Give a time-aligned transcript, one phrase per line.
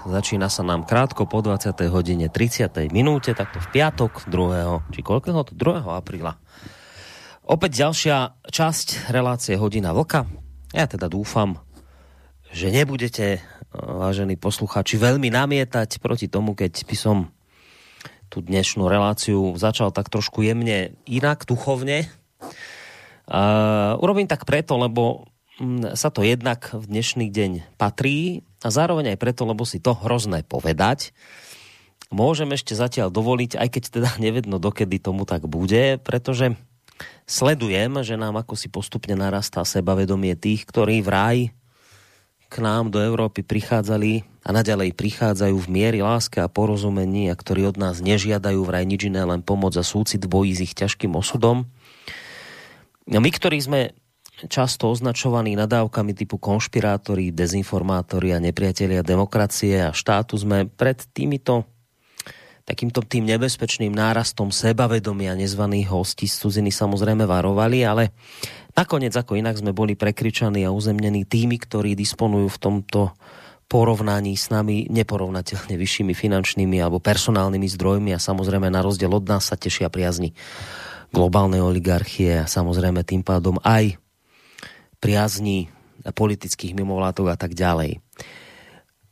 [0.00, 1.76] Začína sa nám krátko po 20.
[1.92, 2.72] hodine 30.
[2.88, 4.96] minúte, takto v piatok 2.
[4.96, 5.44] či koľkého?
[5.44, 5.52] 2.
[5.84, 6.40] apríla.
[7.44, 10.24] Opäť ďalšia časť relácie Hodina Vlka.
[10.72, 11.60] Ja teda dúfam,
[12.48, 13.44] že nebudete,
[13.76, 17.28] vážení poslucháči, veľmi namietať proti tomu, keď by som
[18.32, 22.08] tú dnešnú reláciu začal tak trošku jemne inak, duchovne.
[23.28, 25.28] Uh, urobím tak preto, lebo
[25.92, 30.40] sa to jednak v dnešný deň patrí a zároveň aj preto, lebo si to hrozné
[30.40, 31.12] povedať.
[32.08, 36.56] Môžem ešte zatiaľ dovoliť, aj keď teda nevedno, dokedy tomu tak bude, pretože
[37.28, 41.52] sledujem, že nám ako si postupne narastá sebavedomie tých, ktorí vraj
[42.50, 47.68] k nám do Európy prichádzali a naďalej prichádzajú v miery láske a porozumení a ktorí
[47.68, 51.14] od nás nežiadajú vraj nič iné, len pomoc a súcit v boji s ich ťažkým
[51.14, 51.70] osudom.
[53.06, 53.94] My, ktorí sme
[54.48, 61.68] často označovaní nadávkami typu konšpirátori, dezinformátori a nepriatelia demokracie a štátu sme pred týmito
[62.64, 68.14] takýmto tým nebezpečným nárastom sebavedomia nezvaných hostí z cudziny samozrejme varovali, ale
[68.78, 73.00] nakoniec ako inak sme boli prekričaní a uzemnení tými, ktorí disponujú v tomto
[73.70, 79.50] porovnaní s nami neporovnateľne vyššími finančnými alebo personálnymi zdrojmi a samozrejme na rozdiel od nás
[79.50, 80.34] sa tešia priazni
[81.10, 83.98] globálnej oligarchie a samozrejme tým pádom aj
[85.00, 85.72] priazní
[86.04, 88.00] politických mimovládok a tak ďalej.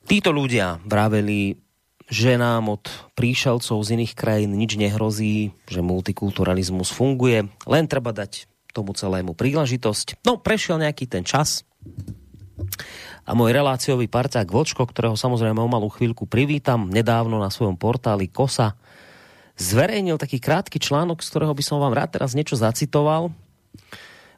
[0.09, 1.61] Títo ľudia vraveli,
[2.09, 8.49] že nám od príšelcov z iných krajín nič nehrozí, že multikulturalizmus funguje, len treba dať
[8.73, 10.25] tomu celému príležitosť.
[10.25, 11.69] No, prešiel nejaký ten čas
[13.29, 18.33] a môj reláciový parťák Vočko, ktorého samozrejme o malú chvíľku privítam, nedávno na svojom portáli
[18.33, 18.73] KOSA,
[19.61, 23.29] zverejnil taký krátky článok, z ktorého by som vám rád teraz niečo zacitoval.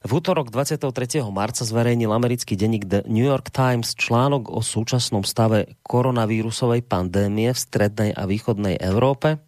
[0.01, 1.21] V útorok 23.
[1.29, 7.61] marca zverejnil americký denník The New York Times článok o súčasnom stave koronavírusovej pandémie v
[7.61, 9.45] strednej a východnej Európe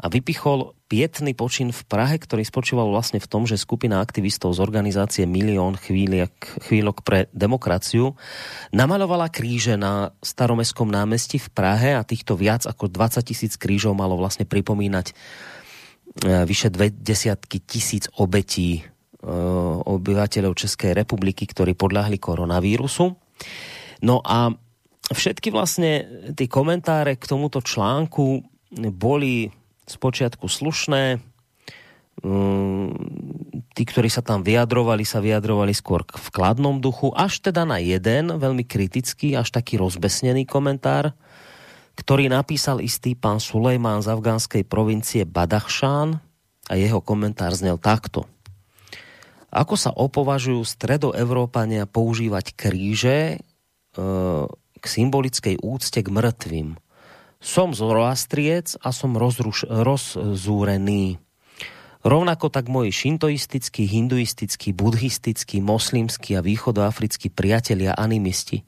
[0.00, 4.64] a vypichol pietný počin v Prahe, ktorý spočíval vlastne v tom, že skupina aktivistov z
[4.64, 8.16] organizácie Milión chvíľok, chvíľok pre demokraciu
[8.72, 14.16] namalovala kríže na staromestskom námestí v Prahe a týchto viac ako 20 tisíc krížov malo
[14.16, 15.14] vlastne pripomínať e,
[16.48, 18.88] vyše dve desiatky tisíc obetí
[19.20, 23.12] obyvateľov Českej republiky, ktorí podľahli koronavírusu.
[24.00, 24.48] No a
[25.12, 28.40] všetky vlastne tie komentáre k tomuto článku
[28.96, 29.52] boli
[29.84, 31.20] spočiatku slušné.
[32.20, 32.88] Mm,
[33.76, 38.32] tí, ktorí sa tam vyjadrovali, sa vyjadrovali skôr v kladnom duchu, až teda na jeden
[38.36, 41.16] veľmi kritický, až taký rozbesnený komentár,
[41.96, 46.20] ktorý napísal istý pán Sulejmán z afgánskej provincie Badachšán
[46.68, 48.24] a jeho komentár znel takto–
[49.50, 53.36] ako sa opovažujú stredoevrópania používať kríže e,
[54.78, 56.78] k symbolickej úcte k mŕtvým?
[57.42, 61.18] Som zoroastriec a som rozruš, rozzúrený.
[62.00, 68.64] Rovnako tak moji šintoistickí, hinduistickí, buddhistickí, moslimskí a východoafrickí priatelia animisti.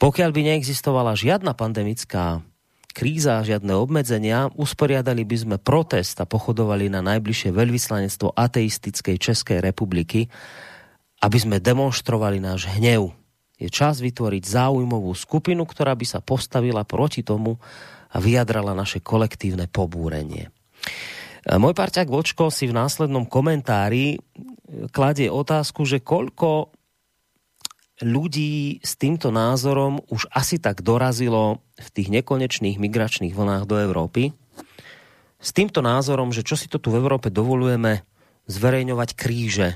[0.00, 2.40] Pokiaľ by neexistovala žiadna pandemická
[2.94, 10.30] kríza, žiadne obmedzenia, usporiadali by sme protest a pochodovali na najbližšie veľvyslanectvo ateistickej Českej republiky,
[11.18, 13.10] aby sme demonstrovali náš hnev.
[13.58, 17.58] Je čas vytvoriť záujmovú skupinu, ktorá by sa postavila proti tomu
[18.14, 20.54] a vyjadrala naše kolektívne pobúrenie.
[21.44, 24.16] Môj parťák Vočko si v následnom komentári
[24.94, 26.72] kladie otázku, že koľko
[28.02, 34.34] ľudí s týmto názorom už asi tak dorazilo v tých nekonečných migračných vlnách do Európy.
[35.38, 38.02] S týmto názorom, že čo si to tu v Európe dovolujeme
[38.50, 39.68] zverejňovať kríže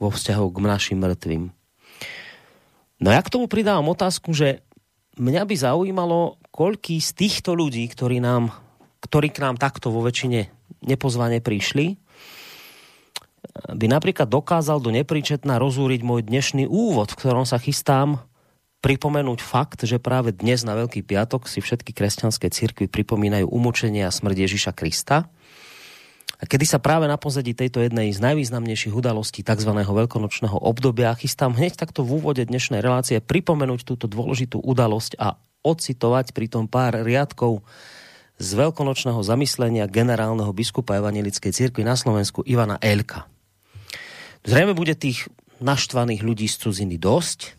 [0.00, 1.44] vo vzťahu k našim mŕtvým.
[3.02, 4.62] No ja k tomu pridávam otázku, že
[5.18, 8.50] mňa by zaujímalo, koľký z týchto ľudí, ktorí, nám,
[9.04, 10.50] ktorí k nám takto vo väčšine
[10.82, 11.98] nepozvane prišli,
[13.52, 18.22] by napríklad dokázal do nepríčetná rozúriť môj dnešný úvod, v ktorom sa chystám
[18.82, 24.10] pripomenúť fakt, že práve dnes na Veľký piatok si všetky kresťanské cirkvy pripomínajú umočenie a
[24.10, 25.30] smrť Ježiša Krista.
[26.42, 29.70] A kedy sa práve na pozadí tejto jednej z najvýznamnejších udalostí tzv.
[29.70, 36.34] veľkonočného obdobia chystám hneď takto v úvode dnešnej relácie pripomenúť túto dôležitú udalosť a ocitovať
[36.34, 37.62] pritom pár riadkov
[38.42, 43.30] z veľkonočného zamyslenia generálneho biskupa Evangelickej cirkvi na Slovensku Ivana Elka.
[44.42, 45.30] Zrejme bude tých
[45.62, 47.54] naštvaných ľudí z cudziny dosť,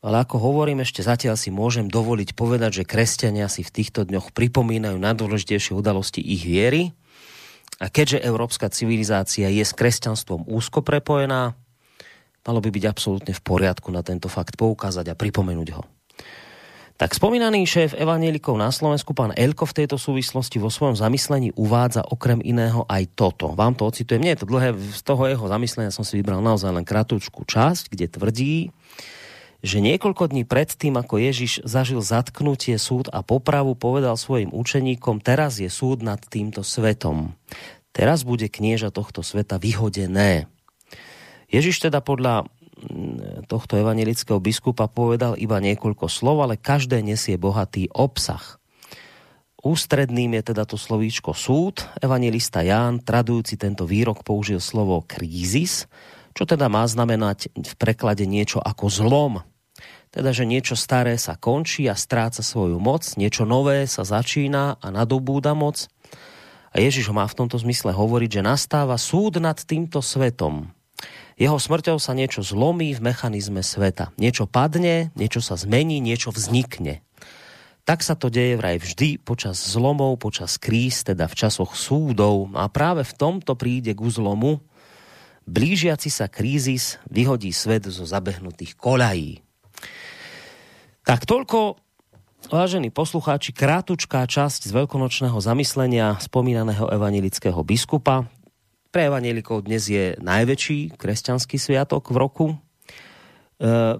[0.00, 4.32] ale ako hovorím, ešte zatiaľ si môžem dovoliť povedať, že kresťania si v týchto dňoch
[4.32, 6.94] pripomínajú najdôležitejšie udalosti ich viery.
[7.82, 11.52] A keďže európska civilizácia je s kresťanstvom úzko prepojená,
[12.46, 15.84] malo by byť absolútne v poriadku na tento fakt poukázať a pripomenúť ho.
[17.00, 22.04] Tak spomínaný šéf evanielikov na Slovensku, pán Elko, v tejto súvislosti vo svojom zamyslení uvádza
[22.04, 23.56] okrem iného aj toto.
[23.56, 26.68] Vám to ocitujem, nie je to dlhé, z toho jeho zamyslenia som si vybral naozaj
[26.68, 28.56] len kratučku časť, kde tvrdí,
[29.64, 35.24] že niekoľko dní pred tým, ako Ježiš zažil zatknutie, súd a popravu, povedal svojim učeníkom,
[35.24, 37.32] teraz je súd nad týmto svetom.
[37.96, 40.52] Teraz bude knieža tohto sveta vyhodené.
[41.48, 42.44] Ježiš teda podľa
[43.46, 48.60] tohto evangelického biskupa povedal iba niekoľko slov, ale každé nesie bohatý obsah.
[49.60, 51.84] Ústredným je teda to slovíčko súd.
[52.00, 55.84] Evangelista Ján, tradujúci tento výrok, použil slovo krízis,
[56.32, 59.34] čo teda má znamenať v preklade niečo ako zlom.
[60.10, 64.86] Teda, že niečo staré sa končí a stráca svoju moc, niečo nové sa začína a
[64.88, 65.86] nadobúda moc.
[66.72, 70.72] A Ježiš má v tomto zmysle hovoriť, že nastáva súd nad týmto svetom,
[71.40, 74.12] jeho smrťou sa niečo zlomí v mechanizme sveta.
[74.20, 77.00] Niečo padne, niečo sa zmení, niečo vznikne.
[77.88, 82.52] Tak sa to deje vraj vždy počas zlomov, počas kríz, teda v časoch súdov.
[82.52, 84.60] A práve v tomto príde k zlomu.
[85.48, 89.40] Blížiaci sa krízis vyhodí svet zo zabehnutých kolají.
[91.08, 91.80] Tak toľko,
[92.52, 98.28] vážení poslucháči, krátučká časť z veľkonočného zamyslenia spomínaného evanilického biskupa.
[98.90, 102.46] Pre evanielikov dnes je najväčší kresťanský sviatok v roku.
[102.50, 102.54] E,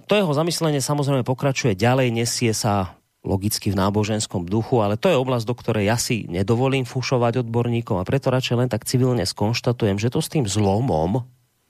[0.03, 5.15] to jeho zamyslenie samozrejme pokračuje ďalej, nesie sa logicky v náboženskom duchu, ale to je
[5.15, 9.95] oblasť, do ktorej ja si nedovolím fušovať odborníkom a preto radšej len tak civilne skonštatujem,
[9.95, 11.23] že to s tým zlomom,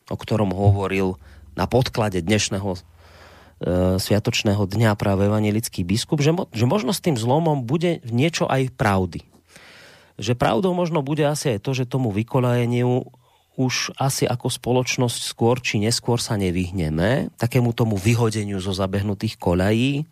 [0.10, 1.22] o ktorom hovoril
[1.54, 2.80] na podklade dnešného e,
[4.02, 8.74] sviatočného dňa práve evangelický biskup, že, mo, že možno s tým zlomom bude niečo aj
[8.74, 9.30] pravdy
[10.22, 13.10] že pravdou možno bude asi aj to, že tomu vykolajeniu
[13.60, 20.08] už asi ako spoločnosť skôr či neskôr sa nevyhneme, takému tomu vyhodeniu zo zabehnutých kolají.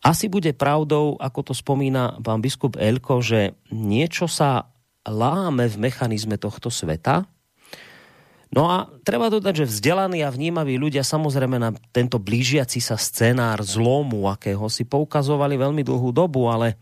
[0.00, 4.70] Asi bude pravdou, ako to spomína pán biskup Elko, že niečo sa
[5.04, 7.26] láme v mechanizme tohto sveta.
[8.50, 13.62] No a treba dodať, že vzdelaní a vnímaví ľudia samozrejme na tento blížiaci sa scenár
[13.62, 16.74] zlomu, akého si poukazovali veľmi dlhú dobu, ale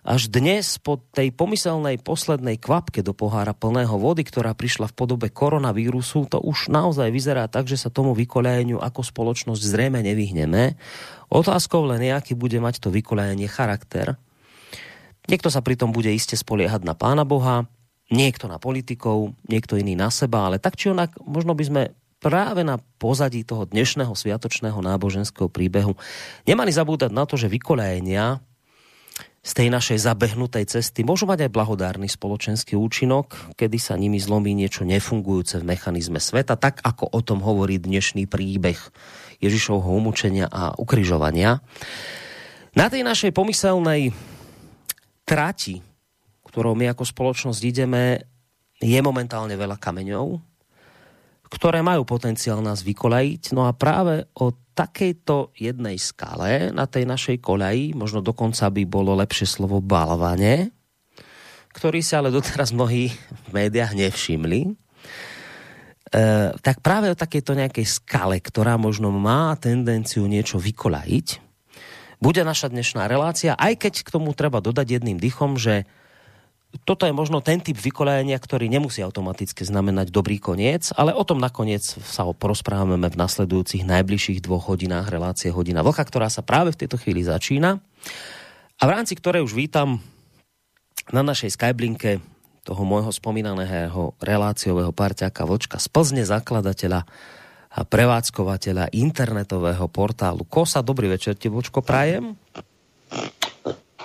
[0.00, 5.28] až dnes po tej pomyselnej poslednej kvapke do pohára plného vody, ktorá prišla v podobe
[5.28, 10.80] koronavírusu, to už naozaj vyzerá tak, že sa tomu vykolajeniu ako spoločnosť zrejme nevyhneme.
[11.28, 14.16] Otázkou len nejaký bude mať to vykolajenie charakter.
[15.28, 17.68] Niekto sa pritom bude iste spoliehať na Pána Boha,
[18.08, 21.82] niekto na politikov, niekto iný na seba, ale tak či onak, možno by sme
[22.20, 25.96] práve na pozadí toho dnešného sviatočného náboženského príbehu
[26.44, 28.44] nemali zabúdať na to, že vykolajenia
[29.40, 34.52] z tej našej zabehnutej cesty môžu mať aj blahodárny spoločenský účinok, kedy sa nimi zlomí
[34.52, 38.76] niečo nefungujúce v mechanizme sveta, tak ako o tom hovorí dnešný príbeh
[39.40, 41.64] Ježišovho umúčenia a ukrižovania.
[42.76, 44.12] Na tej našej pomyselnej
[45.24, 45.80] trati,
[46.44, 48.20] ktorou my ako spoločnosť ideme,
[48.76, 50.36] je momentálne veľa kameňov,
[51.48, 53.56] ktoré majú potenciál nás vykolajiť.
[53.56, 59.12] No a práve o takejto jednej skale na tej našej koleji, možno dokonca by bolo
[59.20, 60.72] lepšie slovo balvane,
[61.76, 64.72] ktorý sa ale doteraz mnohí v médiách nevšimli, e,
[66.56, 71.28] tak práve o takejto nejakej skale, ktorá možno má tendenciu niečo vykolajiť,
[72.20, 75.84] bude naša dnešná relácia, aj keď k tomu treba dodať jedným dychom, že
[76.86, 81.42] toto je možno ten typ vykolajenia, ktorý nemusí automaticky znamenať dobrý koniec, ale o tom
[81.42, 86.70] nakoniec sa ho porozprávame v nasledujúcich najbližších dvoch hodinách relácie Hodina Vlcha, ktorá sa práve
[86.70, 87.82] v tejto chvíli začína
[88.78, 89.98] a v rámci ktorej už vítam
[91.10, 92.22] na našej Skyblinke
[92.62, 97.02] toho môjho spomínaného reláciového parťaka Vlčka z Plzne, zakladateľa
[97.70, 100.82] a prevádzkovateľa internetového portálu KOSA.
[100.82, 102.34] Dobrý večer, te Vlčko, prajem.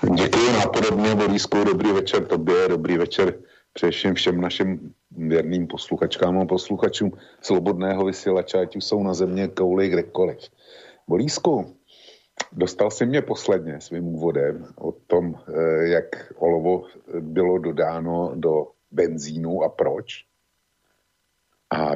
[0.03, 3.33] Děkuji napodobně, Borisku, dobrý večer tobě, dobrý večer
[3.73, 7.11] především všem našim věrným posluchačkám a posluchačům
[7.41, 10.37] slobodného vysílača, ať už jsou na země kouli kdekoliv.
[11.07, 11.75] Borisku,
[12.51, 16.83] dostal si mě posledně svým úvodem o tom, eh, jak olovo
[17.19, 20.25] bylo dodáno do benzínu a proč.
[21.73, 21.91] A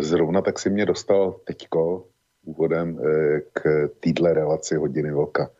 [0.00, 2.06] zrovna tak si mě dostal teďko
[2.44, 5.50] úvodem eh, k týdle relaci hodiny vlka.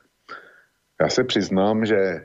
[1.01, 2.25] Já se přiznám, že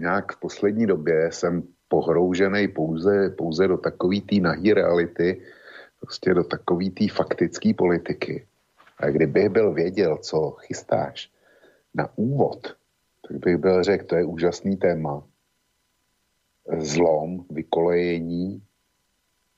[0.00, 5.42] nějak v poslední době jsem pohroužený pouze, pouze do takový té nahý reality,
[6.00, 8.46] prostě do takový té faktické politiky.
[8.98, 11.30] A kdybych byl věděl, co chystáš
[11.94, 12.76] na úvod,
[13.28, 15.24] tak bych byl řekl, to je úžasný téma.
[16.78, 18.62] Zlom, vykolejení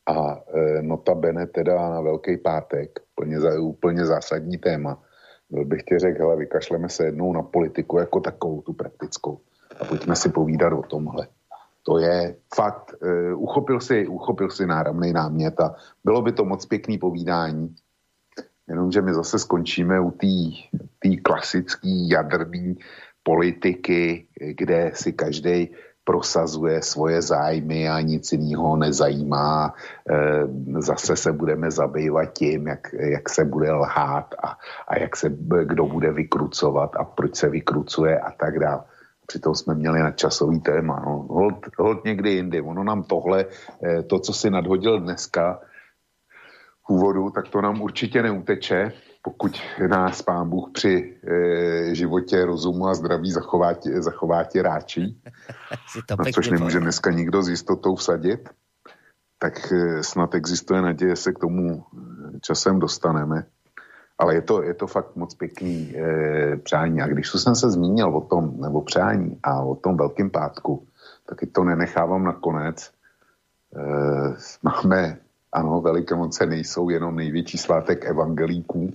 [0.07, 5.03] a e, notabene teda na Velký pátek, úplně, úplně zásadní téma.
[5.51, 9.41] Bych ti řekl, hele, vykašleme se jednou na politiku jako takovou, tu praktickou.
[9.81, 11.29] A pojďme si povídat o tomhle.
[11.83, 15.75] To je fakt, uh, uchopil, si, uchopil si náramný námět a
[16.05, 17.75] bylo by to moc pěkný povídání,
[18.69, 22.75] jenomže my zase skončíme u té klasické jadrné
[23.23, 25.75] politiky, kde si každý
[26.07, 29.75] prosazuje svoje zájmy a nic jiného nezajímá.
[29.75, 30.15] E,
[30.79, 34.55] zase se budeme zabývat tím, jak, jak se bude lhát a,
[34.89, 35.35] a jak se
[35.65, 38.83] kdo bude vykrucovat a proč se vykrucuje a tak dále.
[39.27, 41.03] Přitom jsme měli nadčasový téma.
[41.07, 41.27] No.
[41.27, 42.63] Hold, hold někdy jindy.
[42.63, 43.45] Ono nám tohle,
[43.83, 45.61] e, to, co si nadhodil dneska
[46.87, 48.93] v úvodu, tak to nám určitě neuteče
[49.27, 53.33] pokud nás pán Bůh při e, životě, rozumu a zdraví
[53.99, 55.23] zachová tě ráčí,
[56.19, 58.49] na což nemůže dneska nikdo s jistotou vsadit,
[59.39, 63.47] tak e, snad existuje naděje, se k tomu eh, časem dostaneme.
[64.19, 67.03] Ale je to, je to fakt moc pěkný e, přání.
[67.03, 70.87] A když jsem se zmínil o tom, nebo přání a o tom velkým pátku,
[71.27, 72.91] tak to nenechávám nakonec.
[73.77, 73.83] E,
[74.63, 75.19] máme
[75.57, 78.95] ano, Velikonoce nejsou jenom největší svátek evangelíků,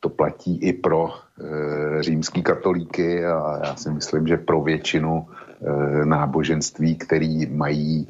[0.00, 6.06] to platí i pro e, římský katolíky a já si myslím, že pro většinu e,
[6.06, 8.08] náboženství, který mají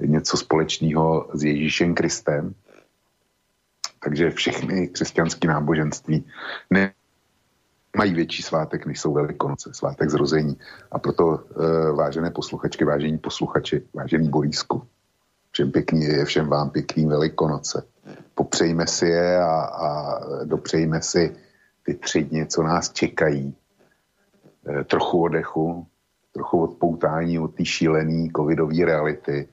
[0.00, 2.54] něco společného s Ježíšem Kristem.
[4.04, 6.24] Takže všechny křesťanské náboženství
[6.70, 6.92] ne,
[7.96, 10.56] mají větší svátek, než jsou Velikonoce, svátek zrození.
[10.92, 14.82] A proto, e, vážené posluchačky, vážení posluchači, vážený Borísku,
[15.56, 17.86] Všem pěkný, všem vám pěkný velikonoce.
[18.34, 21.36] Popřejme si je a, a dopřejme si
[21.82, 23.56] ty tři dny, co nás čekají.
[24.68, 25.86] E, trochu odechu,
[26.32, 29.48] trochu odpoutání od té šílené covidové reality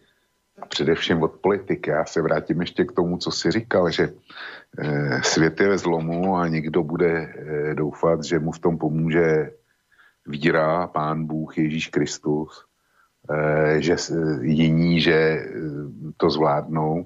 [0.61, 1.89] a především od politiky.
[1.89, 4.13] Já se vrátím ještě k tomu, co jsi říkal, že
[4.79, 9.51] e, svět je ve zlomu a někdo bude e, doufat, že mu v tom pomůže
[10.27, 12.72] víra, pán Bůh, Ježíš Kristus
[13.79, 13.95] že
[14.41, 15.47] jiní, že eh,
[16.17, 17.05] to zvládnou.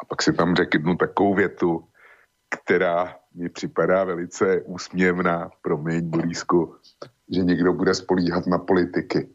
[0.00, 1.84] A pak si tam řeknu takovou větu,
[2.48, 6.74] která mi připadá velice úsměvná, promiň, Borísku,
[7.30, 9.28] že někdo bude spolíhat na politiky.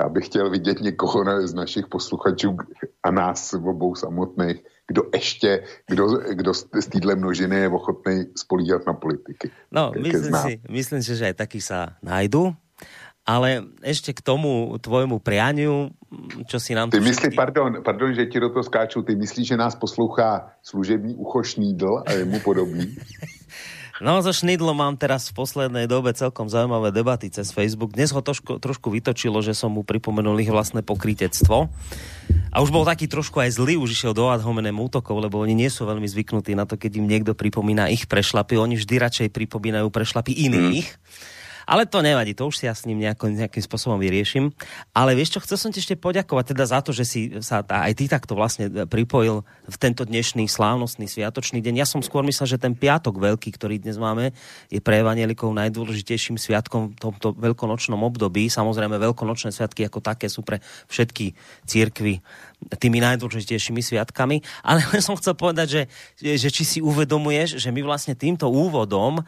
[0.00, 2.56] Já bych chtěl vidět někoho z našich posluchačů
[3.02, 8.92] a nás obou samotných, kdo ještě, kdo, kdo z téhle množiny je ochotný spolíhat na
[8.92, 9.50] politiky.
[9.70, 12.56] No, myslím si, myslím si, že aj takí sa nájdu.
[13.22, 15.94] Ale ešte k tomu tvojmu prianiu,
[16.50, 16.90] čo si nám...
[16.90, 17.38] Ty myslí, všetky...
[17.38, 22.02] pardon, pardon, že ti do toho skáču, ty myslíš, že nás poslouchá služební ucho Šnídl
[22.02, 22.90] a je mu podobný?
[24.02, 27.94] No, so Šnidlom mám teraz v poslednej dobe celkom zaujímavé debaty cez Facebook.
[27.94, 31.70] Dnes ho trošku, trošku vytočilo, že som mu pripomenul ich vlastné pokrytectvo.
[32.50, 35.54] A už bol taký trošku aj zlý, už išiel do ad hominem útokov, lebo oni
[35.54, 38.58] nie sú veľmi zvyknutí na to, keď im niekto pripomína ich prešlapy.
[38.58, 40.88] Oni vždy radšej pripomínajú prešlapy iných.
[40.98, 44.50] Mm ale to nevadí, to už si ja s ním nejako, nejakým spôsobom vyriešim.
[44.92, 47.92] Ale vieš čo, chcel som ti ešte poďakovať teda za to, že si sa aj
[47.96, 51.74] ty takto vlastne pripojil v tento dnešný slávnostný sviatočný deň.
[51.82, 54.34] Ja som skôr myslel, že ten piatok veľký, ktorý dnes máme,
[54.68, 58.50] je pre evanielikov najdôležitejším sviatkom v tomto veľkonočnom období.
[58.50, 61.34] Samozrejme, veľkonočné sviatky ako také sú pre všetky
[61.66, 62.22] církvy
[62.78, 64.42] tými najdôležitejšími sviatkami.
[64.62, 65.82] Ale som chcel povedať, že,
[66.38, 69.22] že či si uvedomuješ, že my vlastne týmto úvodom e,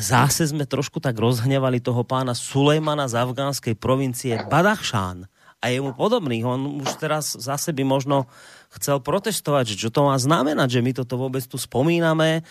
[0.00, 5.30] zase sme trošku tak rozhnevali toho pána Sulejmana z afgánskej provincie Badachšán
[5.62, 6.42] a jemu podobných.
[6.42, 8.26] On už teraz zase by možno
[8.74, 12.42] chcel protestovať, že čo to má znamenať, že my toto vôbec tu spomíname,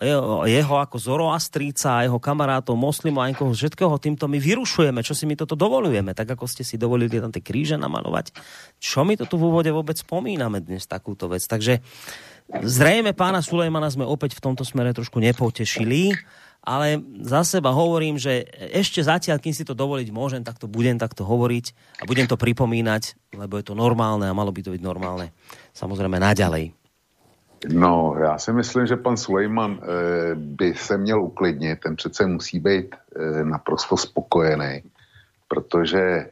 [0.00, 5.24] jeho ako Zoroastríca a jeho kamarátov moslimov a niekoho všetkého týmto my vyrušujeme, čo si
[5.24, 8.36] my toto dovolujeme, tak ako ste si dovolili tam tie kríže namalovať.
[8.76, 11.40] Čo my to tu v úvode vôbec spomíname dnes takúto vec.
[11.48, 11.80] Takže
[12.60, 16.12] zrejme pána Sulejmana sme opäť v tomto smere trošku nepotešili
[16.66, 18.42] ale za seba hovorím, že
[18.74, 21.70] ešte zatiaľ, kým si to dovoliť môžem, tak to budem takto hovoriť
[22.02, 25.30] a budem to pripomínať, lebo je to normálne a malo by to byť normálne
[25.70, 26.74] samozrejme naďalej.
[27.68, 32.60] No, já si myslím, že pan Sulejman e, by se měl uklidnit, ten přece musí
[32.60, 34.82] být e, naprosto spokojený,
[35.48, 36.30] protože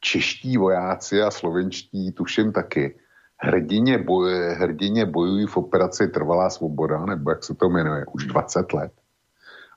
[0.00, 2.98] čeští vojáci a slovenští, tuším taky,
[3.36, 8.72] hrdině, boj, hrdině bojují v operaci Trvalá svoboda, nebo jak se to jmenuje, už 20
[8.72, 8.92] let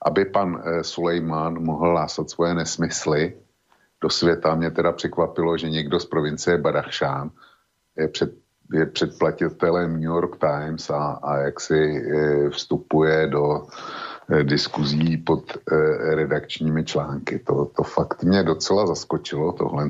[0.05, 3.37] aby pan eh, Sulejman mohl lásat svoje nesmysly
[4.01, 4.55] do světa.
[4.55, 7.31] Mě teda překvapilo, že někdo z provincie Badachšán
[8.11, 8.33] před,
[8.71, 13.67] je předplatitelem New York Times a, a jak si e, vstupuje do
[14.29, 15.75] e, diskuzí pod e,
[16.15, 17.39] redakčními články.
[17.39, 19.89] To, to fakt mě docela zaskočilo, tohle.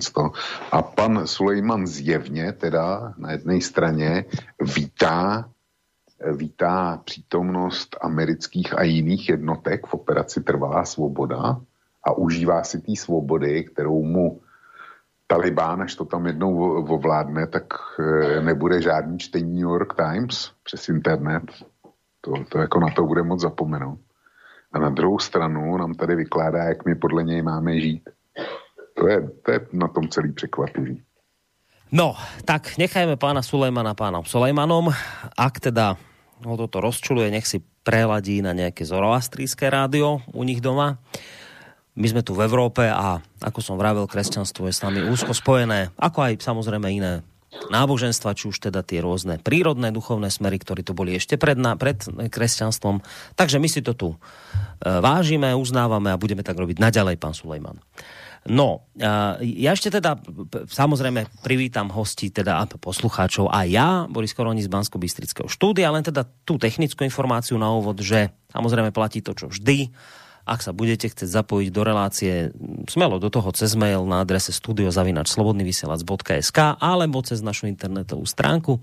[0.71, 4.25] A pan Sulejman zjevně teda na jedné straně
[4.75, 5.45] vítá
[6.31, 11.61] vítá přítomnost amerických a jiných jednotek v operaci Trvalá svoboda
[12.03, 14.41] a užívá si té svobody, kterou mu
[15.31, 20.89] Talibán, až to tam jednou ovládne, tak eh, nebude žádný čtení New York Times přes
[20.91, 21.47] internet.
[22.21, 24.00] To, to jako na to bude moc zapomenout.
[24.73, 28.03] A na druhou stranu nám tady vykládá, jak my podle něj máme žít.
[29.00, 31.03] To je, to je na tom celý překvapivý.
[31.91, 34.91] No, tak nechajme pána Sulejmana pánom Sulejmanom.
[35.39, 35.95] Ak teda
[36.43, 41.00] ho toto rozčuluje, nech si preladí na nejaké zoroastrijské rádio u nich doma
[41.95, 45.91] my sme tu v Európe a ako som vravel, kresťanstvo je s nami úzko spojené,
[46.00, 50.95] ako aj samozrejme iné náboženstva, či už teda tie rôzne prírodné duchovné smery, ktorí tu
[50.95, 52.00] boli ešte pred, pred
[52.31, 53.03] kresťanstvom.
[53.36, 54.17] Takže my si to tu e,
[54.88, 57.83] vážime, uznávame a budeme tak robiť naďalej, pán Sulejman.
[58.48, 59.12] No, e,
[59.60, 60.15] ja ešte teda
[60.71, 66.24] samozrejme privítam hosti teda poslucháčov a ja, Boris Koroni z bansko bystrického štúdia, len teda
[66.48, 69.91] tú technickú informáciu na úvod, že samozrejme platí to, čo vždy
[70.45, 72.51] ak sa budete chcieť zapojiť do relácie,
[72.89, 78.79] smelo do toho cez mail na adrese studiozavinačslobodnyvysielac.sk alebo cez našu internetovú stránku,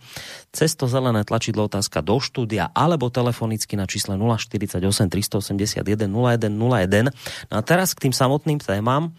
[0.55, 7.11] cez to zelené tlačidlo otázka do štúdia alebo telefonicky na čísle 048 381 0101.
[7.51, 9.13] No a teraz k tým samotným témam.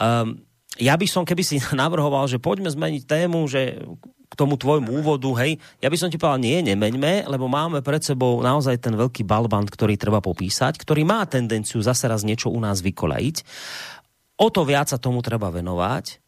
[0.00, 0.40] Um,
[0.80, 3.82] ja by som, keby si navrhoval, že poďme zmeniť tému, že
[4.32, 8.00] k tomu tvojmu úvodu, hej, ja by som ti povedal, nie, nemeňme, lebo máme pred
[8.00, 12.56] sebou naozaj ten veľký balband, ktorý treba popísať, ktorý má tendenciu zase raz niečo u
[12.56, 13.36] nás vykolajiť.
[14.40, 16.22] O to viac sa tomu treba venovať,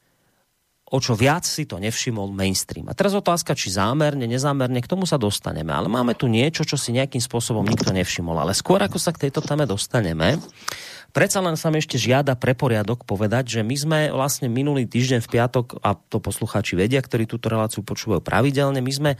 [0.93, 2.93] o čo viac si to nevšimol mainstream.
[2.93, 5.73] A teraz otázka, či zámerne, nezámerne, k tomu sa dostaneme.
[5.73, 8.37] Ale máme tu niečo, čo si nejakým spôsobom nikto nevšimol.
[8.37, 10.37] Ale skôr ako sa k tejto téme dostaneme,
[11.15, 15.23] Predsa len sa mi ešte žiada pre poriadok povedať, že my sme vlastne minulý týždeň
[15.23, 19.11] v piatok, a to poslucháči vedia, ktorí túto reláciu počúvajú pravidelne, my sme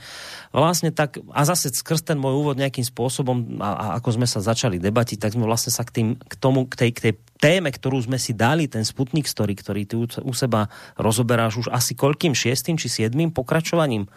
[0.51, 4.43] vlastne tak, a zase skrz ten môj úvod nejakým spôsobom, a, a ako sme sa
[4.43, 7.13] začali debatiť, tak sme vlastne sa k, tým, k tomu, k tej, k tej
[7.45, 10.65] téme, ktorú sme si dali, ten Sputnik Story, ktorý ty u seba
[10.97, 14.09] rozoberáš už asi koľkým, šiestým či siedmým pokračovaním?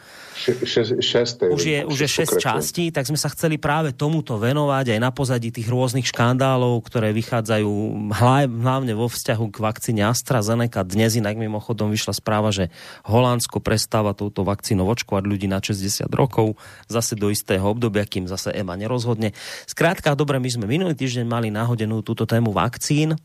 [1.04, 1.52] šesté.
[1.52, 5.10] Už je, už je šest častí, tak sme sa chceli práve tomuto venovať aj na
[5.12, 7.68] pozadí tých rôznych škandálov, ktoré vychádzajú
[8.48, 10.86] hlavne vo vzťahu k vakcíne AstraZeneca.
[10.88, 12.72] Dnes inak mimochodom vyšla správa, že
[13.04, 16.56] Holandsko prestáva touto vakcínou očkovať ľudí na 60 rokov,
[16.88, 19.36] zase do istého obdobia, kým zase EMA nerozhodne.
[19.68, 23.17] Skrátka, dobre, my sme minulý týždeň mali nahodenú túto tému vakcín,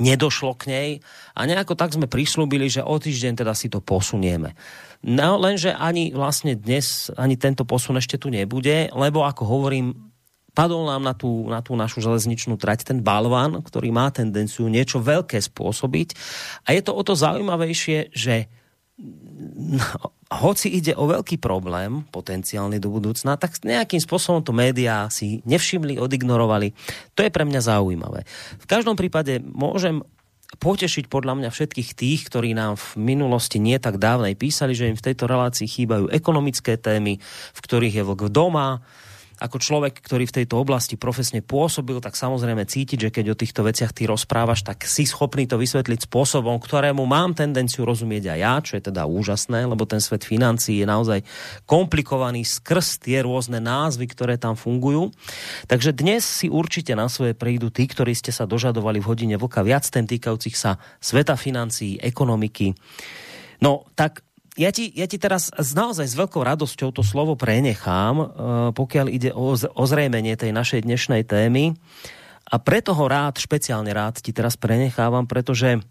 [0.00, 0.88] nedošlo k nej
[1.34, 4.56] a nejako tak sme prislúbili, že o týždeň teda si to posunieme.
[5.04, 9.92] No lenže ani vlastne dnes, ani tento posun ešte tu nebude, lebo ako hovorím,
[10.54, 15.02] padol nám na tú, na tú našu železničnú trať ten balván, ktorý má tendenciu niečo
[15.02, 16.08] veľké spôsobiť.
[16.64, 18.46] A je to o to zaujímavejšie, že
[19.76, 25.44] no, hoci ide o veľký problém potenciálny do budúcna, tak nejakým spôsobom to médiá si
[25.46, 26.72] nevšimli, odignorovali.
[27.14, 28.26] To je pre mňa zaujímavé.
[28.58, 30.02] V každom prípade môžem
[30.54, 34.98] potešiť podľa mňa všetkých tých, ktorí nám v minulosti nie tak dávnej písali, že im
[34.98, 37.18] v tejto relácii chýbajú ekonomické témy,
[37.54, 38.82] v ktorých je vlk doma,
[39.38, 43.66] ako človek, ktorý v tejto oblasti profesne pôsobil, tak samozrejme cítiť, že keď o týchto
[43.66, 48.54] veciach ty rozprávaš, tak si schopný to vysvetliť spôsobom, ktorému mám tendenciu rozumieť aj ja,
[48.62, 51.26] čo je teda úžasné, lebo ten svet financií je naozaj
[51.66, 55.10] komplikovaný skrz tie rôzne názvy, ktoré tam fungujú.
[55.66, 59.66] Takže dnes si určite na svoje prídu tí, ktorí ste sa dožadovali v hodine vlka
[59.66, 62.76] viac tém týkajúcich sa sveta financií, ekonomiky.
[63.62, 64.22] No, tak
[64.54, 68.26] ja ti, ja ti teraz naozaj s veľkou radosťou to slovo prenechám, uh,
[68.70, 71.74] pokiaľ ide o ozrejmenie tej našej dnešnej témy.
[72.44, 75.82] A preto ho rád, špeciálne rád ti teraz prenechávam, pretože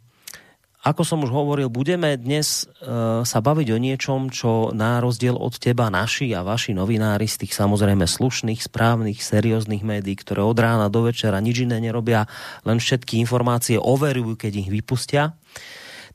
[0.84, 5.56] ako som už hovoril, budeme dnes uh, sa baviť o niečom, čo na rozdiel od
[5.56, 10.92] teba naši a vaši novinári z tých samozrejme slušných, správnych, serióznych médií, ktoré od rána
[10.92, 12.28] do večera nič iné nerobia,
[12.68, 15.40] len všetky informácie overujú, keď ich vypustia,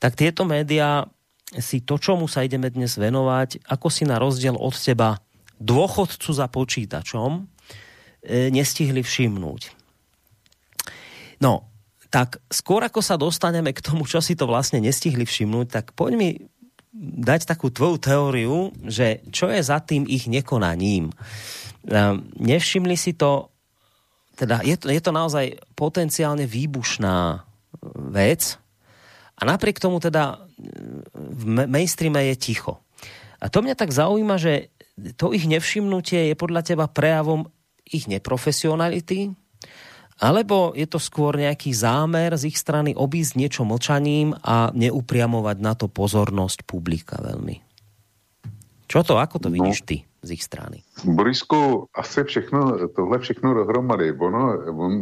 [0.00, 1.08] tak tieto médiá
[1.56, 5.16] si to, čomu sa ideme dnes venovať, ako si na rozdiel od teba
[5.56, 9.72] dôchodcu za počítačom e, nestihli všimnúť.
[11.40, 11.64] No,
[12.12, 16.12] tak skôr ako sa dostaneme k tomu, čo si to vlastne nestihli všimnúť, tak poď
[16.20, 16.28] mi
[16.98, 21.08] dať takú tvoju teóriu, že čo je za tým ich nekonaním.
[21.08, 21.14] E,
[22.36, 23.48] nevšimli si to,
[24.36, 27.44] teda je to, je to naozaj potenciálne výbušná
[28.12, 28.58] vec,
[29.38, 30.47] A napriek tomu teda
[31.14, 32.82] v mainstreame je ticho.
[33.38, 34.74] A to mňa tak zaujíma, že
[35.14, 37.46] to ich nevšimnutie je podľa teba prejavom
[37.86, 39.32] ich neprofesionality,
[40.18, 45.78] alebo je to skôr nejaký zámer z ich strany obísť niečo mlčaním a neupriamovať na
[45.78, 47.62] to pozornosť publika veľmi?
[48.90, 49.54] Čo to, ako to no.
[49.54, 50.82] vidíš ty z ich strany?
[51.06, 54.10] Borisku, asi všechno, tohle všechno dohromady.
[54.18, 54.42] Ono,
[54.74, 54.92] on,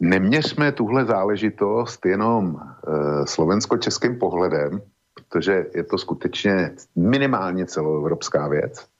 [0.00, 4.82] neměřme tuhle záležitost jenom eh, slovensko-českým pohledem,
[5.14, 8.92] protože je to skutečně minimálně celoevropská věc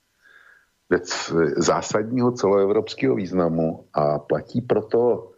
[0.93, 5.33] věc zásadního celoevropského významu a platí proto,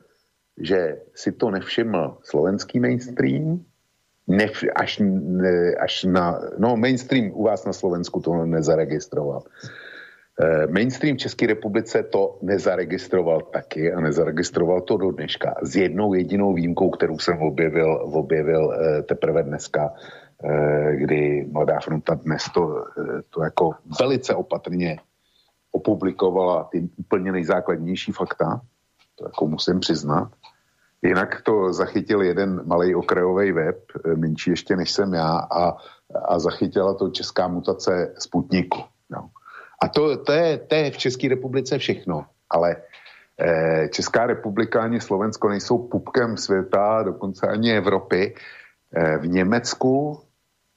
[0.58, 3.64] že si to nevšiml slovenský mainstream,
[4.26, 5.02] nev, až,
[5.80, 9.42] až na, no mainstream u vás na Slovensku to nezaregistroval.
[10.40, 15.54] E, mainstream České republice to nezaregistroval taky a nezaregistroval to do dneška.
[15.62, 19.92] S jednou jedinou výjimkou, kterou jsem objevil, objevil e, teprve dneska,
[20.44, 22.84] e, kdy Mladá fronta dnes to,
[23.30, 23.70] to jako
[24.00, 24.98] velice opatrně
[25.74, 28.60] opublikovala ty úplně nejzákladnější fakta,
[29.14, 30.32] to jako musím přiznat.
[31.02, 35.76] Jinak to zachytil jeden malý okrajový web, eh, menší ještě než jsem já, a,
[36.28, 38.78] a zachytila to česká mutace Sputniku.
[39.82, 42.76] A to, to, je, to je v České republice všechno, ale
[43.40, 48.34] eh, Česká republika ani Slovensko nejsou pupkem světa, dokonce ani Evropy.
[48.96, 50.20] Eh, v Německu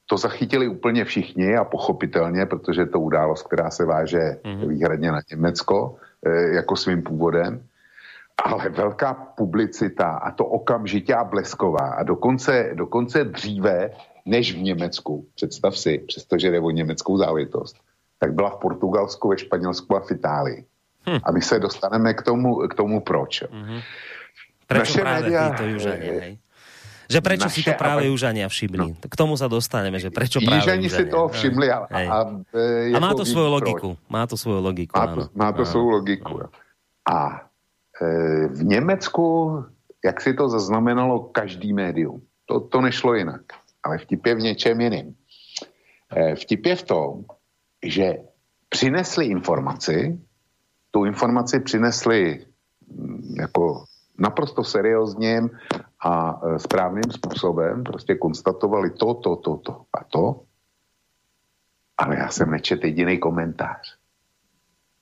[0.09, 4.67] to zachytili úplně všichni a pochopitelně, protože je to událost, která se váže mm-hmm.
[4.67, 7.63] výhradně na Německo e, jako svým původem,
[8.43, 13.91] ale velká publicita a to okamžitě a blesková a dokonce, dokonce dříve
[14.25, 17.75] než v Německu, představ si, přestože jde o německou záležitost,
[18.19, 20.65] tak byla v Portugalsku, ve Španělsku a v Itálii.
[21.09, 21.19] Hm.
[21.23, 23.43] A my se dostaneme k tomu, k tomu proč.
[23.43, 23.81] Mm-hmm.
[24.67, 26.33] Prečo Naše práve média, títo južanie, hej?
[27.07, 28.11] Že prečo naše, si to práve ale...
[28.11, 28.77] Južania všimli?
[28.83, 28.87] No.
[28.99, 31.67] K tomu sa dostaneme, že prečo práve Južani si to všimli.
[31.71, 32.17] A, a, a,
[32.51, 33.89] e, a má to svoju logiku.
[34.11, 36.51] Má to svoju logiku, Má to, má to svoju logiku.
[37.07, 37.47] A
[37.95, 38.07] e,
[38.51, 39.55] v Německu,
[40.03, 43.47] jak si to zaznamenalo každý médium, to, to nešlo jinak.
[43.87, 45.15] Ale vtip je v něčem jiným.
[46.11, 47.11] E, vtip je v tom,
[47.83, 48.17] že
[48.69, 50.19] přinesli informaci,
[50.91, 52.45] tu informaci přinesli
[52.87, 53.85] mm, jako
[54.19, 55.41] naprosto seriózně
[56.05, 60.41] a e, správným způsobem prostě konstatovali to, to, to, to a to.
[61.97, 63.97] Ale já jsem nečet jediný komentář.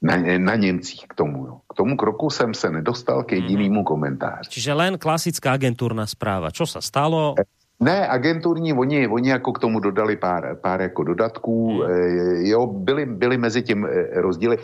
[0.02, 1.48] Na, na Němcích k tomu.
[1.48, 1.56] Jo.
[1.70, 3.84] K tomu kroku jsem se nedostal k jedinému mhm.
[3.84, 4.50] komentáři.
[4.50, 6.52] Čiže len klasická agentúrna správa.
[6.54, 7.34] Čo sa stalo?
[7.80, 11.92] Ne, agenturní, oni, oni jako k tomu dodali pár, pár jako dodatků, hmm.
[11.92, 14.58] e, jo, byly, byly mezi tím e, rozdíly.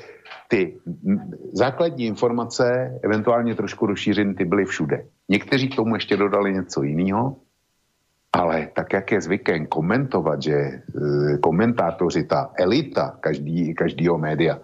[0.47, 0.80] Ty
[1.54, 5.06] základní informace, eventuálně trošku rozšířené, ty byly všude.
[5.30, 7.36] Někteří k tomu ještě dodali něco jiného,
[8.34, 10.82] ale tak, jak je zvykem komentovat, že e,
[11.41, 14.60] komentátoři, ta elita každý, každýho média,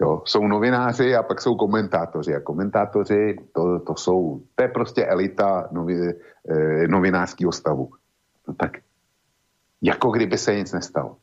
[0.00, 2.34] jo, jsou novináři a pak jsou komentátoři.
[2.34, 6.14] A komentátoři, to, to jsou, to je prostě elita novi,
[6.48, 7.90] e, novinářského stavu.
[8.48, 8.76] No tak,
[9.82, 11.16] jako kdyby se nic nestalo.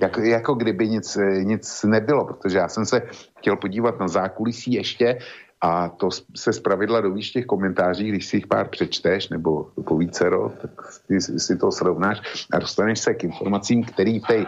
[0.00, 3.02] Jak, jako kdyby nic, nic nebylo, protože já jsem se
[3.38, 5.18] chtěl podívat na zákulisí ještě
[5.60, 10.52] a to se zpravidla dovíš těch komentáří, když si jich pár přečteš nebo po vícero,
[10.62, 14.44] tak si, si to srovnáš a dostaneš se k informacím, které eh,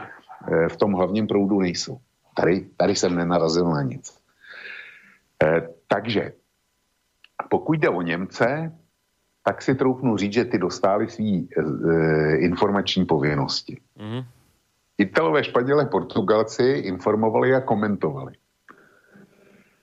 [0.69, 1.99] v tom hlavním proudu nejsou.
[2.35, 4.19] Tady, tady jsem nenarazil na nic.
[5.45, 6.33] E, takže
[7.51, 8.73] pokud jde o Němce,
[9.45, 11.63] tak si troufnu říct, že ty dostali svý e,
[12.37, 13.81] informační povinnosti.
[13.97, 14.23] Mm.
[14.99, 18.33] Italové, Španělé, Portugalci informovali a komentovali.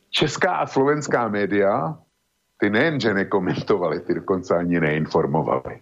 [0.09, 1.97] Česká a slovenská média
[2.57, 5.81] ty nejenže nekomentovali, ty dokonce ani neinformovali.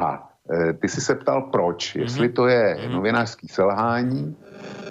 [0.00, 1.96] A e, ty si se ptal, proč.
[1.96, 2.00] Mm-hmm.
[2.00, 2.92] Jestli to je mm-hmm.
[2.92, 4.36] novinářský selhání,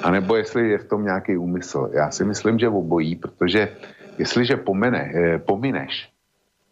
[0.03, 1.89] anebo jestli je v tom nějaký úmysl.
[1.93, 3.69] Já si myslím, že obojí, protože
[4.17, 6.17] jestliže pomene, e, pomineš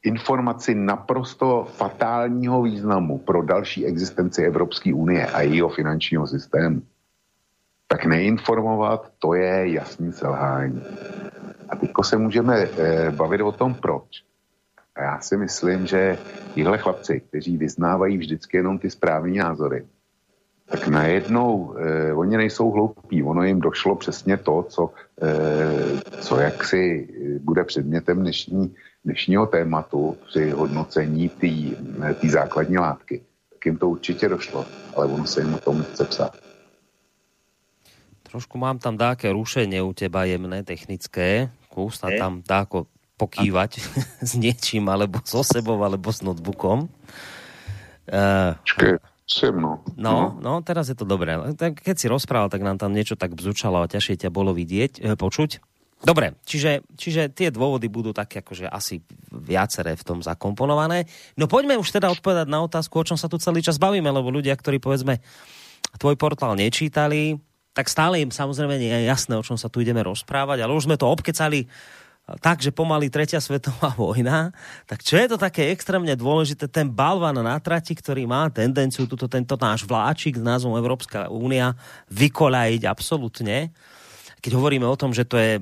[0.05, 6.81] informaci naprosto fatálního významu pro další existenci Evropské unie a jejího finančního systému,
[7.87, 10.83] tak neinformovat, to je jasný selhání.
[11.69, 14.23] A teď se můžeme eh, bavit o tom, proč.
[14.95, 16.17] A já si myslím, že
[16.53, 19.85] tihle chlapci, kteří vyznávají vždycky jenom ty správné názory,
[20.65, 23.23] tak najednou eh, oni nejsou hloupí.
[23.23, 24.89] Ono jim došlo přesně to, co,
[25.21, 27.07] eh, co jaksi
[27.39, 28.73] bude předmětem dnešní,
[29.05, 31.29] dnešního tématu při hodnocení
[32.21, 33.21] té základní látky.
[33.53, 36.37] Tak jim to určitě došlo, ale ono se jim o tom nechce psát.
[38.35, 41.47] Trošku mám tam dáke rušenie u teba jemné, technické.
[41.71, 42.83] Kús a tam dáko
[43.15, 43.79] pokývať
[44.19, 46.91] s niečím, alebo so sebou, alebo s notebookom.
[48.11, 48.59] Uh,
[49.25, 49.81] Čem, no.
[49.97, 50.37] no.
[50.37, 51.33] No, teraz je to dobré.
[51.57, 55.17] Keď si rozprával, tak nám tam niečo tak bzučalo a ťažšie ťa bolo vidieť, e,
[55.17, 55.65] počuť.
[56.05, 59.01] Dobre, čiže, čiže tie dôvody budú také akože asi
[59.33, 61.09] viaceré v tom zakomponované.
[61.33, 64.29] No poďme už teda odpovedať na otázku, o čom sa tu celý čas bavíme, lebo
[64.29, 65.17] ľudia, ktorí povedzme
[65.97, 67.41] tvoj portál nečítali,
[67.73, 70.85] tak stále im samozrejme nie je jasné, o čom sa tu ideme rozprávať, ale už
[70.85, 71.65] sme to obkecali
[72.41, 74.49] tak, že pomaly tretia svetová vojna,
[74.89, 79.29] tak čo je to také extrémne dôležité, ten balvan na trati, ktorý má tendenciu tuto,
[79.29, 81.77] tento náš vláčik s názvom Európska únia
[82.09, 83.69] vykolajiť absolútne.
[84.41, 85.57] Keď hovoríme o tom, že to je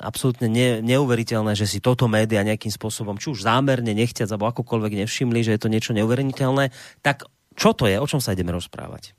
[0.00, 5.04] absolútne ne, neuveriteľné, že si toto média nejakým spôsobom, či už zámerne, nechťať, alebo akokoľvek
[5.04, 6.72] nevšimli, že je to niečo neuveriteľné,
[7.04, 8.00] tak čo to je?
[8.00, 9.12] O čom sa ideme rozprávať?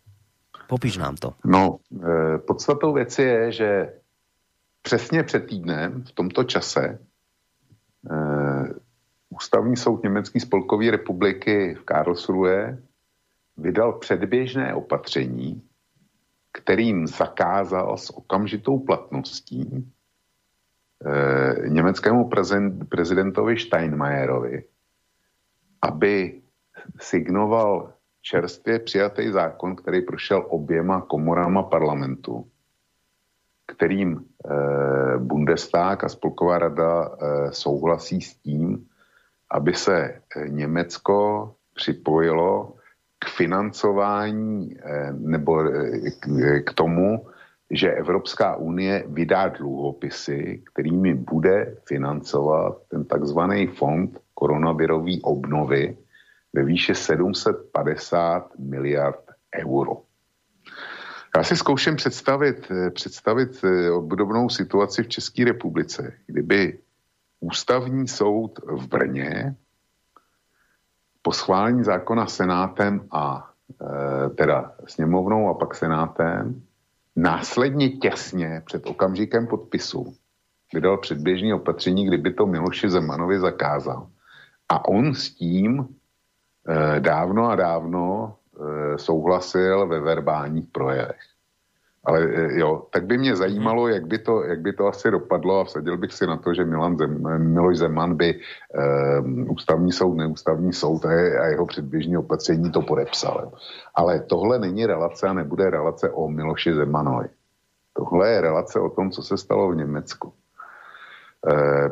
[0.65, 1.37] Popíš nám to.
[1.45, 3.69] No, e, podstatou věci je, že
[4.89, 6.99] přesně před týdnem v tomto čase
[8.11, 8.73] eh,
[9.29, 12.83] Ústavní soud Německé spolkové republiky v Karlsruhe
[13.57, 15.61] vydal předběžné opatření,
[16.51, 19.93] kterým zakázal s okamžitou platností
[21.05, 22.29] eh, německému
[22.89, 24.63] prezidentovi Steinmeierovi,
[25.81, 26.41] aby
[26.99, 32.49] signoval čerstvě přijatý zákon, který prošel oběma komorama parlamentu,
[33.69, 38.85] kterým eh, Bundestag a Spolková rada eh, souhlasí s tím,
[39.51, 42.73] aby se eh, Německo připojilo
[43.19, 44.75] k financování
[45.11, 45.63] nebo
[46.65, 47.27] k tomu,
[47.71, 55.97] že Evropská unie vydá dluhopisy, kterými bude financovat ten takzvaný fond koronavirový obnovy
[56.53, 59.23] ve výše 750 miliard
[59.55, 60.08] euro.
[61.37, 66.79] Já si zkouším představit, eh, představit eh, obdobnou situaci v České republice, kdyby
[67.39, 69.55] ústavní soud v Brně
[71.21, 76.61] po schválení zákona senátem a e, teda sněmovnou a pak senátem
[77.15, 80.13] následně těsně před okamžikem podpisu
[80.73, 84.09] vydal předběžný opatření, kdyby to Miloši Zemanovi zakázal.
[84.69, 85.87] A on s tím
[86.67, 88.35] e, dávno a dávno
[88.95, 91.19] souhlasil ve verbálních projevech.
[92.05, 95.59] Ale eh, jo, tak by mě zajímalo, jak by to, jak by to asi dopadlo
[95.59, 98.39] a vsadil bych si na to, že Milan Zem, Miloš Zeman by
[99.19, 103.51] um, ústavní soud, neústavní soud a, a jeho předběžní opatření to podepsal.
[103.95, 107.27] Ale tohle není relace a nebude relace o Miloši Zemanovi.
[107.93, 110.33] Tohle je relace o tom, co se stalo v Německu.
[111.47, 111.89] E,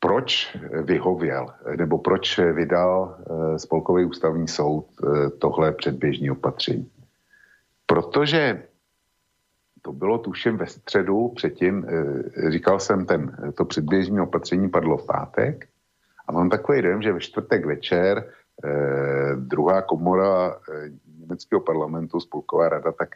[0.00, 6.90] proč vyhověl, nebo proč vydal eh, Spolkový ústavní soud eh, tohle předběžní opatření.
[7.86, 8.62] Protože
[9.82, 15.06] to bylo tuším ve středu, předtím, eh, říkal jsem, ten, to předběžní opatření padlo v
[15.06, 15.68] pátek
[16.28, 18.32] a mám takový dojem, že ve čtvrtek večer
[19.36, 20.60] druhá komora
[21.18, 23.08] německého parlamentu, Spolková rada, tak,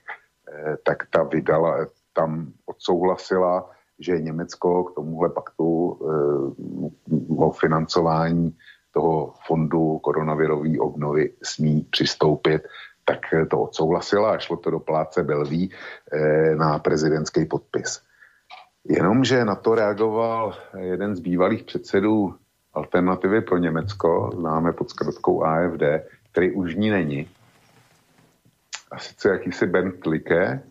[0.83, 6.07] tak ta vydala, tam odsouhlasila že Německo k tomuhle paktu e,
[7.37, 8.57] o financování
[8.93, 12.63] toho fondu koronavirové obnovy smí přistoupit,
[13.05, 13.19] tak
[13.51, 15.71] to odsouhlasila a šlo to do pláce Belví
[16.13, 18.01] e, na prezidentský podpis.
[18.89, 22.35] Jenomže na to reagoval jeden z bývalých předsedů
[22.75, 25.83] alternativy pro Německo, známe pod zkratkou AFD,
[26.33, 27.29] který už ní není.
[28.91, 30.63] A sice jakýsi Bent Luke,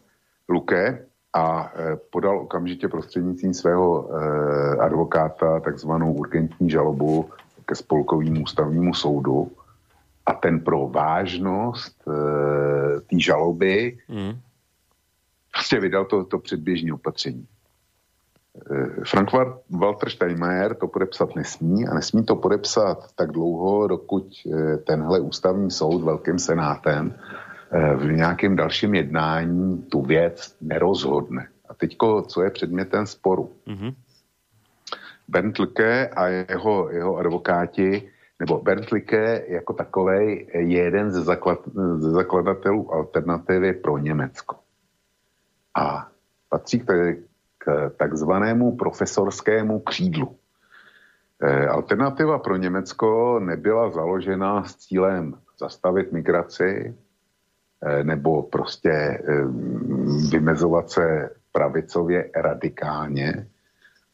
[0.49, 7.29] Luke a e, podal okamžitě prostřednictvím svého e, advokáta takzvanou urgentní žalobu
[7.65, 9.51] ke spolkovému ústavnímu soudu
[10.25, 14.39] a ten pro vážnost e, té žaloby mm.
[15.51, 17.47] prostě vydal to, to předběžné opatření.
[19.05, 19.29] Frank
[19.69, 24.25] Walter Steinmeier to podepsat nesmí a nesmí to podepsat tak dlouho, dokud
[24.83, 27.15] tenhle ústavní soud velkým senátem
[27.73, 31.47] v nějakém dalším jednání tu věc nerozhodne.
[31.69, 33.51] A teďko, co je předmětem sporu?
[33.67, 33.93] Mm-hmm.
[35.27, 38.09] Bernd Lücke a jeho, jeho advokáti,
[38.39, 41.59] nebo Bernd Lücke jako takový je jeden ze, zaklad,
[41.97, 44.55] ze zakladatelů alternativy pro Německo.
[45.75, 46.07] A
[46.49, 47.15] patří k,
[47.57, 50.35] k takzvanému profesorskému křídlu.
[51.41, 56.95] E, alternativa pro Německo nebyla založena s cílem zastavit migraci,
[58.03, 59.21] nebo prostě eh,
[60.31, 63.47] vymezovat se pravicově radikálně,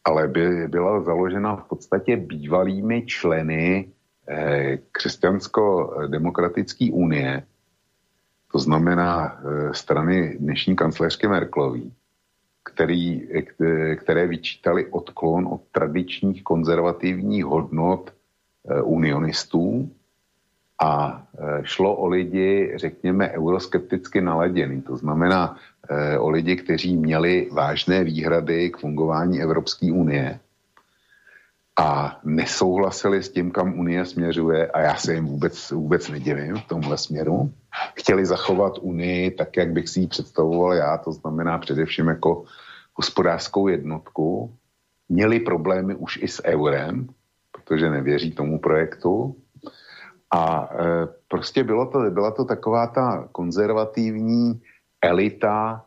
[0.04, 3.88] ale by byla založena v podstatě bývalými členy
[4.28, 7.42] eh, křesťansko-demokratické unie,
[8.52, 9.40] to znamená
[9.72, 11.92] strany dnešní kancléřky Merklový,
[12.64, 13.28] který,
[13.96, 18.12] které vyčítali odklon od tradičních konzervativních hodnot
[18.84, 19.90] unionistů
[20.82, 21.22] A
[21.62, 24.82] šlo o lidi, řekněme, euroskepticky naladěný.
[24.82, 25.56] To znamená
[26.18, 30.40] o lidi, kteří měli vážné výhrady k fungování Evropské unie
[31.76, 36.68] a nesouhlasili s tím, kam Unie směřuje a já se jim vůbec, vůbec nedivím v
[36.68, 37.50] tomhle směru.
[37.94, 42.44] Chtěli zachovat Unii tak, jak bych si ji představoval já, to znamená především jako
[42.94, 44.54] hospodářskou jednotku.
[45.08, 47.08] Měli problémy už i s eurem,
[47.52, 49.36] protože nevěří tomu projektu.
[50.30, 54.62] A e, prostě bylo to, byla to taková ta konzervativní
[55.02, 55.84] elita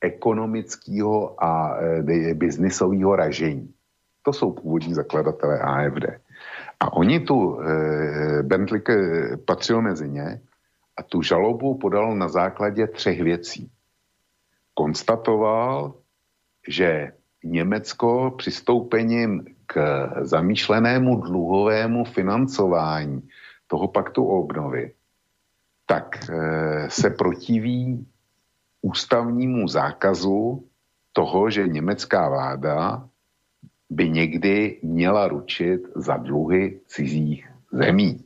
[0.00, 3.72] ekonomického a e, biznisového ražení.
[4.22, 6.04] To jsou původní zakladatelé AFD.
[6.80, 8.82] A oni tu, e, Bentley
[9.44, 10.40] patřil mezi ně
[10.96, 13.70] a tu žalobu podal na základě třech věcí.
[14.74, 15.94] Konstatoval,
[16.68, 17.12] že
[17.44, 19.74] Německo přistoupením k
[20.20, 23.28] zamýšlenému dluhovému financování
[23.66, 24.92] toho paktu o obnovy,
[25.86, 28.06] tak e, se protiví
[28.82, 30.68] ústavnímu zákazu
[31.12, 33.08] toho, že německá vláda
[33.90, 38.24] by někdy měla ručit za dluhy cizích zemí.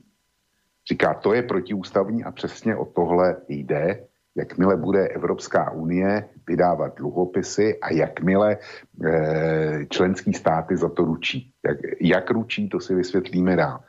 [0.90, 7.78] Říká, to je protiústavní a přesně o tohle jde, jakmile bude Evropská unie vydávat dluhopisy
[7.80, 11.52] a jakmile e, členský státy za to ručí.
[11.66, 13.80] Jak, jak ručí, to si vysvětlíme dál.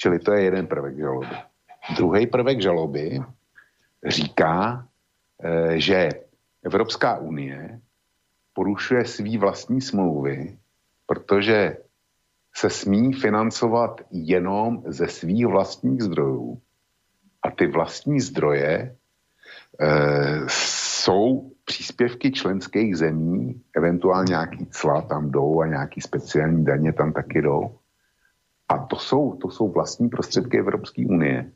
[0.00, 1.36] Čili to je jeden prvek žaloby.
[1.96, 3.20] Druhý prvek žaloby
[4.06, 4.86] říká,
[5.44, 6.08] e, že
[6.64, 7.80] Evropská unie
[8.52, 10.56] porušuje svý vlastní smlouvy
[11.10, 11.76] protože
[12.54, 16.60] se smí financovat jenom ze svých vlastních zdrojů.
[17.42, 18.94] A ty vlastní zdroje e,
[20.46, 27.42] jsou příspěvky členských zemí, eventuálně nějaký cla tam jdou a nějaký speciální daně tam taky
[27.42, 27.78] jdou.
[28.70, 31.52] A to jsou, to jsou vlastní prostředky Evropské unie.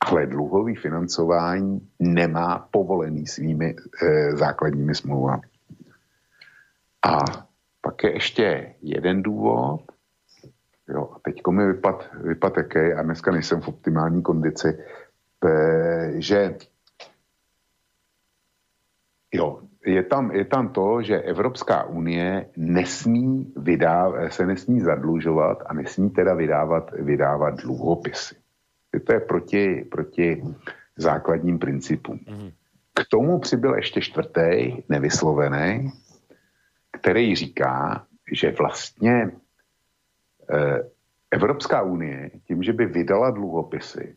[0.00, 5.42] Ale dluhový financování nemá povolený svými e, základními smlouvami.
[7.02, 7.18] A
[7.80, 9.80] pak je ještě jeden důvod,
[10.88, 14.78] jo, a teďko mi vypad, vypad jaký, a dneska nejsem v optimální kondici,
[16.14, 16.56] že
[19.32, 25.74] jo, je tam, je tam to, že Evropská unie nesmí vydávat, se nesmí zadlužovat a
[25.74, 28.34] nesmí teda vydávat, vydávat dluhopisy.
[29.04, 30.42] To je proti, proti
[30.96, 32.20] základním principům.
[32.30, 32.50] Mm.
[32.94, 35.92] K tomu přibyl ještě čtvrtý, nevyslovený,
[36.92, 39.30] který říká, že vlastně
[40.52, 40.82] eh,
[41.30, 44.16] Evropská unie tím, že by vydala dluhopisy,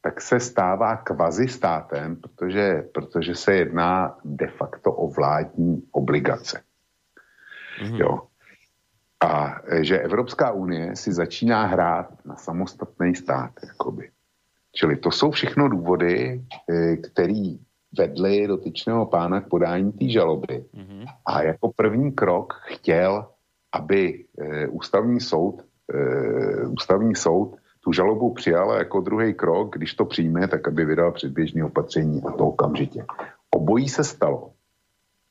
[0.00, 6.62] tak se stává kvazi státem, protože, protože se jedná de facto o vládní obligace.
[7.82, 8.00] Mm-hmm.
[8.00, 8.20] Jo.
[9.20, 13.50] A eh, že Evropská unie si začíná hrát na samostatný stát.
[13.66, 14.10] Jakoby.
[14.72, 17.58] Čili to jsou všechno důvody, eh, který
[17.98, 20.64] vedli dotyčného pána k podání té žaloby.
[20.74, 21.06] Mm-hmm.
[21.26, 23.26] A jako první krok chtěl,
[23.72, 25.62] aby e, ústavní soud,
[25.94, 30.84] e, ústavní soud tu žalobu přijal a jako druhý krok, když to přijme, tak aby
[30.84, 33.04] vydal předběžné opatření a to okamžitě.
[33.50, 34.52] Obojí se stalo.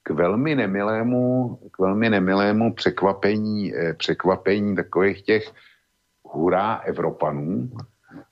[0.03, 5.51] K velmi nemilému, k velmi nemilému překvapení, e, překvapení takových těch
[6.23, 7.69] hurá Evropanů,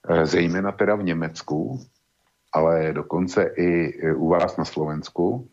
[0.09, 1.79] e, zejména teda v Německu,
[2.53, 5.47] ale dokonce i u vás na Slovensku,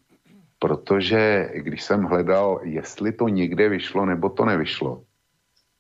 [0.59, 5.03] protože když jsem hledal, jestli to někde vyšlo nebo to nevyšlo,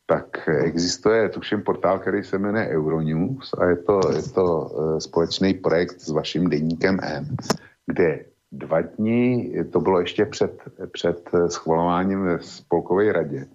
[0.06, 5.54] tak existuje, tuším, portál, který se jmenuje Euronews a je to, je to eh, společný
[5.54, 7.36] projekt s vaším deníkem M,
[7.86, 13.46] kde dva dny, to bylo ještě před, před schvalováním ve spolkové radě,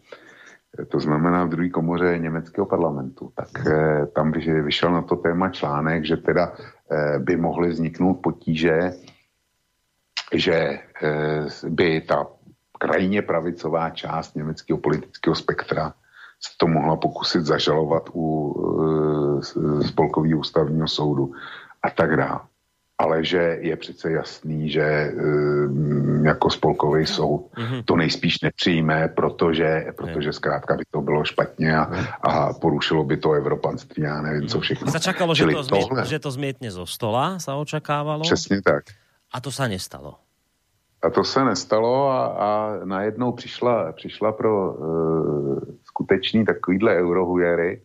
[0.85, 6.05] to znamená v druhé komoře německého parlamentu, tak eh, tam vyšel na to téma článek,
[6.05, 6.53] že teda
[6.91, 8.93] eh, by mohly vzniknout potíže,
[10.33, 12.27] že eh, by ta
[12.79, 15.93] krajně pravicová část německého politického spektra
[16.39, 18.53] se to mohla pokusit zažalovat u
[19.85, 21.31] spolkového ústavního soudu
[21.83, 22.39] a tak dále
[22.97, 27.83] ale že je přece jasný, že um, jako spolkový soud mm-hmm.
[27.85, 31.83] to nejspíš nepřijme, protože, protože zkrátka by to bylo špatně a,
[32.21, 34.91] a porušilo by to evropanství, já nevím, co všechno.
[34.91, 36.05] Sa čakalo, že to, zmiet, tohle...
[36.05, 38.25] že to zmietne zo stola, sa očakávalo.
[38.25, 38.89] Přesně tak.
[39.29, 40.17] A to sa nestalo.
[40.97, 42.49] A to se nestalo a, a
[42.85, 45.61] najednou přišla, přišla pro uh,
[45.97, 47.81] skutečný takovýhle eurohujery.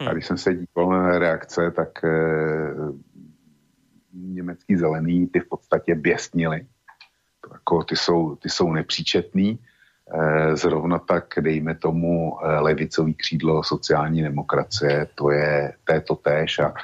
[0.00, 0.08] Hmm.
[0.08, 2.94] A když jsem se díval na reakce, tak uh,
[4.14, 6.66] německý zelený ty v podstatě běsnili.
[7.40, 9.58] To jako, ty, jsou, ty jsou nepříčetný.
[10.14, 16.14] E, zrovna tak, dejme tomu, e, levicový křídlo sociální demokracie, to je, to je to
[16.14, 16.74] též a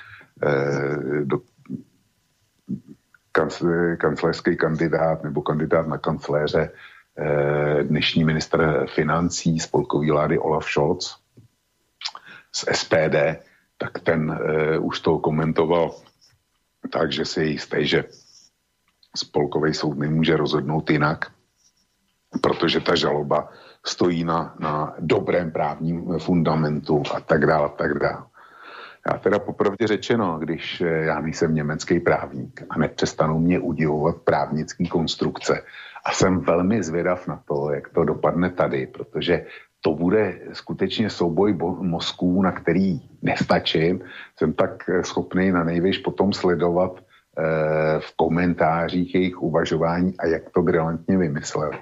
[1.25, 1.41] do,
[3.99, 6.71] kancléřský kandidát nebo kandidát na kancléře
[7.83, 11.17] dnešní ministr financí spolkový vlády Olaf Scholz
[12.53, 13.17] z SPD,
[13.79, 14.39] tak ten
[14.81, 15.95] už to komentoval
[16.91, 18.05] tak, že si je jistý, že
[19.17, 21.25] spolkový soud nemůže rozhodnout jinak,
[22.41, 23.49] protože ta žaloba
[23.87, 28.25] stojí na, na dobrém právním fundamentu a tak dále a tak dále.
[29.13, 34.89] Já teda popravdě řečeno, když eh, já nejsem německý právník a nepřestanou mě udivovat právnický
[34.89, 35.65] konstrukce
[36.09, 39.45] a jsem velmi zvědav na to, jak to dopadne tady, protože
[39.81, 44.01] to bude skutečně souboj mozků, na který nestačím.
[44.37, 50.51] Jsem tak eh, schopný na největš potom sledovat eh, v komentářích jejich uvažování a jak
[50.51, 51.79] to brilantně vymysleli.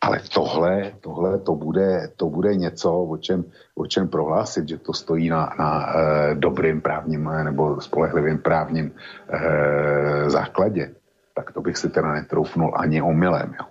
[0.00, 3.44] Ale tohle, tohle to, bude, to bude něco, o čem,
[3.74, 8.92] o čem prohlásit, že to stojí na, na e, dobrým právním nebo spolehlivým právním
[9.28, 10.94] e, základě.
[11.34, 13.54] Tak to bych si teda netroufnul ani omylem.
[13.60, 13.66] Jo.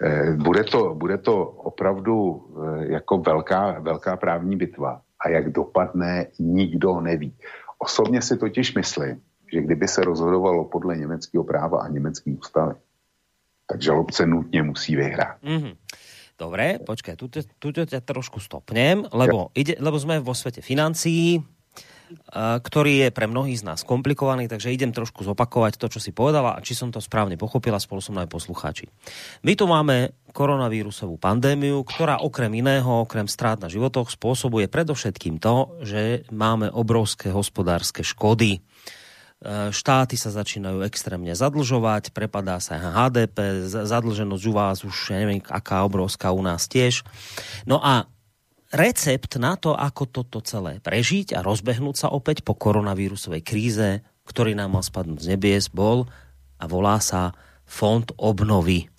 [0.00, 6.26] E, bude, to, bude to opravdu e, jako velká, velká právní bitva a jak dopadne,
[6.38, 7.36] nikdo neví.
[7.78, 9.20] Osobně si totiž myslím,
[9.52, 12.74] že kdyby se rozhodovalo podle německého práva a německé ústavy,
[13.66, 15.42] tak žalobce nutne musí vyhrať.
[15.42, 15.74] Mm-hmm.
[16.40, 19.60] Dobre, počkaj, tu, tu ťa trošku stopnem, lebo, ja.
[19.60, 21.36] ide, lebo sme vo svete financií,
[22.30, 26.56] ktorý je pre mnohých z nás komplikovaný, takže idem trošku zopakovať to, čo si povedala
[26.56, 28.90] a či som to správne pochopila, spolu som aj poslucháči.
[29.46, 35.82] My tu máme koronavírusovú pandémiu, ktorá okrem iného, okrem strát na životoch, spôsobuje predovšetkým to,
[35.82, 38.62] že máme obrovské hospodárske škody
[39.40, 45.80] E, štáty sa začínajú extrémne zadlžovať, prepadá sa HDP, zadlženosť u vás už, neviem, aká
[45.88, 47.00] obrovská u nás tiež.
[47.64, 48.04] No a
[48.70, 53.88] recept na to, ako toto celé prežiť a rozbehnúť sa opäť po koronavírusovej kríze,
[54.26, 56.06] ktorý nám mal spadnúť z nebies, bol
[56.60, 57.34] a volá sa
[57.70, 58.90] Fond obnovy.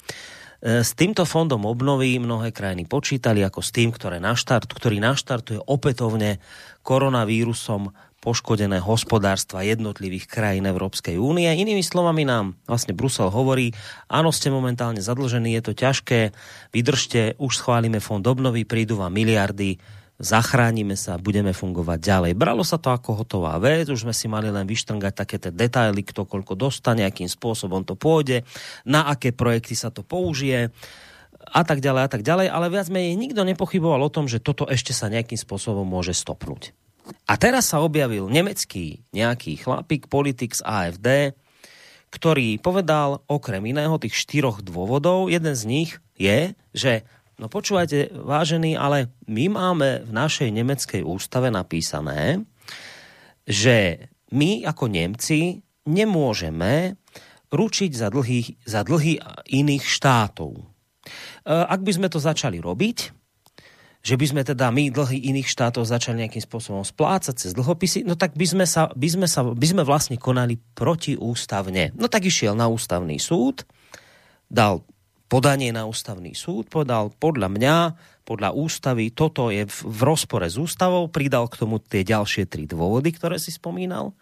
[0.63, 5.59] E, s týmto fondom obnovy mnohé krajiny počítali ako s tým, ktoré naštart, ktorý naštartuje
[5.59, 6.39] opätovne
[6.85, 7.91] koronavírusom
[8.21, 11.49] poškodené hospodárstva jednotlivých krajín Európskej únie.
[11.49, 13.73] Inými slovami nám vlastne Brusel hovorí,
[14.05, 16.31] áno, ste momentálne zadlžení, je to ťažké,
[16.69, 19.81] vydržte, už schválime fond obnovy, prídu vám miliardy,
[20.21, 22.31] zachránime sa, budeme fungovať ďalej.
[22.37, 26.05] Bralo sa to ako hotová vec, už sme si mali len vyštrngať také tie detaily,
[26.05, 28.45] kto koľko dostane, akým spôsobom to pôjde,
[28.85, 30.69] na aké projekty sa to použije
[31.41, 34.69] a tak ďalej a tak ďalej, ale viac menej nikto nepochyboval o tom, že toto
[34.69, 36.77] ešte sa nejakým spôsobom môže stopnúť.
[37.25, 41.37] A teraz sa objavil nemecký nejaký chlapík, politik z AFD,
[42.11, 45.31] ktorý povedal okrem iného tých štyroch dôvodov.
[45.31, 47.07] Jeden z nich je, že
[47.39, 52.43] no počúvajte, vážení, ale my máme v našej nemeckej ústave napísané,
[53.47, 56.99] že my ako Nemci nemôžeme
[57.51, 59.19] ručiť za dlhy, za dlhy
[59.51, 60.51] iných štátov.
[60.55, 60.63] E,
[61.47, 63.20] ak by sme to začali robiť,
[64.01, 68.17] že by sme teda my dlhy iných štátov začali nejakým spôsobom splácať cez dlhopisy, no
[68.17, 71.93] tak by sme, sa, by sme, sa, by sme vlastne konali protiústavne.
[71.93, 73.61] No tak išiel na ústavný súd,
[74.49, 74.81] dal
[75.29, 77.75] podanie na ústavný súd, povedal podľa mňa,
[78.25, 82.65] podľa ústavy, toto je v, v rozpore s ústavou, pridal k tomu tie ďalšie tri
[82.65, 84.17] dôvody, ktoré si spomínal.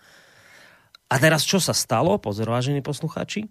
[1.09, 3.49] A teraz čo sa stalo, pozor, vážení posluchači?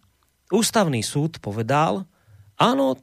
[0.55, 2.07] Ústavný súd povedal,
[2.55, 2.95] áno,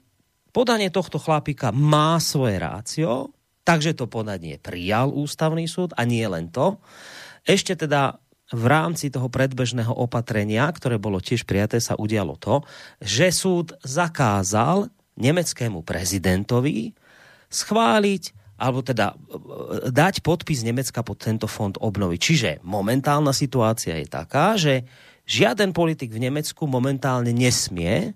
[0.55, 3.35] podanie tohto chlapíka má svoje rácio,
[3.67, 6.79] takže to podanie prijal ústavný súd a nie len to.
[7.43, 8.23] Ešte teda
[8.55, 12.63] v rámci toho predbežného opatrenia, ktoré bolo tiež prijaté, sa udialo to,
[13.03, 14.87] že súd zakázal
[15.19, 16.95] nemeckému prezidentovi
[17.51, 18.23] schváliť
[18.55, 19.15] alebo teda e,
[19.91, 22.15] dať podpis Nemecka pod tento fond obnovy.
[22.15, 24.87] Čiže momentálna situácia je taká, že
[25.27, 28.15] žiaden politik v Nemecku momentálne nesmie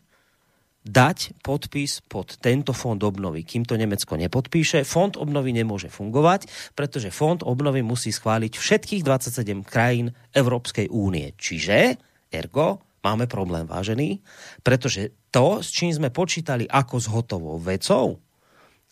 [0.87, 3.43] dať podpis pod tento fond obnovy.
[3.43, 9.67] Kým to Nemecko nepodpíše, fond obnovy nemôže fungovať, pretože fond obnovy musí schváliť všetkých 27
[9.67, 11.35] krajín Európskej únie.
[11.35, 11.99] Čiže,
[12.31, 14.23] ergo, máme problém, vážený,
[14.63, 18.19] pretože to, s čím sme počítali ako s hotovou vecou,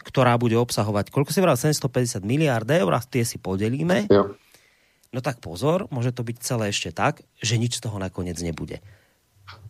[0.03, 4.37] ktorá bude obsahovať, koľko si vral, 750 miliard eur a tie si podelíme, jo.
[5.11, 8.79] no tak pozor, môže to byť celé ešte tak, že nič z toho nakoniec nebude.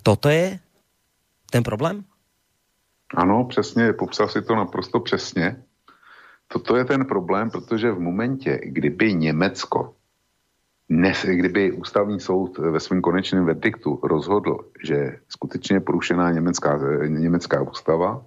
[0.06, 0.62] Toto je
[1.52, 2.04] ten problém?
[3.16, 5.64] Ano, přesně, popsal si to naprosto přesně.
[6.48, 9.94] Toto je ten problém, protože v momentě, kdyby Německo,
[10.90, 18.26] nes, kdyby ústavní soud ve svém konečném verdiktu rozhodl, že skutečně porušená německá, německá ústava,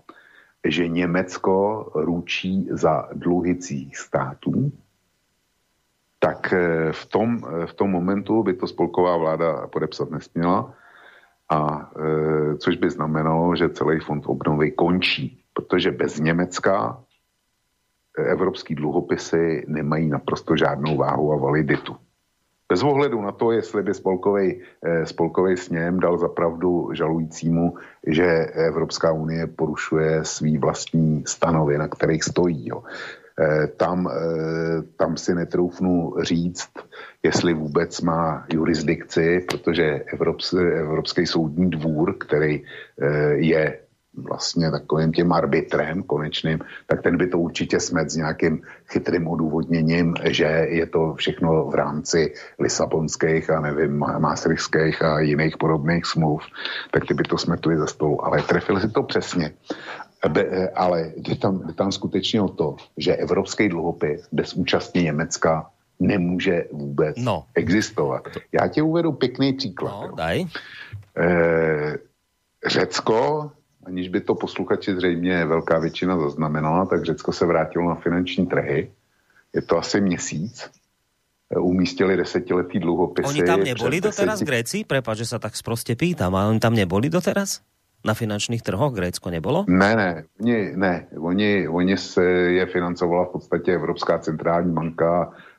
[0.64, 3.58] že Německo ručí za dluhy
[3.92, 4.72] států,
[6.18, 10.74] tak eh, v tom, eh, v tom momentu by to spolková vláda podepsat nesměla,
[11.51, 17.05] a e, což by znamenalo, že celý fond obnovy končí, protože bez Německa
[18.18, 21.96] evropský dluhopisy nemají naprosto žádnou váhu a validitu.
[22.68, 27.74] Bez ohledu na to, jestli by spolkový, eh, spolkový sněm dal zapravdu žalujícímu,
[28.07, 32.68] že Evropská unie porušuje svý vlastní stanovy, na kterých stojí.
[32.68, 32.82] Jo.
[33.40, 36.70] Eh, tam, eh, tam si netroufnu říct,
[37.22, 42.62] jestli vůbec má jurisdikci, protože Evropský, Evropský soudní dvůr, který
[43.34, 43.78] je
[44.14, 50.14] vlastně takovým tím arbitrem konečným, tak ten by to určitě smet s nějakým chytrým odůvodněním,
[50.24, 56.42] že je to všechno v rámci Lisabonských a nevím, Maastrichtských a jiných podobných smluv,
[56.90, 58.24] tak ty by to smetli ze stolu.
[58.24, 59.52] Ale trefili si to přesně.
[60.74, 65.70] Ale jde tam, jde tam skutečně o to, že evropský dluhopis bez účasti Německa
[66.01, 67.44] nemůže vůbec no.
[67.55, 68.28] existovat.
[68.53, 70.11] Já ti uvedu pěkný příklad.
[70.11, 70.44] No, daj.
[71.16, 71.98] E,
[72.66, 73.51] Řecko
[73.86, 78.90] aniž by to posluchači zřejmě velká většina zaznamenala, tak Řecko se vrátilo na finanční trhy.
[79.55, 80.70] Je to asi měsíc.
[81.51, 83.28] Umístili desetiletý dluhopisy.
[83.28, 84.46] Oni tam neboli doteraz deseti...
[84.46, 84.78] Gréci?
[84.86, 86.30] Prepač, že sa tak sproste pýtam.
[86.38, 87.66] A oni tam neboli doteraz?
[88.07, 89.66] Na finančních trhoch Grécko nebylo?
[89.66, 91.11] Ne, ne, oni, ne.
[91.18, 92.24] Oni, oni se
[92.55, 95.49] je financovala v podstatě Evropská centrální banka e,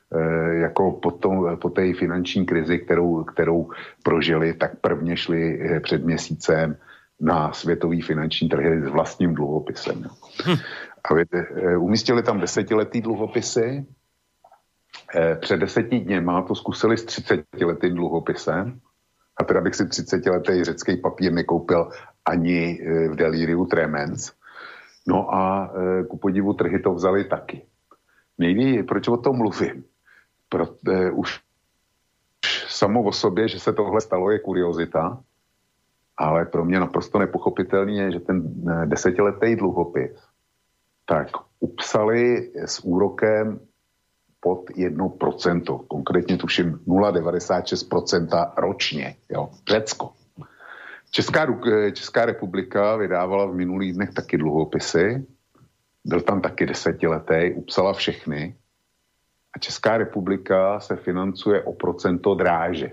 [0.52, 3.70] jako po, tom, po té finanční krizi, kterou, kterou
[4.02, 6.76] prožili, tak prvně šli e, před měsícem
[7.22, 10.04] na světový finanční trhy s vlastním dluhopisem.
[10.46, 10.56] Hm.
[11.04, 13.86] A víte, eh, umístili tam desetiletý dluhopisy,
[15.14, 18.80] eh, před deseti dněma to zkusili s 30-letým dluhopisem
[19.36, 21.90] a teda bych si 30-letý řecký papír nekoupil
[22.24, 24.32] ani eh, v deliriu tremens.
[25.08, 25.72] No a
[26.08, 27.66] ku podivu trhy to vzali taky.
[28.38, 29.84] Nejví, proč o tom mluvím?
[30.52, 30.68] Pro,
[31.12, 31.40] už
[32.68, 35.20] samo o sobě, že se tohle stalo, je kuriozita,
[36.16, 40.12] ale pro mě naprosto nepochopitelný je, že ten eh, desetiletý dluhopis
[41.06, 41.28] tak
[41.60, 43.60] upsali s úrokem
[44.40, 50.12] pod 1%, konkrétně tuším 0,96% ročně, jo, Řecko.
[51.10, 55.26] Česká, eh, Česká republika vydávala v minulých dnech taky dluhopisy,
[56.04, 58.56] byl tam taky desetiletý, upsala všechny
[59.54, 62.90] a Česká republika se financuje o procento dráže.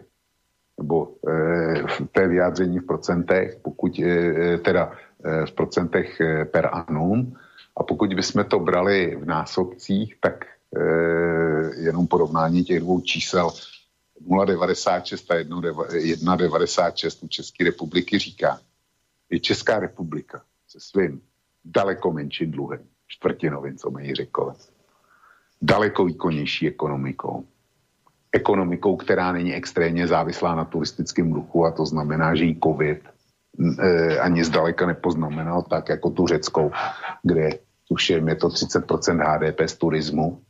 [0.77, 4.91] Nebo e, té vyjádření v procentech, pokud e, teda
[5.23, 7.35] e, v procentech e, per annum.
[7.77, 10.81] A pokud bychom to brali v násobcích, tak e,
[11.81, 13.49] jenom porovnání těch dvou čísel.
[14.27, 18.59] 0,96 a 1,96 u České republiky říká,
[19.29, 21.21] je Česká republika se svým
[21.65, 24.53] daleko menším dluhem, čtvrtinovým, co mají řekové,
[25.61, 27.45] daleko výkonnější ekonomikou,
[28.31, 33.01] ekonomikou, která není extrémně závislá na turistickém duchu a to znamená, že jí covid
[33.79, 36.71] e, ani zdaleka nepoznamenal tak jako tu řeckou,
[37.23, 37.49] kde
[37.87, 40.41] tuším je to 30% HDP z turismu.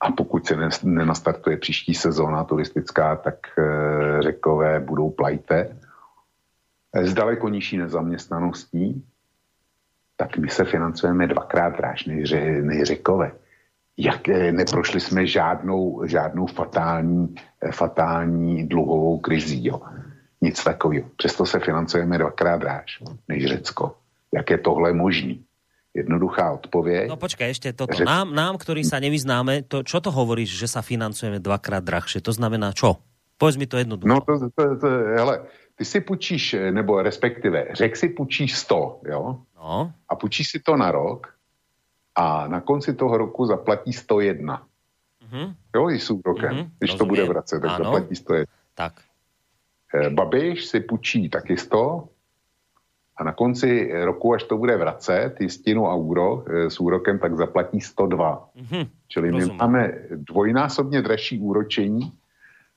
[0.00, 5.76] A pokud se nenastartuje příští sezóna turistická, tak e, řekové budou plajte.
[6.92, 9.04] E, s daleko nižší nezaměstnaností,
[10.16, 13.32] tak my se financujeme dvakrát dráž než, než řekové
[13.96, 19.66] jak eh, neprošli jsme žádnou, žádnou fatální, eh, fatální dluhovou krizí.
[19.66, 19.80] Jo.
[20.40, 21.08] Nic takového.
[21.16, 23.96] Přesto se financujeme dvakrát dráž než Řecko.
[24.34, 25.44] Jak je tohle možný?
[25.94, 27.06] Jednoduchá odpověď.
[27.06, 27.94] No počkaj, ešte toto.
[27.94, 28.02] Řec...
[28.02, 32.18] Nám, nám, ktorí sa nevyznáme, to, čo to hovoríš, že sa financujeme dvakrát drahšie?
[32.18, 32.98] To znamená čo?
[33.38, 34.10] Povedz mi to jednoducho.
[34.10, 35.46] No to, to, to hele,
[35.78, 39.38] ty si půjčíš, eh, nebo respektive, řek si půjčíš 100, jo?
[39.54, 39.92] No.
[40.08, 41.33] A půjčíš si to na rok
[42.14, 44.62] a na konci toho roku zaplatí 101.
[45.30, 45.54] Mm-hmm.
[45.76, 46.54] Jo, i s úrokem.
[46.54, 46.70] Mm-hmm.
[46.78, 46.98] Když Rozumím.
[46.98, 47.84] to bude vracet, tak ano.
[47.84, 48.46] zaplatí 101.
[48.74, 48.92] Tak.
[49.94, 52.08] Eh, Babiš si půjčí taky 100
[53.16, 57.36] a na konci roku, až to bude vracet, jistinu a úrok, eh, s úrokem, tak
[57.36, 58.48] zaplatí 102.
[58.56, 58.88] Mm-hmm.
[59.08, 59.52] Čili Rozumím.
[59.52, 62.12] my máme dvojnásobně dražší úročení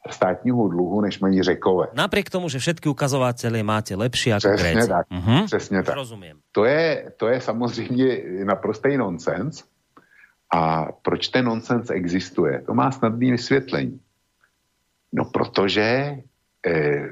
[0.10, 1.88] státního dluhu, než mají řekové.
[1.93, 4.88] Napriek tomu, že všetky ukazovatele máte lepší ako Přesně Gréci.
[4.88, 5.45] tak, uh-huh.
[5.45, 5.95] přesně tak.
[5.95, 6.39] Rozumím.
[6.52, 9.64] To je, to je samozřejmě naprostý nonsens.
[10.54, 12.62] A proč ten nonsens existuje?
[12.62, 14.00] To má snadný vysvětlení.
[15.14, 16.16] No protože
[16.68, 17.04] eh,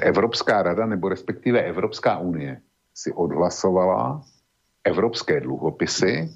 [0.00, 2.60] Evropská rada, nebo respektive Evropská unie
[2.94, 4.22] si odhlasovala
[4.84, 6.28] evropské dluhopisy,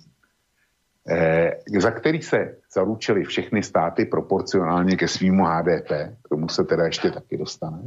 [1.78, 5.90] za který se zaručili všechny státy proporcionálně ke svýmu HDP,
[6.22, 7.82] k tomu se teda ještě taky dostane,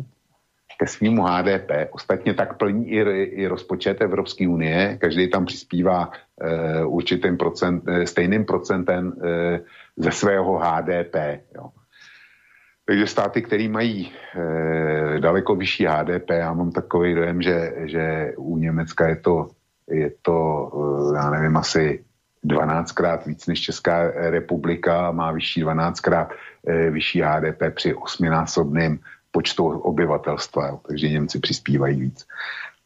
[0.80, 1.72] ke svýmu HDP.
[1.92, 4.98] Ostatně tak plní i, i rozpočet Evropské unie.
[5.02, 6.12] Každý tam přispívá
[6.42, 9.60] e, určitým procent, e, stejným procentem e,
[9.98, 11.16] ze svého HDP.
[11.56, 11.70] Jo.
[12.86, 18.58] Takže státy, které mají e, daleko vyšší HDP, já mám takový dojem, že, že u
[18.58, 19.48] Německa je to,
[19.90, 20.70] je to
[21.14, 22.04] e, já nevím, asi
[22.48, 26.28] 12krát víc než Česká republika, má vyšší 12krát
[26.68, 29.00] e, vyšší HDP při osminásobném
[29.32, 32.28] počtu obyvatelstva, jo, takže Němci přispívají víc.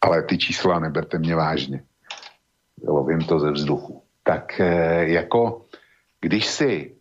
[0.01, 1.83] Ale ty čísla neberte mě vážně.
[2.87, 4.03] Lovím to ze vzduchu.
[4.23, 4.65] Tak e,
[5.09, 5.65] jako
[6.21, 6.95] když si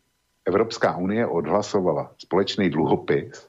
[0.44, 3.48] Evropská unie odhlasovala společný dluhopis,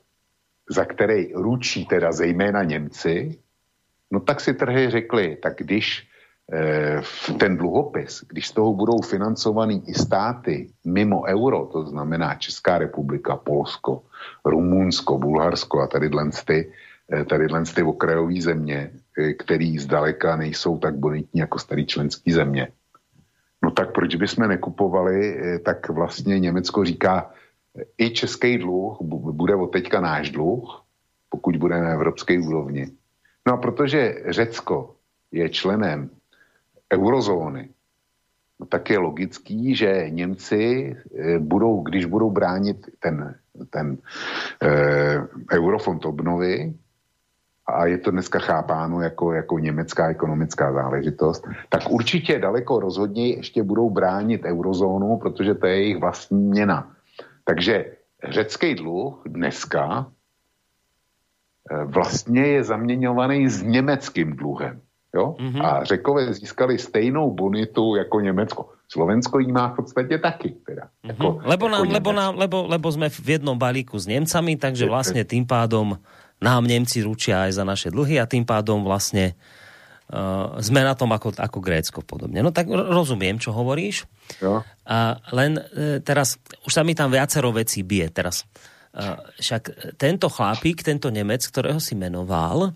[0.70, 3.40] za který ručí teda zejména Němci,
[4.12, 6.09] no tak si trhy řekli, tak když eh,
[7.40, 13.36] ten dluhopis, když z toho budou financovaný i státy mimo euro, to znamená Česká republika,
[13.36, 14.02] Polsko,
[14.46, 16.10] Rumunsko, Bulharsko a tady
[16.46, 16.72] ty,
[17.14, 22.68] eh, tady ty okrajové země, eh, který zdaleka nejsou tak bonitní jako starý členský země,
[23.64, 27.32] No tak proč bychom nekupovali, eh, tak vlastně Německo říká,
[27.98, 28.98] i český dluh
[29.32, 30.84] bude od teďka náš dluh,
[31.30, 32.88] pokud bude na evropské úrovni.
[33.48, 34.96] No a protože Řecko
[35.32, 36.10] je členem
[36.94, 37.70] eurozóny,
[38.60, 43.36] no tak je logický, že Němci eh, budou, když budou bránit ten,
[43.70, 43.98] ten
[44.64, 46.74] eh, eurofond obnovy,
[47.70, 53.64] a je to dneska chápáno jako, jako německá ekonomická záležitost, tak určitě daleko rozhodněji ještě
[53.64, 56.92] budou bránit eurozónu, protože to je jejich vlastní měna.
[57.44, 57.86] Takže
[58.30, 60.12] řecký dluh dneska
[61.72, 64.82] eh, vlastně je zaměňovaný s německým dluhem.
[65.16, 65.36] Jo?
[65.40, 65.66] Mm-hmm.
[65.66, 68.70] A řekové získali stejnou bonitu jako Německo.
[68.88, 70.50] Slovensko jí má v podstatě taky.
[70.66, 71.10] Teda, mm-hmm.
[71.10, 74.86] jako, lebo, jako nám, lebo, nám, lebo, lebo jsme v jednom balíku s Němcami, takže
[74.86, 75.98] vlastně tým pádom
[76.40, 79.36] nám Nemci ručia aj za naše dlhy a tým pádom vlastne
[80.08, 82.40] uh, sme na tom ako, ako Grécko podobne.
[82.40, 84.08] No tak rozumiem, čo hovoríš.
[84.40, 84.64] Jo.
[84.88, 88.48] A len uh, teraz, už sa mi tam viacero vecí bije teraz.
[88.96, 92.72] Uh, však tento chlapík, tento Nemec, ktorého si menoval,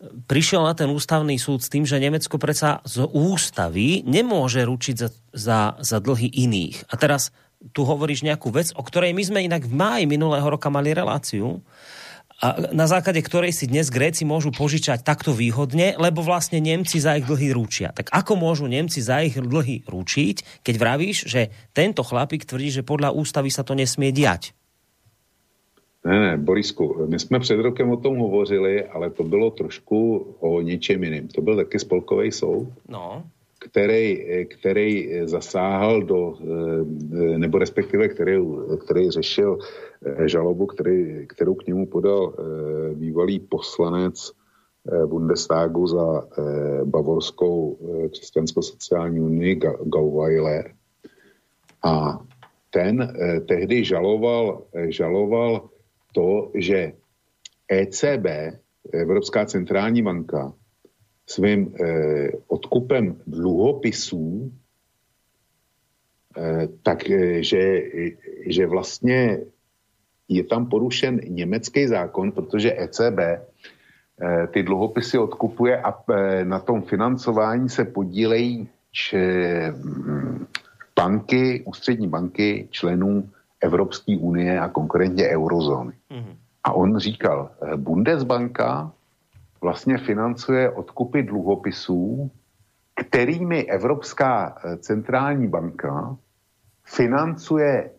[0.00, 5.08] prišiel na ten ústavný súd s tým, že Nemecko predsa z ústavy nemôže ručiť za,
[5.32, 6.88] za, za dlhy iných.
[6.88, 7.30] A teraz
[7.76, 11.60] tu hovoríš nejakú vec, o ktorej my sme inak v máji minulého roka mali reláciu,
[12.40, 17.20] a na základe ktorej si dnes Gréci môžu požičať takto výhodne, lebo vlastne Nemci za
[17.20, 17.92] ich dlhy ručia.
[17.92, 22.82] Tak ako môžu Nemci za ich dlhy ručiť, keď vravíš, že tento chlapík tvrdí, že
[22.82, 24.56] podľa ústavy sa to nesmie diať?
[26.04, 30.60] Ne, ne, Borisku, my jsme před rokem o tom hovořili, ale to bylo trošku o
[30.60, 31.28] něčem jiném.
[31.28, 32.68] To byl taky spolkový soud.
[32.88, 33.24] No
[33.60, 38.38] který, který zasáhl do, eh, nebo respektive který,
[38.84, 39.58] který řešil
[40.06, 44.32] eh, žalobu, který, kterou k němu podal eh, bývalý poslanec
[45.06, 46.24] Bundestagu za
[46.84, 47.78] bavorskou
[48.10, 50.72] křesťansko-sociální unii Gauweiler.
[51.84, 52.18] A
[52.70, 53.12] ten
[53.48, 55.68] tehdy žaloval, žaloval
[56.12, 56.92] to, že
[57.68, 58.26] ECB,
[58.92, 60.52] Evropská centrální banka,
[61.26, 64.52] svým eh, odkupem dluhopisů,
[66.36, 67.82] eh, tak eh, že,
[68.46, 69.38] že vlastně
[70.28, 76.82] je tam porušen německý zákon, protože ECB eh, ty dluhopisy odkupuje a eh, na tom
[76.82, 78.68] financování se podílejí
[79.14, 80.46] hm,
[80.96, 83.30] banky, ústřední banky členů
[83.60, 85.92] Evropské unie a konkrétně eurozóny.
[86.10, 86.36] Mm-hmm.
[86.64, 88.92] A on říkal, eh, Bundesbanka
[89.60, 92.30] vlastně financuje odkupy dluhopisů,
[92.94, 96.16] kterými Evropská eh, centrální banka
[96.84, 97.90] financuje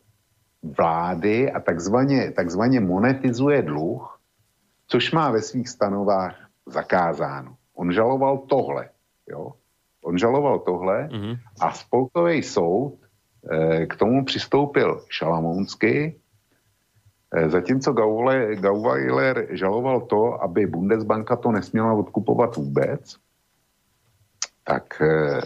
[0.78, 4.20] vlády a takzvaně, takzvaně monetizuje dluh,
[4.88, 6.36] což má ve svých stanovách
[6.66, 7.56] zakázáno.
[7.76, 8.90] On žaloval tohle,
[9.30, 9.54] jo?
[10.04, 11.38] On žaloval tohle mm-hmm.
[11.62, 13.01] a spolkový soud
[13.90, 16.22] k tomu přistoupil šalamounsky
[17.32, 17.94] Eh, zatímco
[18.60, 23.16] Gauweiler žaloval to, aby Bundesbanka to nesměla odkupovat vůbec,
[24.64, 25.42] tak eh,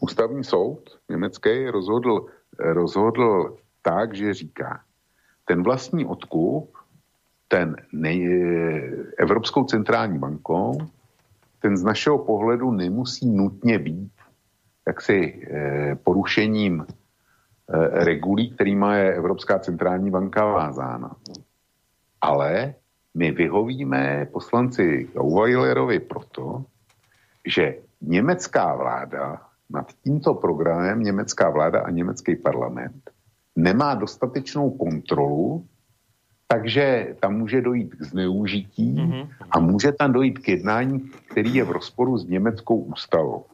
[0.00, 2.26] ústavní soud německý rozhodl,
[2.58, 4.80] rozhodl tak, že říká,
[5.44, 6.76] ten vlastní odkup,
[7.48, 8.28] ten nej,
[9.18, 10.78] Evropskou centrální bankou,
[11.60, 14.12] ten z našeho pohledu nemusí nutně být
[14.86, 16.86] jaksi eh, porušením
[17.64, 21.16] Eh, regulí, kterýma je Evropská centrální banka vázána.
[22.20, 22.74] Ale
[23.14, 26.64] my vyhovíme poslanci Gauweilerovi proto,
[27.46, 33.10] že německá vláda nad tímto programem, německá vláda a německý parlament
[33.56, 35.66] nemá dostatečnou kontrolu
[36.46, 39.28] takže tam může dojít k zneužití mm-hmm.
[39.50, 43.44] a může tam dojít k jednání, který je v rozporu s německou ústavou.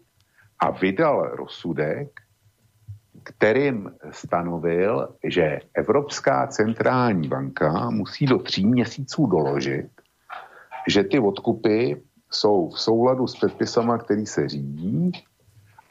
[0.60, 2.08] A vydal rozsudek,
[3.22, 9.90] kterým stanovil, že Evropská centrální banka musí do tří měsíců doložit,
[10.88, 12.02] že ty odkupy
[12.32, 15.12] jsou v souladu s předpisama, který se řídí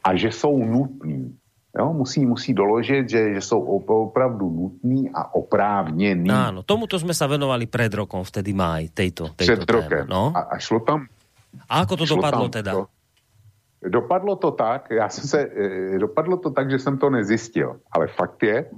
[0.04, 1.36] a že jsou nutný.
[1.78, 6.26] Jo, musí, musí doložit, že, že jsou opravdu nutný a oprávněný.
[6.26, 10.02] Áno, tomuto sme sa venovali pred rokom, vtedy máj, tejto, tejto Před rokem.
[10.10, 10.34] No?
[10.34, 11.06] A, a šlo tam...
[11.70, 12.72] A ako to dopadlo teda?
[12.74, 12.90] To,
[13.88, 18.06] dopadlo to tak, já jsem se, e, dopadlo to tak, že jsem to nezjistil, ale
[18.06, 18.70] fakt je,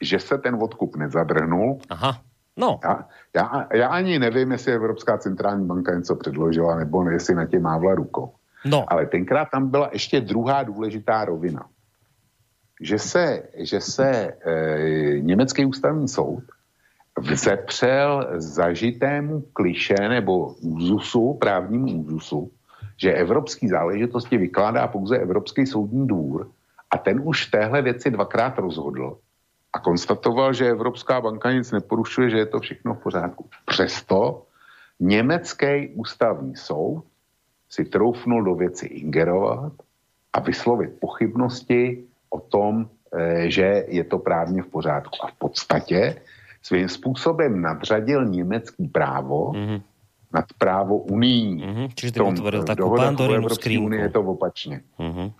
[0.00, 1.78] že se ten odkup nezadrhnul.
[1.90, 2.20] Aha.
[2.56, 2.80] No.
[2.84, 7.58] Já, já, já ani nevím, jestli Evropská centrální banka něco předložila, nebo jestli na tě
[7.58, 8.32] mávla rukou.
[8.64, 8.92] No.
[8.92, 11.66] Ale tenkrát tam byla ještě druhá důležitá rovina.
[12.80, 16.44] Že se, že se e, německý ústavní soud
[17.18, 22.50] vzepřel zažitému kliše nebo úzusu, právnímu úzusu,
[22.96, 26.50] že evropský záležitosti vykládá pouze Evropský soudní dvůr
[26.90, 29.18] a ten už v téhle věci dvakrát rozhodl
[29.72, 33.48] a konstatoval, že Evropská banka nic neporušuje, že je to všechno v pořádku.
[33.66, 34.46] Přesto
[35.00, 37.04] německý ústavní soud
[37.70, 39.72] si troufnul do věci ingerovat
[40.32, 45.18] a vyslovit pochybnosti o tom, eh, že je to právně v pořádku.
[45.22, 46.22] A v podstatě
[46.62, 49.82] svým způsobem nadřadil německý právo mm-hmm.
[50.34, 51.62] Nad právo unijní.
[51.62, 51.86] Mm-hmm.
[51.94, 53.94] Čiže ty vytvoril takú pandorinu skrínku.
[53.94, 54.82] je to opačně.
[54.98, 55.32] Mm-hmm.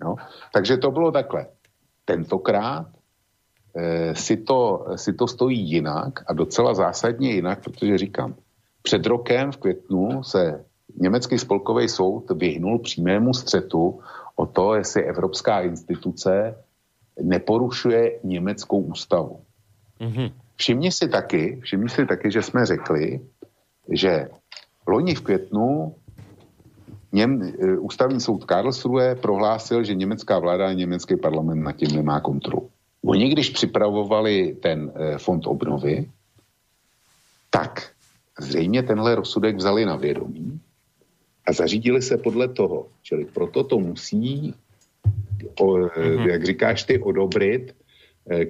[0.00, 0.16] No,
[0.52, 1.46] takže to bylo takhle.
[2.04, 2.86] Tentokrát
[3.74, 8.34] e, si, to, si to stojí jinak a docela zásadně jinak, protože říkám,
[8.82, 10.64] před rokem v květnu se
[11.00, 14.00] německý spolkový soud vyhnul přímému střetu
[14.36, 16.54] o to, jestli evropská instituce
[17.22, 19.40] neporušuje německou ústavu.
[20.00, 20.32] Mm-hmm.
[20.56, 23.20] Všimni si taky, všimni si taky, že jsme řekli,
[23.92, 24.28] že
[24.86, 25.94] loni v květnu
[27.12, 32.20] něm, e, ústavní soud Karlsruhe prohlásil, že německá vláda a německý parlament nad tím nemá
[32.20, 32.70] kontrolu.
[33.04, 36.10] Oni, když připravovali ten e, fond obnovy,
[37.50, 37.90] tak
[38.40, 40.60] zřejmě tenhle rozsudek vzali na vědomí
[41.46, 42.86] a zařídili se podle toho.
[43.02, 44.54] Čili proto to musí,
[45.60, 46.28] o, mm-hmm.
[46.28, 47.76] jak říkáš ty, odobrit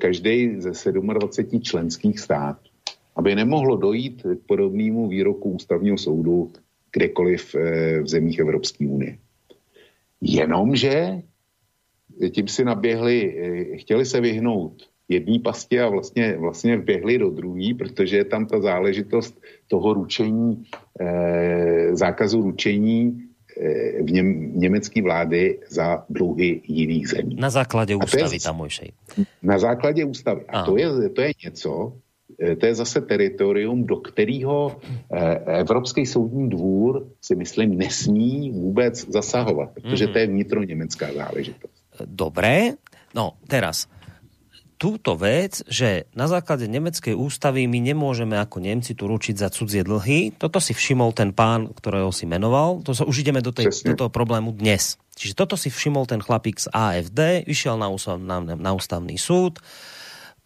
[0.01, 2.76] každý ze 27 členských států
[3.17, 6.53] aby nemohlo dojít k podobnému výroku ústavního soudu
[6.93, 9.19] kdekoliv eh, v zemích Evropské unie.
[10.21, 11.23] Jenomže
[12.31, 17.75] tím si naběhli, eh, chtěli se vyhnout jedné pasti a vlastně, vlastně vběhli do druhé,
[17.79, 20.64] protože je tam ta záležitost toho ručení,
[21.01, 23.23] eh, zákazu ručení
[23.61, 27.37] eh, v něm, německé vlády za dluhy jiných zemí.
[27.41, 28.93] Na základě ústavy tamojšej.
[29.43, 30.45] Na základě ústavy.
[30.49, 31.93] A to je, to je něco,
[32.37, 39.70] to je zase teritorium, do kterého eh, Evropský soudní dvůr si myslím nesmí vůbec zasahovat,
[39.72, 40.12] protože mhm.
[40.12, 41.72] to je vnitro německá záležitost.
[42.05, 42.76] Dobré,
[43.16, 43.89] no teraz
[44.76, 49.80] túto vec, že na základe nemeckej ústavy my nemôžeme ako Nemci tu ručiť za cudzie
[49.80, 53.72] dlhy, toto si všimol ten pán, ktorého si menoval, to sa už ideme do, tej,
[53.72, 55.01] do toho problému dnes.
[55.16, 59.64] Čiže toto si všimol ten chlapík z AFD, vyšiel na, ústav, na, na ústavný súd,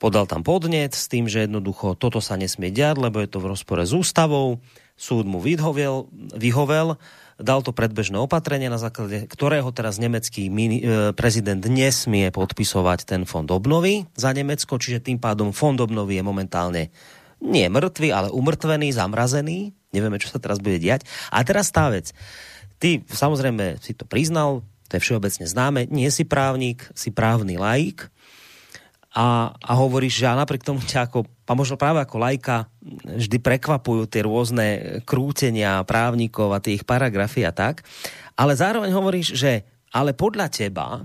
[0.01, 3.53] podal tam podnet s tým, že jednoducho toto sa nesmie diať, lebo je to v
[3.53, 4.65] rozpore s ústavou.
[4.97, 6.97] Súd mu vyhovel, vyhovel
[7.41, 13.23] dal to predbežné opatrenie, na základe ktorého teraz nemecký mini, e, prezident nesmie podpisovať ten
[13.25, 16.83] fond obnovy za Nemecko, čiže tým pádom fond obnovy je momentálne
[17.41, 19.73] nie mŕtvy, ale umrtvený, zamrazený.
[19.97, 21.09] Nevieme, čo sa teraz bude diať.
[21.33, 22.13] A teraz tá vec.
[22.77, 24.61] Ty samozrejme si to priznal,
[24.93, 28.13] to je všeobecne známe, nie si právnik, si právny laik
[29.11, 32.71] a, a hovoríš, že napriek tomu ťa ako, a možno práve ako lajka,
[33.03, 34.67] vždy prekvapujú tie rôzne
[35.03, 37.83] krútenia právnikov a tie ich paragrafy a tak,
[38.39, 41.03] ale zároveň hovoríš, že ale podľa teba,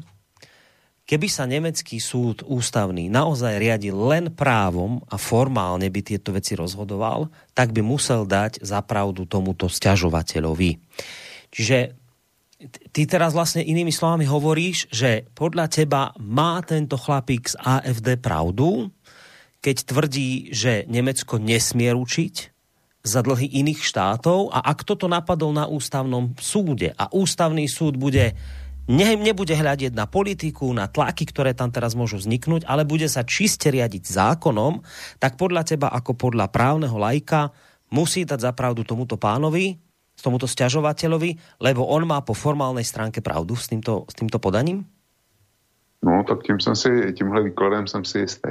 [1.09, 7.33] keby sa nemecký súd ústavný naozaj riadil len právom a formálne by tieto veci rozhodoval,
[7.57, 10.77] tak by musel dať zapravdu tomuto sťažovateľovi.
[11.49, 12.04] Čiže
[12.91, 18.89] ty teraz vlastne inými slovami hovoríš, že podľa teba má tento chlapík z AFD pravdu,
[19.59, 22.35] keď tvrdí, že Nemecko nesmie ručiť
[23.05, 24.53] za dlhy iných štátov?
[24.53, 28.37] A ak toto napadol na ústavnom súde a ústavný súd bude
[28.87, 33.25] ne, nebude hľadiť na politiku, na tlaky, ktoré tam teraz môžu vzniknúť, ale bude sa
[33.25, 34.81] čiste riadiť zákonom,
[35.19, 37.51] tak podľa teba ako podľa právneho lajka
[37.93, 39.84] musí dať zapravdu tomuto pánovi,
[40.23, 44.87] tomuto sťažovateľovi, lebo on má po formálnej stránke pravdu s týmto, s týmto podaním?
[46.05, 48.49] No, tak tím jsem si, tímhle výkladem jsem si jistý.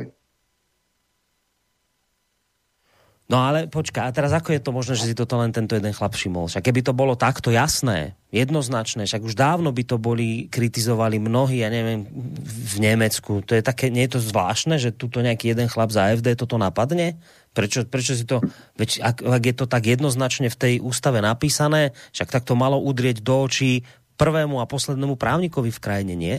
[3.24, 5.96] No ale počkaj, a teraz ako je to možné, že si toto len tento jeden
[5.96, 6.44] chlap všimol?
[6.44, 11.64] Však keby to bolo takto jasné, jednoznačné, však už dávno by to boli, kritizovali mnohí,
[11.64, 12.04] ja neviem,
[12.44, 13.40] v Nemecku.
[13.48, 16.60] To je také, nie je to zvláštne, že tuto nejaký jeden chlap za AFD toto
[16.60, 17.16] napadne?
[17.54, 18.42] Prečo, prečo si to,
[18.74, 22.82] veď ak, ak je to tak jednoznačne v tej ústave napísané, však tak to malo
[22.82, 23.86] udrieť do očí
[24.18, 26.36] prvému a poslednému právnikovi v krajine, nie?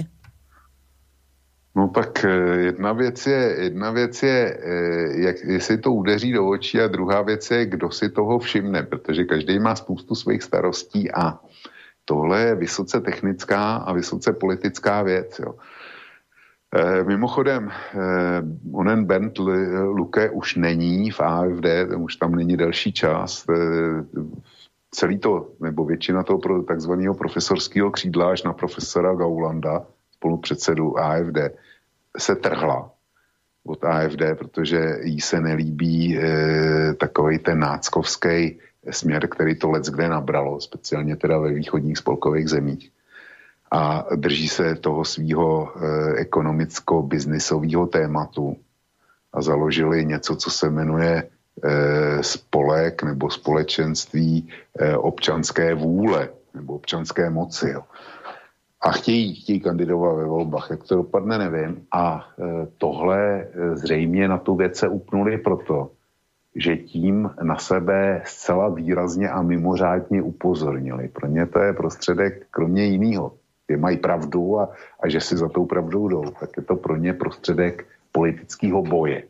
[1.76, 6.48] No tak eh, jedna věc je, jedna věc je eh, jak, jestli to udeří do
[6.48, 11.12] očí a druhá věc je, kdo si toho všimne, protože každý má spoustu svých starostí
[11.12, 11.40] a
[12.06, 15.40] tohle je vysoce technická a vysoce politická věc.
[15.40, 15.56] Jo.
[16.76, 17.74] E, mimochodem, e,
[18.74, 19.38] onen Bent
[19.84, 21.66] Luke už není v AFD,
[21.98, 23.46] už tam není delší čas.
[23.50, 23.54] E,
[24.92, 31.38] celý to, nebo většina toho takzvaného profesorského křídla až na profesora Gaulanda, spolupředsedu AFD,
[32.18, 32.92] se trhla
[33.66, 38.60] od AFD, protože jí se nelíbí e, takový ten náckovský
[38.90, 42.92] směr, který to let kde nabralo, speciálně teda ve východních spolkových zemích.
[43.76, 48.56] A drží se toho svého e, ekonomicko-biznisového tématu
[49.34, 51.28] a založili něco, co se jmenuje e,
[52.24, 54.48] spolek nebo společenství
[54.80, 57.70] e, občanské vůle nebo občanské moci.
[57.70, 57.84] Jo
[58.82, 60.68] a chtějí, chtějí kandidovat ve volbách.
[60.70, 61.86] Jak to dopadne, nevím.
[61.92, 62.28] A
[62.78, 65.90] tohle zřejmě na tu věc se upnuli proto,
[66.56, 71.08] že tím na sebe zcela výrazně a mimořádně upozornili.
[71.08, 73.32] Pro ně to je prostředek kromě jiného.
[73.70, 76.96] Že mají pravdu a, a že si za tou pravdou jdou, tak je to pro
[76.96, 79.24] ně prostředek politického boje.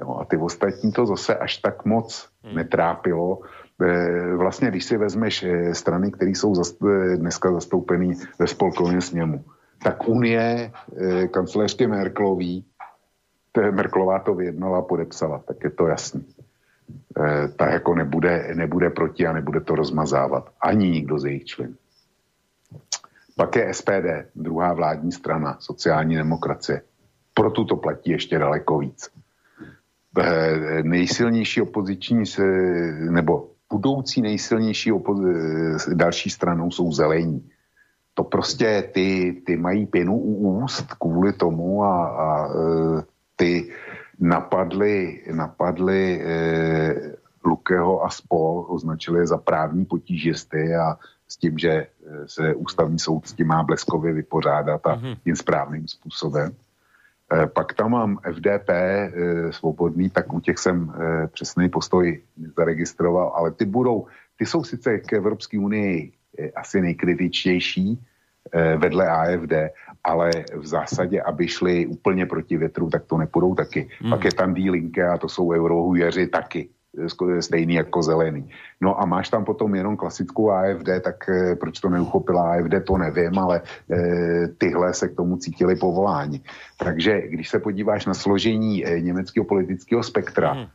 [0.00, 2.56] Jo, a ty ostatní to zase až tak moc hmm.
[2.56, 3.40] netrápilo,
[3.82, 9.44] Eh, vlastně, když si vezmeš eh, strany, které jsou eh, dneska zastoupené ve spolkovém sněmu,
[9.82, 10.72] tak Unie
[11.30, 12.64] kancelářky Merklový,
[13.70, 16.26] Merklová to vyjednala a podepsala, tak je to jasný.
[17.56, 20.50] Tak jako nebude, nebude proti a nebude to rozmazávat.
[20.60, 21.74] Ani nikdo z jejich členů.
[23.38, 26.82] Pak je SPD, druhá vládní strana, sociální demokracie.
[27.34, 29.10] Pro tuto platí ještě daleko víc.
[30.82, 32.24] Nejsilnější opoziční,
[33.10, 37.50] nebo budoucí nejsilnější opo- další stranou jsou zelení.
[38.14, 42.52] To prostě ty, ty mají pěnu u úst kvůli tomu a, a e,
[43.36, 43.72] ty
[44.20, 50.96] napadly, napadly e, Lukeho a spol, označili je za právní potížisty a
[51.28, 51.88] s tím, že e,
[52.26, 56.56] se ústavní soud s tím má bleskově vypořádat a tím správným způsobem.
[57.32, 59.12] Eh, pak tam mám FDP eh,
[59.52, 62.22] svobodný, tak u těch jsem eh, přesný postoj
[62.56, 64.06] zaregistroval, ale ty budou,
[64.38, 66.12] ty jsou sice k Evropské unii
[66.56, 67.98] asi nejkritičtější
[68.76, 69.52] vedle AFD,
[70.04, 73.88] ale v zásadě, aby šli úplně proti větru, tak to nepůjdou taky.
[74.00, 74.10] Hmm.
[74.10, 76.68] Pak je tam D-Linke a to jsou eurohujeři taky
[77.40, 78.50] stejný jako zelený.
[78.80, 82.98] No a máš tam potom jenom klasickou AFD, tak eh, proč to neuchopila AFD, to
[82.98, 86.42] nevím, ale e, tyhle se k tomu cítili povolání.
[86.76, 90.66] Takže když se podíváš na složení e, německého politického spektra, hmm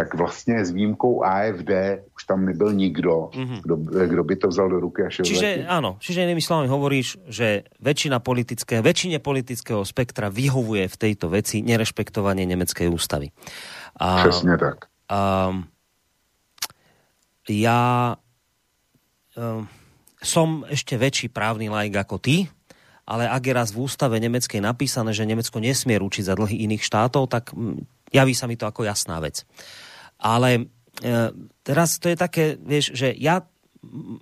[0.00, 1.70] tak vlastně s výjimkou AFD
[2.16, 3.60] už tam nebyl nikdo, mm-hmm.
[3.62, 7.20] kdo, kdo by to vzal do ruky a šel Čiže áno, čiže inými slovami hovoríš,
[7.28, 13.28] že väčšina politické, väčšine politického spektra vyhovuje v tejto veci nerešpektovanie nemeckej ústavy.
[14.00, 14.89] A, Přesně tak.
[15.10, 15.66] Um,
[17.50, 18.14] ja
[19.34, 19.66] um,
[20.22, 22.46] som ešte väčší právny laik ako ty,
[23.10, 26.86] ale ak je raz v ústave nemeckej napísané, že Nemecko nesmie ručiť za dlhy iných
[26.86, 27.50] štátov, tak
[28.14, 29.42] javí sa mi to ako jasná vec.
[30.22, 30.70] Ale
[31.02, 31.12] e,
[31.66, 33.42] teraz to je také, vieš, že ja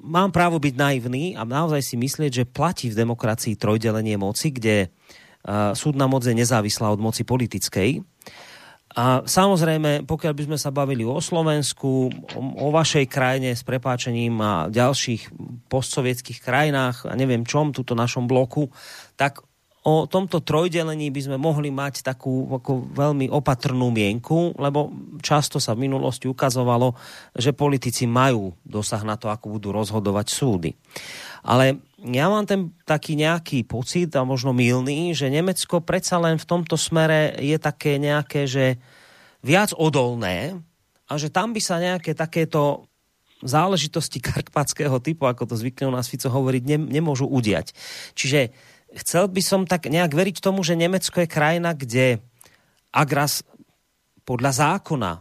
[0.01, 4.87] mám právo byť naivný a naozaj si myslieť, že platí v demokracii trojdelenie moci, kde
[4.87, 8.07] uh, súdna moc je nezávislá od moci politickej
[8.97, 14.41] a samozrejme, pokiaľ by sme sa bavili o Slovensku, o, o vašej krajine s prepáčením
[14.41, 15.29] a ďalších
[15.69, 18.73] postsovietských krajinách a neviem čom, túto našom bloku,
[19.21, 19.45] tak
[19.89, 24.93] o tomto trojdelení by sme mohli mať takú ako veľmi opatrnú mienku, lebo
[25.25, 26.93] často sa v minulosti ukazovalo,
[27.33, 30.71] že politici majú dosah na to, ako budú rozhodovať súdy.
[31.47, 36.47] Ale ja mám ten taký nejaký pocit, a možno milný, že Nemecko predsa len v
[36.47, 38.79] tomto smere je také nejaké, že
[39.43, 40.63] viac odolné
[41.11, 42.87] a že tam by sa nejaké takéto
[43.43, 47.75] záležitosti karpatského typu, ako to zvykne u nás Fico hovoriť, ne, nemôžu udiať.
[48.15, 48.55] Čiže
[49.03, 52.23] chcel by som tak nejak veriť tomu, že Nemecko je krajina, kde
[52.95, 53.43] ak raz
[54.23, 55.13] podľa zákona,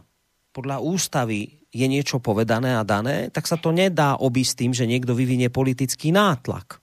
[0.54, 5.12] podľa ústavy je niečo povedané a dané, tak sa to nedá obísť tým, že niekto
[5.12, 6.80] vyvinie politický nátlak.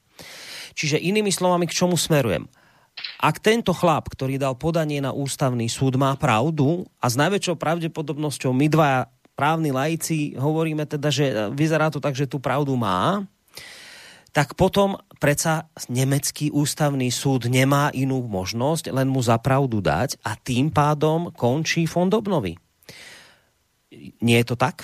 [0.76, 2.46] Čiže inými slovami, k čomu smerujem?
[3.20, 8.56] ak tento chlap, ktorý dal podanie na ústavný súd, má pravdu a s najväčšou pravdepodobnosťou
[8.56, 13.28] my dva právni laici hovoríme teda, že vyzerá to tak, že tú pravdu má,
[14.32, 20.36] tak potom predsa nemecký ústavný súd nemá inú možnosť len mu za pravdu dať a
[20.36, 22.60] tým pádom končí fond obnovy.
[24.22, 24.76] Nie je to tak?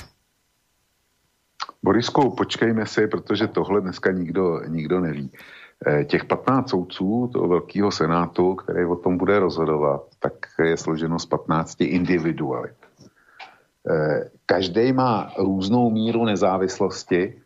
[1.83, 5.31] Borisku, počkejme si, protože tohle dneska nikdo, nikdo neví.
[5.87, 10.33] Eh, těch 15 soudců toho velkého senátu, který o tom bude rozhodovat, tak
[10.63, 12.77] je složeno z 15 individualit.
[13.89, 17.41] Eh, Každý má různou míru nezávislosti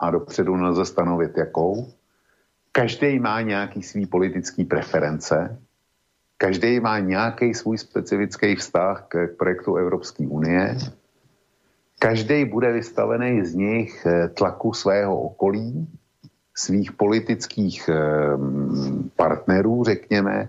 [0.00, 1.92] a dopředu nelze stanovit jakou.
[2.72, 5.58] Každý má nějaký svý politický preference,
[6.42, 10.78] každý má nějaký svůj specifický vztah k projektu Evropské unie,
[11.98, 15.86] každý bude vystavený z nich eh, tlaku svého okolí,
[16.54, 20.48] svých politických ehm, partnerů, řekněme,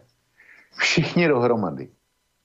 [0.78, 1.88] všichni dohromady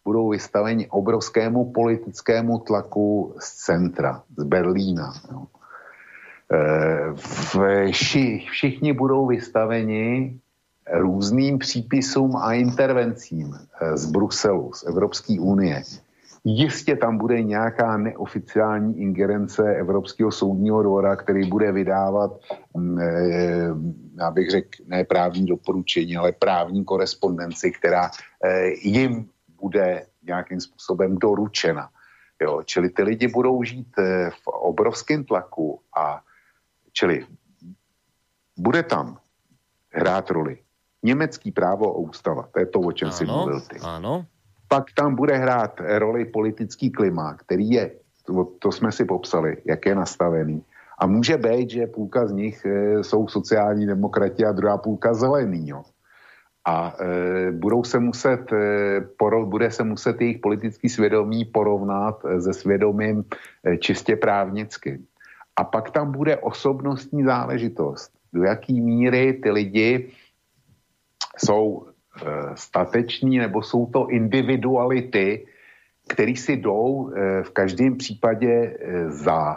[0.04, 5.12] budou vystaveni obrovskému politickému tlaku z centra, z Berlína.
[7.92, 10.40] Vši, všichni budou vystaveni
[10.92, 15.82] různým přípisům a intervencím eh, z Bruselu, z Evropské unie.
[16.44, 22.40] Jistě tam bude nějaká neoficiální ingerence Evropského soudního dvora, který bude vydávat,
[22.74, 23.70] mm, eh,
[24.18, 28.10] já bych řekl, ne právní doporučení, ale právní korespondenci, která
[28.44, 29.28] eh, jim
[29.60, 31.88] bude nějakým způsobem doručena.
[32.42, 33.88] Jo, čili ty lidi budou žít
[34.30, 36.20] v obrovském tlaku a
[36.92, 37.26] čili
[38.56, 39.18] bude tam
[39.90, 40.58] hrát roli
[41.02, 43.78] německý právo a ústava, to je to, o čem ano, si mluvil ty.
[43.82, 44.26] Ano
[44.68, 47.90] pak tam bude hrát roli politický klima, který je,
[48.26, 50.62] to, to jsme si popsali, jak je nastavený.
[50.98, 55.68] A může být, že půlka z nich e, jsou sociální demokrati a druhá půlka zelený.
[55.68, 55.82] Jo.
[56.64, 62.52] A e, budou se muset, e, poro, bude se muset jejich politický svědomí porovnat se
[62.52, 63.24] svědomím
[63.64, 65.06] e, čistě právnickým.
[65.56, 68.10] A pak tam bude osobnostní záležitost.
[68.32, 70.10] Do jaký míry ty lidi
[71.38, 71.88] jsou
[72.26, 75.46] Eh, stateční, nebo jsou to individuality,
[76.08, 79.56] který si jdou eh, v každém případě eh, za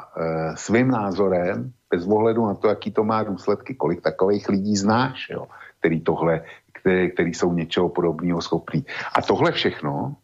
[0.55, 5.47] svým názorem, bez ohledu na to, jaký to má důsledky, kolik takových lidí znáš, jo,
[5.79, 8.86] který tohle, který, který jsou něčeho podobného schopný.
[9.13, 10.15] A tohle všechno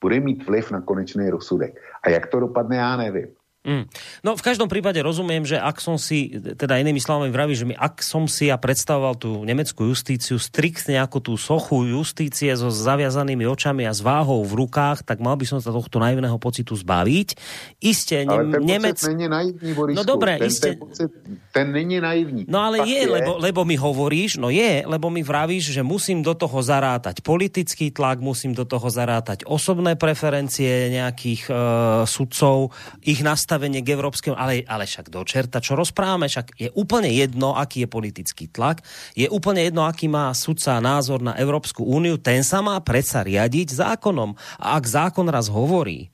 [0.00, 1.80] bude mít vliv na konečný rozsudek.
[2.02, 3.28] A jak to dopadne, já nevím.
[3.64, 3.88] Mm.
[4.20, 7.72] No v každom prípade rozumiem, že ak som si, teda inými slovami vraví, že mi,
[7.72, 13.48] ak som si ja predstavoval tú nemeckú justíciu striktne ako tú sochu justície so zaviazanými
[13.48, 17.40] očami a s váhou v rukách, tak mal by som sa tohto naivného pocitu zbaviť.
[17.80, 19.00] Isté, ale ten Nemec...
[19.00, 19.96] není naivní, Borisku.
[19.96, 20.76] No dobre, ten, isté...
[20.76, 21.10] ten, pocit,
[21.48, 22.44] ten není naivní.
[22.44, 26.20] No ale je, je, lebo, lebo mi hovoríš, no je, lebo mi vravíš, že musím
[26.20, 31.56] do toho zarátať politický tlak, musím do toho zarátať osobné preferencie nejakých uh,
[32.04, 32.68] sudcov,
[33.00, 37.06] ich nastavenie nastavenie k európskemu, ale, ale však do čerta, čo rozprávame, však je úplne
[37.06, 38.82] jedno, aký je politický tlak,
[39.14, 43.78] je úplne jedno, aký má sudca názor na Európsku úniu, ten sa má predsa riadiť
[43.78, 44.34] zákonom.
[44.58, 46.10] A ak zákon raz hovorí,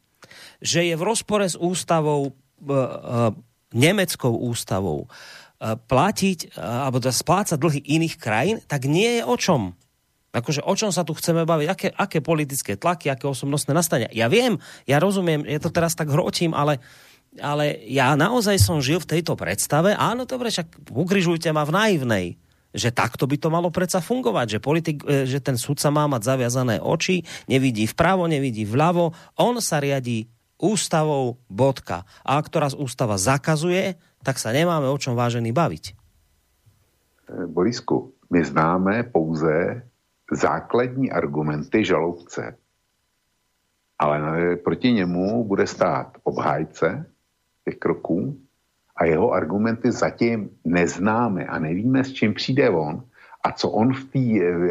[0.61, 2.33] že je v rozpore s ústavou, e,
[2.69, 2.77] e,
[3.73, 9.73] nemeckou ústavou, e, platiť, alebo teda splácať dlhy iných krajín, tak nie je o čom.
[10.31, 11.67] Akože o čom sa tu chceme baviť?
[11.67, 14.07] Aké, aké politické tlaky, aké osobnostné nastania?
[14.15, 16.79] Ja viem, ja rozumiem, je to teraz tak hrotím, ale
[17.39, 22.27] ale ja naozaj som žil v tejto predstave, áno, dobre, však ukrižujte ma v naivnej,
[22.75, 26.27] že takto by to malo predsa fungovať, že, politik, e, že ten sudca má mať
[26.27, 30.27] zaviazané oči, nevidí vpravo, nevidí vľavo, on sa riadí
[30.59, 32.03] ústavou, bodka.
[32.27, 35.85] A ak to ústava zakazuje, tak sa nemáme o čom vážený baviť.
[35.87, 35.93] E,
[37.47, 39.83] Borisku, my známe pouze
[40.31, 42.55] základní argumenty žalobce.
[43.99, 47.07] Ale proti němu bude stát obhájce,
[47.65, 48.37] těch kroků
[48.97, 53.05] a jeho argumenty zatím neznáme a nevíme, s čím přijde on
[53.45, 54.19] a co on v té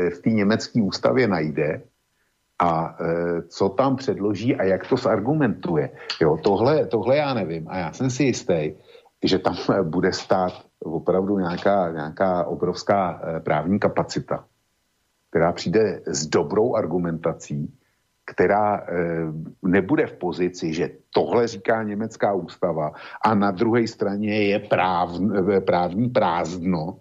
[0.10, 1.82] v německé ústavě najde
[2.60, 5.90] a e, co tam předloží a jak to zargumentuje.
[6.22, 8.72] Jo, tohle, tohle já nevím a já jsem si jistý,
[9.24, 14.46] že tam bude stát opravdu nějaká, nějaká obrovská e, právní kapacita,
[15.30, 17.79] která přijde s dobrou argumentací
[18.30, 18.84] která e,
[19.64, 22.92] nebude v pozici, že tohle říká německá ústava
[23.26, 27.00] a na druhé straně je práv, eh, právní prázdno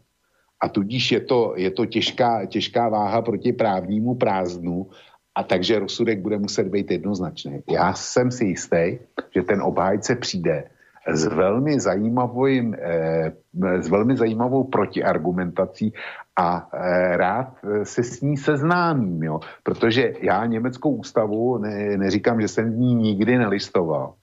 [0.60, 4.88] a tudíž je to, je to těžká, těžká váha proti právnímu prázdnu
[5.34, 7.62] a takže rozsudek bude muset být jednoznačný.
[7.70, 8.98] Já jsem si jistý,
[9.34, 10.64] že ten obhájce přijde
[11.08, 13.32] s velmi, zajímavým, eh,
[13.80, 15.92] s velmi zajímavou protiargumentací
[16.38, 19.40] a eh, rád se s ní seznámím, jo?
[19.62, 24.14] protože já německou ústavu ne, neříkám, že jsem v ní nikdy nelistoval,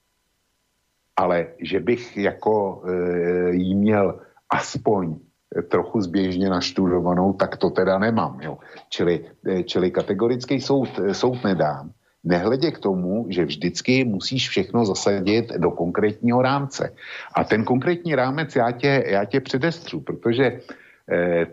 [1.15, 2.83] ale že bych jako
[3.51, 5.15] jí měl aspoň
[5.69, 8.39] trochu zběžně naštudovanou, tak to teda nemám.
[8.41, 8.57] Jo.
[8.89, 9.25] Čili,
[9.65, 11.91] čili kategorický soud, soud nedám.
[12.23, 16.93] Nehledě k tomu, že vždycky musíš všechno zasadit do konkrétního rámce.
[17.35, 20.59] A ten konkrétní rámec já tě, já tě předestřu, protože eh,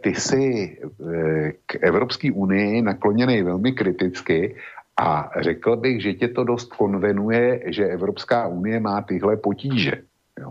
[0.01, 4.57] ty jsi eh, k Evropské unii nakloněný velmi kriticky
[5.01, 9.93] a řekl bych, že tě to dost konvenuje, že Evropská unie má tyhle potíže.
[10.41, 10.51] Jo.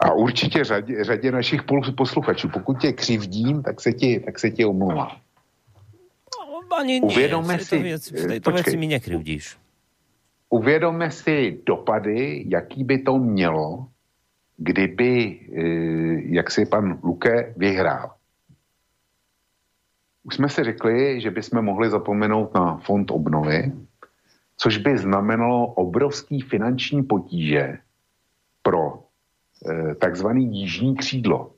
[0.00, 1.60] A určitě řadě, řadě našich
[1.96, 2.48] posluchačů.
[2.48, 5.10] Pokud tě křivdím, tak se ti, tak se ti omlouvám.
[6.78, 9.56] Ani nie, Uvědomme si, to věc, v této počkej, věci mi nekryvdíš.
[10.50, 13.86] Uvědomme si dopady, jaký by to mělo,
[14.60, 18.12] kdyby, eh, jak si pan Luke vyhrál.
[20.22, 23.72] Už jsme si řekli, že bychom mohli zapomenout na fond obnovy,
[24.56, 27.78] což by znamenalo obrovský finanční potíže
[28.62, 31.52] pro eh, takzvaný jižní křídlo.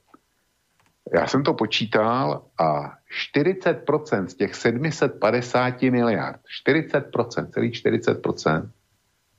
[1.15, 2.95] Já jsem to počítal a
[3.35, 8.71] 40% z těch 750 miliard, 40%, celý 40%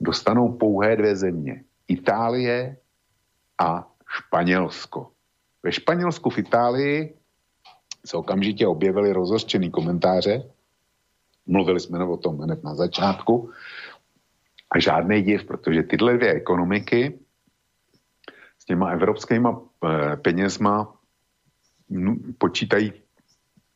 [0.01, 1.63] dostanou pouhé dvě země.
[1.87, 2.77] Itálie
[3.61, 5.11] a Španělsko.
[5.63, 7.17] Ve Španělsku v Itálii
[8.05, 10.43] se okamžitě objevily rozhořčený komentáře.
[11.45, 13.51] Mluvili jsme o tom hned na začátku.
[14.71, 17.19] A žádný div, protože tyhle dvě ekonomiky
[18.59, 20.95] s těma evropskýma eh, penězma
[22.37, 22.93] počítají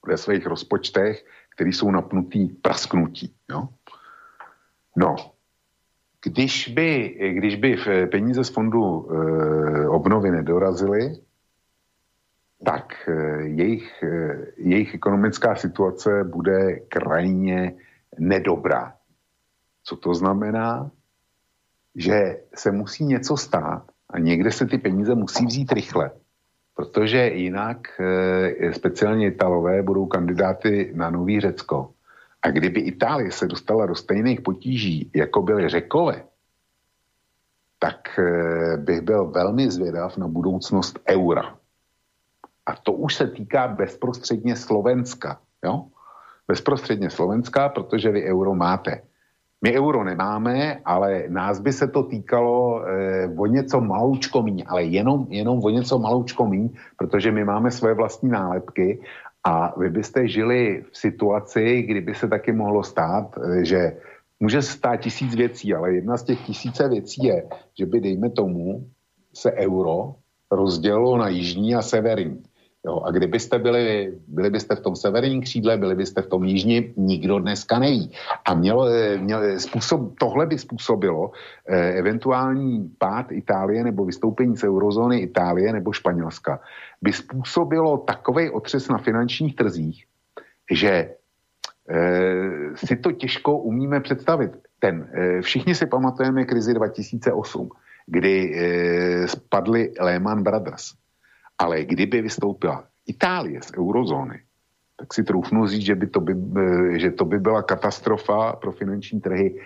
[0.07, 1.25] ve svých rozpočtech,
[1.55, 3.36] které jsou napnutý prasknutí.
[3.49, 3.69] Jo?
[4.95, 5.15] No,
[6.30, 7.75] když by, když by
[8.11, 11.15] peníze z fondu e, obnovy nedorazily,
[12.65, 13.11] tak e,
[13.43, 14.03] jejich,
[14.57, 17.73] jejich ekonomická situace bude krajně
[18.19, 18.93] nedobrá.
[19.84, 20.91] Co to znamená?
[21.95, 26.11] Že se musí něco stát a někde se ty peníze musí vzít rychle
[26.78, 27.78] protože jinak
[28.71, 31.89] speciálně Italové budou kandidáty na Nový Řecko.
[32.41, 36.23] A kdyby Itálie se dostala do stejných potíží, jako byly Řekové,
[37.79, 41.55] tak e, bych byl velmi zvědav na budoucnost eura.
[42.65, 45.39] A to už se týká bezprostředně Slovenska.
[45.63, 45.85] Jo?
[46.47, 49.01] Bezprostředně Slovenska, protože vy euro máte.
[49.61, 54.83] My euro nemáme, ale nás by se to týkalo eh, o něco maloučko míň, ale
[54.83, 59.01] jenom, jenom o něco maloučko míň, protože my máme své vlastní nálepky
[59.43, 63.97] a vy byste žili v situaci, kdyby se taky mohlo stát, že
[64.39, 67.47] může se stát tisíc věcí, ale jedna z těch tisíce věcí je,
[67.79, 68.89] že by, dejme tomu,
[69.33, 70.15] se euro
[70.51, 72.43] rozdělilo na jižní a severní.
[72.88, 76.93] Jo, a kdybyste byli, byli byste v tom severním křídle, byli byste v tom jižním,
[76.97, 78.11] nikdo dneska neví.
[78.45, 81.31] A mělo, mělo, způsob, tohle by způsobilo
[81.67, 86.59] eh, eventuální pád Itálie nebo vystoupení z eurozóny Itálie nebo Španělska,
[87.01, 90.05] by způsobilo takový otřes na finančních trzích,
[90.72, 91.11] že
[91.89, 94.51] eh, si to těžko umíme představit.
[94.80, 97.69] Ten, eh, všichni si pamatujeme krizi 2008,
[98.05, 100.95] kdy eh, spadly Lehman Brothers
[101.57, 104.41] ale kdyby vystoupila Itálie z eurozóny,
[104.97, 108.71] tak si troufnu říct, že, by to by, eh, že to by byla katastrofa pro
[108.71, 109.61] finanční trhy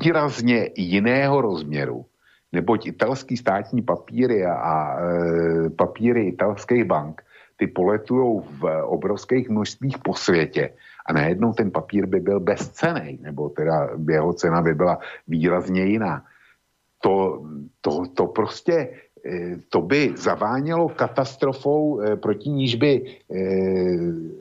[0.00, 2.04] výrazně jiného rozměru,
[2.52, 7.22] neboť italský státní papíry a, a e, papíry italských bank,
[7.56, 13.48] ty poletují v obrovských množstvích po světě a najednou ten papír by byl bezcený, nebo
[13.48, 14.98] teda jeho cena by byla
[15.28, 16.24] výrazně jiná.
[17.00, 17.42] To,
[17.80, 19.11] to, to prostě Eh,
[19.68, 23.38] to by zavánělo katastrofou, eh, proti níž by eh,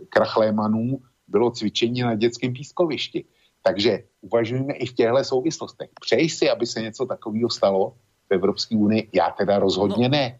[0.10, 3.26] krach Lémanů bylo cvičení na dětském pískovišti.
[3.64, 5.90] Takže uvažujeme i v těchto souvislostech.
[6.02, 7.94] Přeji si, aby se něco takového stalo
[8.30, 9.10] v Evropské unii?
[9.14, 10.40] Já teda rozhodně no, ne.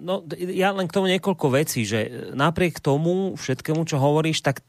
[0.00, 4.66] No, ja len k tomu niekoľko vecí, že napriek tomu všetkému, čo hovoríš, tak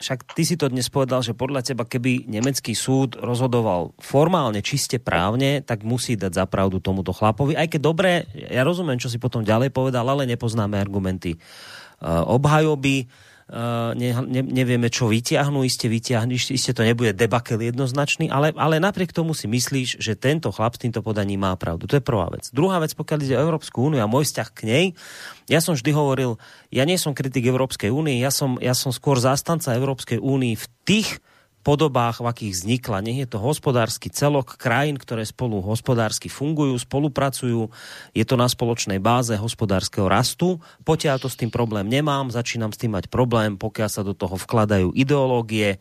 [0.00, 4.98] však ty si to dnes povedal, že podľa teba, keby nemecký súd rozhodoval formálne, čiste
[4.98, 7.54] právne, tak musí dať zapravdu tomuto chlapovi.
[7.54, 13.06] Aj keď dobre, ja rozumiem, čo si potom ďalej povedal, ale nepoznáme argumenty uh, obhajoby
[13.98, 19.10] ne, ne, nevieme, čo vyťahnú, iste vyťahnú, iste to nebude debakel jednoznačný, ale, ale napriek
[19.10, 21.90] tomu si myslíš, že tento chlap s týmto podaním má pravdu.
[21.90, 22.46] To je prvá vec.
[22.54, 24.84] Druhá vec, pokiaľ ide o Európsku úniu a môj vzťah k nej,
[25.50, 26.38] ja som vždy hovoril,
[26.70, 30.66] ja nie som kritik Európskej únie, ja som, ja som skôr zástanca Európskej únie v
[30.86, 31.18] tých
[31.60, 33.04] podobách, v akých vznikla.
[33.04, 37.68] Nech je to hospodársky celok krajín, ktoré spolu hospodársky fungujú, spolupracujú.
[38.16, 40.58] Je to na spoločnej báze hospodárskeho rastu.
[40.84, 44.36] Potiaľ to s tým problém nemám, začínam s tým mať problém, pokiaľ sa do toho
[44.40, 45.78] vkladajú ideológie,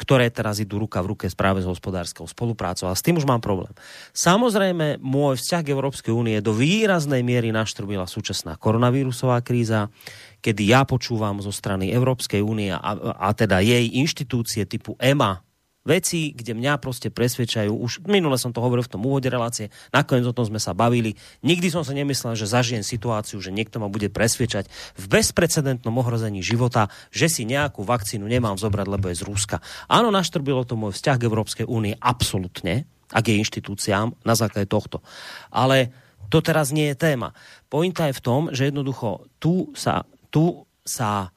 [0.00, 2.88] ktoré teraz idú ruka v ruke práve s hospodárskou spoluprácou.
[2.88, 3.68] A s tým už mám problém.
[4.16, 9.92] Samozrejme, môj vzťah k Európskej únie do výraznej miery naštrbila súčasná koronavírusová kríza,
[10.40, 12.80] kedy ja počúvam zo strany Európskej únie a,
[13.16, 15.44] a teda jej inštitúcie typu EMA,
[15.80, 20.28] veci, kde mňa proste presvedčajú, už minule som to hovoril v tom úvode relácie, nakoniec
[20.28, 23.88] o tom sme sa bavili, nikdy som sa nemyslel, že zažijem situáciu, že niekto ma
[23.88, 29.26] bude presvedčať v bezprecedentnom ohrození života, že si nejakú vakcínu nemám zobrať, lebo je z
[29.26, 29.64] Ruska.
[29.88, 35.00] Áno, naštrbilo to môj vzťah k Európskej únie absolútne, ak je inštitúciám na základe tohto.
[35.48, 35.90] Ale
[36.30, 37.34] to teraz nie je téma.
[37.66, 41.34] Pointa je v tom, že jednoducho tu sa, tu sa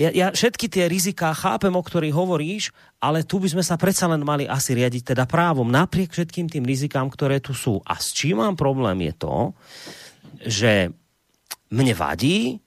[0.00, 2.72] ja, ja všetky tie riziká chápem, o ktorých hovoríš,
[3.04, 6.64] ale tu by sme sa predsa len mali asi riadiť teda právom napriek všetkým tým
[6.64, 7.84] rizikám, ktoré tu sú.
[7.84, 9.36] A s čím mám problém je to,
[10.40, 10.72] že
[11.68, 12.64] mne vadí,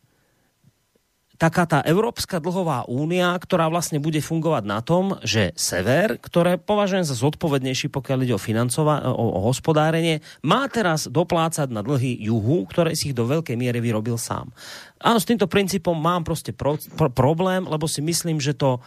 [1.42, 7.02] taká tá Európska dlhová únia, ktorá vlastne bude fungovať na tom, že sever, ktoré považujem
[7.02, 12.70] za zodpovednejší, pokiaľ ide o, financova- o, o hospodárenie, má teraz doplácať na dlhy juhu,
[12.70, 14.54] ktoré si ich do veľkej miery vyrobil sám.
[15.02, 18.80] Áno, s týmto princípom mám proste pro, pro, problém, lebo si myslím, že to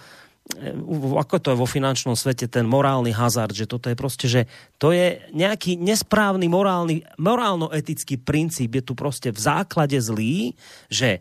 [0.54, 0.70] e,
[1.18, 4.42] ako to je vo finančnom svete, ten morálny hazard, že toto je proste, že
[4.78, 10.54] to je nejaký nesprávny morálny, morálno-etický princíp, je tu proste v základe zlý,
[10.86, 11.20] že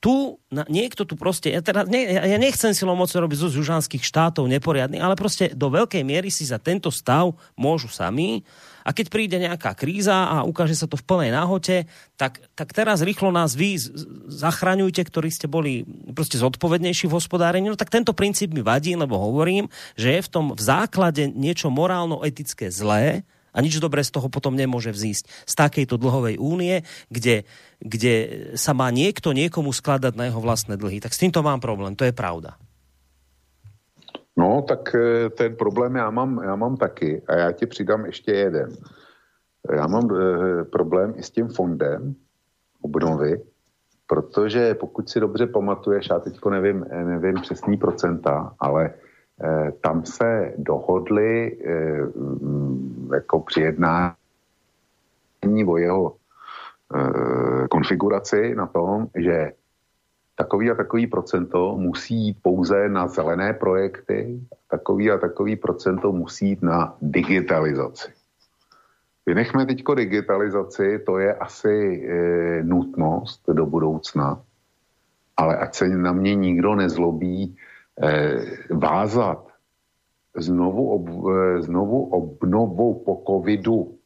[0.00, 4.00] tu na, niekto tu proste, ja, teda, ne, ja nechcem silou moci robiť zo južanských
[4.00, 8.40] štátov neporiadny, ale proste do veľkej miery si za tento stav môžu sami
[8.84, 13.04] a keď príde nejaká kríza a ukáže sa to v plnej náhote, tak, tak teraz
[13.04, 13.76] rýchlo nás vy
[14.28, 17.68] zachraňujte, ktorí ste boli proste zodpovednejší v hospodárení.
[17.68, 21.68] No tak tento princíp mi vadí, lebo hovorím, že je v tom v základe niečo
[21.68, 27.42] morálno-etické zlé, a nič dobré z toho potom nemôže vzísť z takejto dlhovej únie, kde,
[27.82, 28.14] kde
[28.54, 31.02] sa má niekto niekomu skladať na jeho vlastné dlhy.
[31.02, 32.54] Tak s týmto mám problém, to je pravda.
[34.36, 38.32] No, tak e, ten problém já mám, já mám taky a já ti přidám ještě
[38.32, 38.72] jeden.
[39.76, 42.14] Já mám e, problém i s tím fondem
[42.82, 43.42] obnovy,
[44.06, 48.94] protože pokud si dobře pamatuješ, já teďko nevím, nevím přesný procenta, ale
[49.42, 54.14] Eh, tam se dohodli eh, mm, jako při jednání
[55.66, 56.16] o jeho
[56.94, 59.52] eh, konfiguraci na tom, že
[60.40, 64.40] takový a takový procento musí jít pouze na zelené projekty,
[64.70, 68.10] takový a takový procento musí jít na digitalizaci.
[69.26, 71.76] Vynechme teď digitalizaci, to je asi
[72.08, 72.14] e,
[72.62, 74.40] nutnost do budoucna,
[75.36, 77.56] ale ať se na mě nikdo nezlobí,
[78.00, 78.40] Eh,
[78.70, 79.44] vázat
[80.36, 83.99] znovu, ob, eh, znovu obnovou po covidu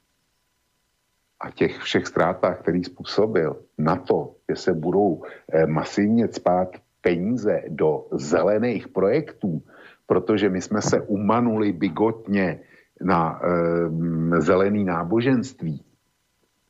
[1.45, 5.23] a těch všech ztrátách, který způsobil, na to, že se budou
[5.53, 6.69] eh, masivně spát
[7.01, 9.63] peníze do zelených projektů,
[10.07, 12.61] protože my jsme se umanuli bigotně
[13.01, 15.85] na e, zelený náboženství,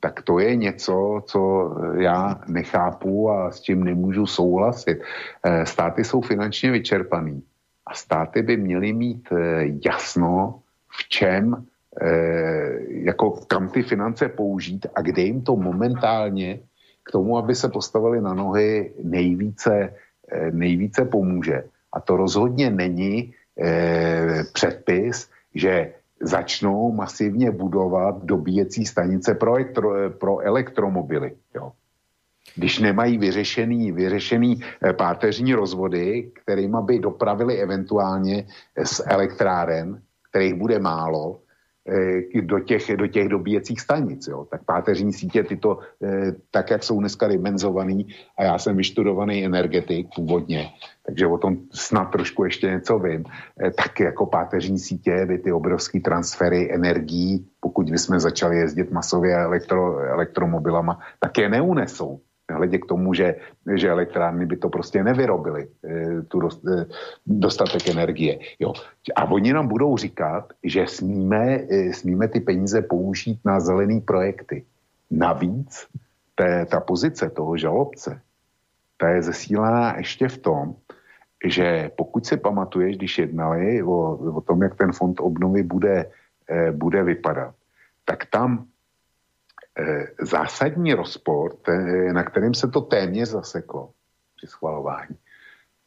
[0.04, 1.40] tak to je něco, co
[1.96, 5.00] já nechápu a s čím nemůžu souhlasit.
[5.00, 7.42] Eh, státy jsou finančně vyčerpaný
[7.86, 11.64] a státy by měly mít eh, jasno, v čem,
[12.88, 16.58] jako kam ty finance použít a kde jim to momentálně
[17.02, 19.94] k tomu, aby se postavili na nohy, nejvíce,
[20.50, 21.64] nejvíce pomůže.
[21.92, 23.34] A to rozhodně není
[24.52, 31.32] předpis, že začnou masivně budovat dobíjecí stanice pro, elektro, pro elektromobily.
[31.54, 31.72] Jo.
[32.56, 38.46] Když nemají vyřešený, vyřešený eh, páteřní rozvody, kterými by dopravili eventuálně
[38.84, 41.43] z elektráren, kterých bude málo, Eh,
[42.42, 44.26] do těch, do těch dobíjecích stanic.
[44.26, 44.46] Jo.
[44.50, 48.06] Tak páteřní sítě tyto, eh, tak jak jsou dneska dimenzovaný,
[48.38, 50.68] a já jsem vyštudovaný energetik původně,
[51.06, 53.24] takže o tom snad trošku ještě něco vím,
[53.64, 59.36] eh, tak jako páteřní sítě by ty obrovské transfery energií, pokud bychom začali jezdit masově
[59.36, 62.20] elektro, elektromobilama, tak je neunesou.
[62.50, 63.34] Hledě k tomu, že,
[63.74, 66.86] že elektrárny by to prostě nevyrobily, e, tu dost, e,
[67.26, 68.38] dostatek energie.
[68.58, 68.72] Jo.
[69.16, 74.64] A oni nám budou říkat, že smíme, e, smíme ty peníze použít na zelený projekty.
[75.10, 75.88] Navíc
[76.34, 78.20] té, ta pozice toho žalobce,
[78.96, 80.74] ta je zesílená ještě v tom,
[81.44, 86.10] že pokud si pamatuješ, když jednali o, o tom, jak ten fond obnovy bude,
[86.72, 87.54] bude vypadat,
[88.04, 88.73] tak tam Eh,
[90.20, 91.56] zásadní rozpor,
[92.12, 93.90] na kterým se to téměř zaseklo
[94.36, 95.16] při schvalování,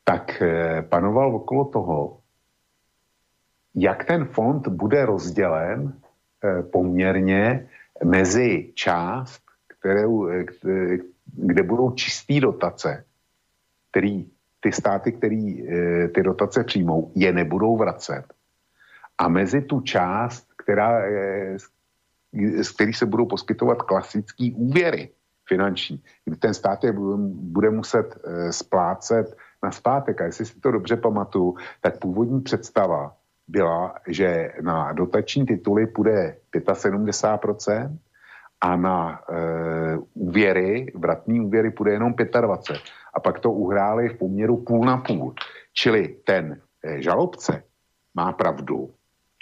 [0.04, 2.20] tak eh, panoval okolo toho,
[3.76, 5.94] jak ten fond bude rozdělen
[6.44, 7.70] eh, poměrně
[8.04, 10.46] mezi část, kterou, eh,
[11.26, 13.06] kde budou čisté dotace,
[13.92, 14.26] který
[14.60, 18.24] ty státy, které eh, ty dotace přijmou, je nebudou vracet.
[19.18, 21.02] A mezi tu část, která,
[22.64, 25.10] z kterých se budou poskytovat klasické úvěry
[25.48, 26.94] finanční, kdy ten stát je
[27.28, 28.20] bude muset
[28.52, 30.22] splácet na zpátek.
[30.22, 33.16] A jestli si to dobře pamatuju, tak původní představa
[33.48, 37.98] byla, že na dotační tituly půjde 75%
[38.62, 42.82] a na e, úvěry, vratní úvěry půjde jenom 25%.
[43.14, 45.34] A pak to uhráli v poměru půl na půl.
[45.74, 47.64] Čili ten e, žalobce
[48.16, 48.90] má pravdu,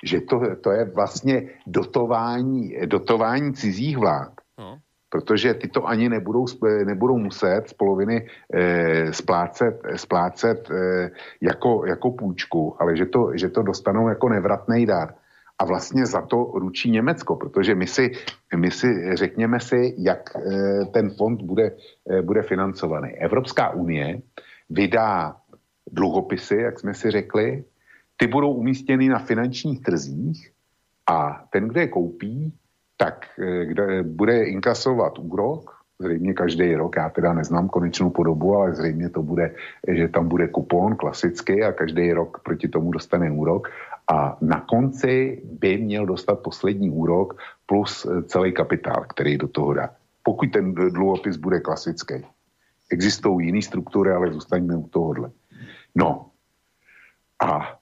[0.06, 4.32] že to, to je vlastně dotování, dotování cizích vlád.
[4.60, 4.80] No
[5.16, 6.46] protože ty to ani nebudou,
[6.86, 11.10] nebudou muset z poloviny eh, splácet, splácet eh,
[11.42, 15.14] jako, jako půjčku, ale že to, že to dostanou jako nevratný dar.
[15.60, 18.12] A vlastně za to ručí Německo, protože my si,
[18.56, 21.72] my si řekněme si, jak eh, ten fond bude,
[22.12, 23.16] eh, bude financovaný.
[23.16, 24.20] Evropská unie
[24.70, 25.36] vydá
[25.92, 27.64] dluhopisy, jak jsme si řekli,
[28.18, 30.52] ty budou umístěny na finančních trzích
[31.08, 32.54] a ten, kdo je koupí,
[32.98, 38.76] tak eh, kde bude inkasovat úrok, zřejmě každý rok, já teda neznám konečnou podobu, ale
[38.76, 39.56] zřejmě to bude,
[39.88, 43.68] že tam bude kupon klasický a každý rok proti tomu dostane úrok
[44.12, 49.74] a na konci by měl dostat poslední úrok plus eh, celý kapitál, který do toho
[49.74, 49.90] dá.
[50.24, 52.26] Pokud ten dluhopis bude klasický.
[52.92, 55.32] Existují jiné struktury, ale zůstaňme u tohohle.
[55.96, 56.26] No
[57.44, 57.78] a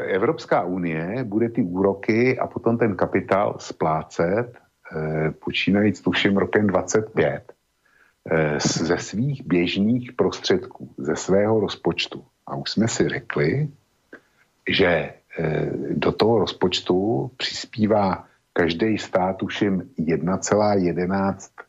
[0.00, 4.52] Evropská unie bude ty úroky a potom ten kapitál splácet,
[4.96, 7.52] eh, počínajíc tuším rokem 25,
[8.30, 12.24] eh, ze svých běžných prostředků, ze svého rozpočtu.
[12.46, 13.68] A už jsme si řekli,
[14.68, 14.88] že
[15.38, 21.67] eh, do toho rozpočtu přispívá každý stát tuším 1,11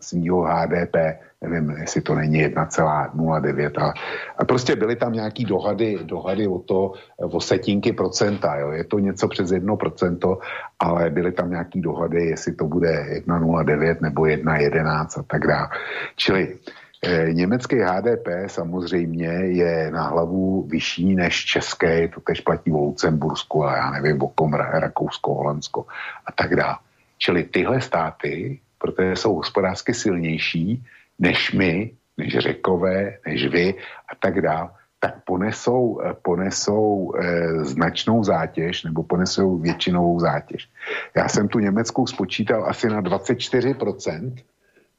[0.00, 0.96] svého HDP
[1.40, 3.92] nevím, jestli to není 1,09, ale
[4.38, 8.70] a prostě byly tam nějaký dohady, dohady o to, o setinky procenta, jo.
[8.70, 10.38] je to něco přes 1%,
[10.78, 15.68] ale byly tam nějaký dohady, jestli to bude 1,09 nebo 1,11 a tak dále.
[16.16, 16.56] Čili
[17.04, 23.64] eh, Německý HDP samozřejmě je na hlavu vyšší než české, to tež platí o Lucembursku
[23.64, 25.86] a já nevím, o kom Rakousko, Holandsko
[26.26, 26.76] a tak dále.
[27.18, 30.84] Čili tyhle státy, protože jsou hospodářsky silnější,
[31.18, 33.74] než my, než řekové, než vy
[34.12, 40.68] a tak dále, tak ponesou, eh, ponesou e, značnou zátěž nebo ponesou většinovou zátěž.
[41.16, 44.34] Já jsem tu Německou spočítal asi na 24%,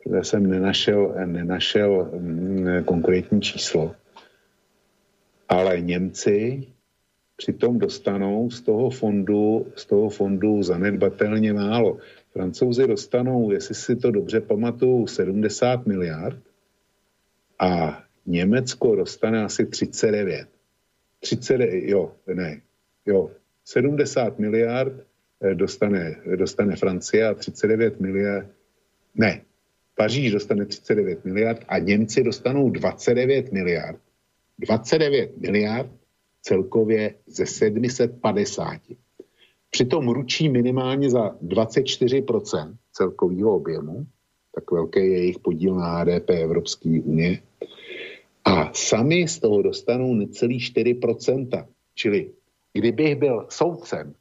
[0.03, 3.95] kde jsem nenašel, nenašel mm, konkrétní číslo.
[5.49, 6.67] Ale Němci
[7.37, 11.97] přitom dostanou z toho fondu, z toho fondu zanedbatelně málo.
[12.37, 16.39] Francouzi dostanou, jestli si to dobře pamatuju, 70 miliard
[17.59, 20.47] a Německo dostane asi 39.
[21.19, 22.61] 30, jo, ne,
[23.05, 23.31] jo,
[23.65, 24.93] 70 miliard
[25.41, 28.47] eh, dostane, dostane Francie a 39 miliard,
[29.15, 29.41] ne,
[29.95, 33.99] Paříž dostane 39 miliard a Němci dostanou 29 miliard.
[34.59, 35.91] 29 miliard
[36.41, 38.81] celkově ze 750.
[39.77, 44.05] Přitom ručí minimálně za 24% celkového objemu,
[44.55, 47.41] tak velký je jejich podíl na HDP Evropské unie.
[48.45, 51.67] A sami z toho dostanou necelý 4%.
[51.95, 52.31] Čili
[52.73, 54.13] kdybych byl soudcem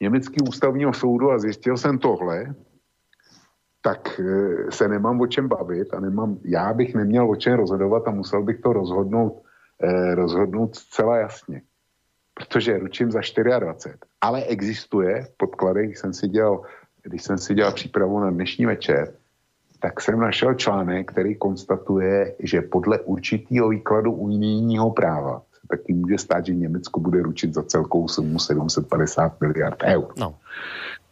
[0.00, 2.54] německého ústavního soudu a zjistil jsem tohle,
[3.82, 8.08] tak e, se nemám o čem bavit a nemám, já bych neměl o čem rozhodovat
[8.08, 9.42] a musel bych to rozhodnout,
[9.82, 11.62] eh, rozhodnout zcela jasně
[12.40, 13.20] protože ručím za
[13.58, 13.96] 24.
[14.20, 16.62] Ale existuje v podkladech, když jsem si dělal,
[17.02, 19.12] když jsem si dělal přípravu na dnešní večer,
[19.80, 26.18] tak jsem našel článek, který konstatuje, že podle určitého výkladu unijního práva se taky může
[26.18, 30.12] stát, že Německo bude ručit za celkou sumu 750 miliard eur.
[30.18, 30.34] No.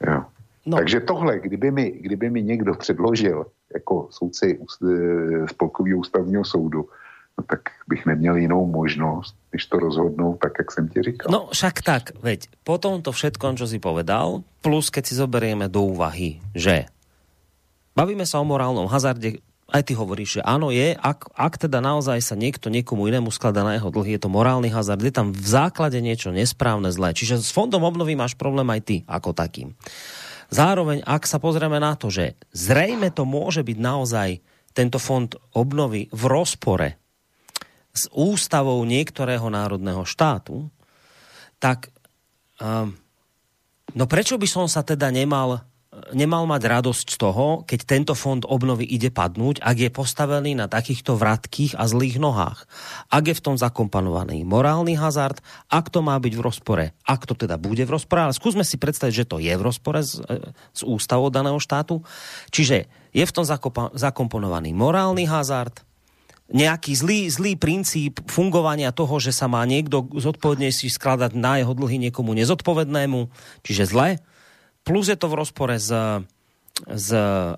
[0.06, 0.24] Jo.
[0.66, 0.76] No.
[0.76, 4.60] Takže tohle, kdyby mi, kdyby mi někdo předložil jako soudci
[5.46, 6.88] Spolkového ústavního soudu,
[7.38, 11.30] no tak bych neměl jinou možnost, než to rozhodnout tak, jak jsem ti říkal.
[11.30, 15.86] No však tak, veď, po tomto všetkom, čo si povedal, plus keď si zoberieme do
[15.86, 16.90] úvahy, že
[17.94, 19.38] bavíme sa o morálnom hazarde,
[19.68, 23.62] aj ty hovoríš, že áno je, ak, ak teda naozaj sa niekto niekomu inému skladá
[23.62, 27.14] na jeho dlhy, je to morálny hazard, je tam v základe niečo nesprávne, zlé.
[27.14, 29.78] Čiže s fondom obnovy máš problém aj ty ako takým.
[30.48, 34.40] Zároveň, ak sa pozrieme na to, že zrejme to môže byť naozaj
[34.72, 36.96] tento fond obnovy v rozpore
[37.92, 40.70] s ústavou niektorého národného štátu,
[41.58, 41.90] tak
[42.62, 42.94] um,
[43.92, 45.68] no prečo by som sa teda nemal
[46.12, 50.70] nemal mať radosť z toho, keď tento fond obnovy ide padnúť, ak je postavený na
[50.70, 52.68] takýchto vratkých a zlých nohách.
[53.10, 55.40] Ak je v tom zakomponovaný morálny hazard,
[55.72, 58.78] ak to má byť v rozpore, ak to teda bude v rozpore, ale skúsme si
[58.78, 62.04] predstaviť, že to je v rozpore s, e, s ústavou daného štátu.
[62.52, 62.86] Čiže
[63.16, 63.44] je v tom
[63.96, 65.87] zakomponovaný morálny hazard,
[66.48, 72.08] nejaký zlý, zlý princíp fungovania toho, že sa má niekto zodpovednejší skladať na jeho dlhy
[72.08, 73.28] niekomu nezodpovednému,
[73.64, 74.20] čiže zle
[74.88, 75.92] plus je to v rozpore s,
[76.88, 77.08] s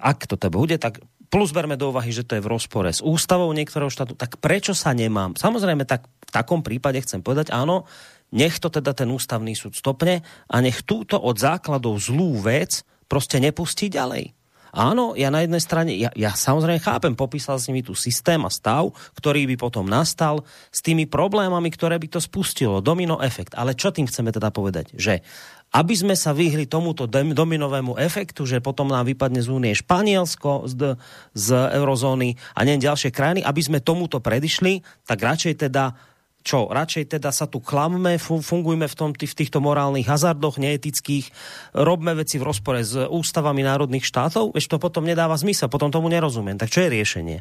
[0.02, 0.98] ak to teda bude, tak
[1.30, 4.74] plus berme do úvahy, že to je v rozpore s ústavou niektorého štátu, tak prečo
[4.74, 5.38] sa nemám?
[5.38, 7.86] Samozrejme, tak v takom prípade chcem povedať, áno,
[8.34, 13.38] nech to teda ten ústavný súd stopne a nech túto od základov zlú vec proste
[13.38, 14.34] nepustí ďalej.
[14.70, 18.50] Áno, ja na jednej strane, ja, ja samozrejme chápem, popísal s nimi tu systém a
[18.50, 23.58] stav, ktorý by potom nastal s tými problémami, ktoré by to spustilo, domino efekt.
[23.58, 24.94] Ale čo tým chceme teda povedať?
[24.94, 25.22] Že
[25.70, 30.98] aby sme sa vyhli tomuto dominovému efektu, že potom nám vypadne z únie Španielsko z,
[31.30, 31.48] z
[31.78, 35.94] eurozóny a nie ďalšie krajiny, aby sme tomuto predišli, tak radšej teda
[36.40, 41.28] čo, radšej teda sa tu klamme, fungujme v, tom, v týchto morálnych hazardoch neetických,
[41.76, 46.08] robme veci v rozpore s ústavami národných štátov, veď to potom nedáva zmysel, potom tomu
[46.08, 46.56] nerozumiem.
[46.56, 47.38] Tak čo je riešenie?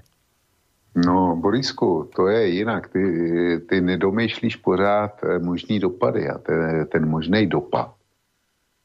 [0.99, 2.89] No, Borisku, to je jinak.
[2.89, 3.03] Ty,
[3.69, 7.93] ty nedomýšlíš pořád eh, možný dopady a ten, ten možný dopad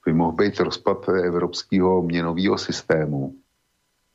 [0.05, 3.35] by mohl být rozpad evropského měnového systému,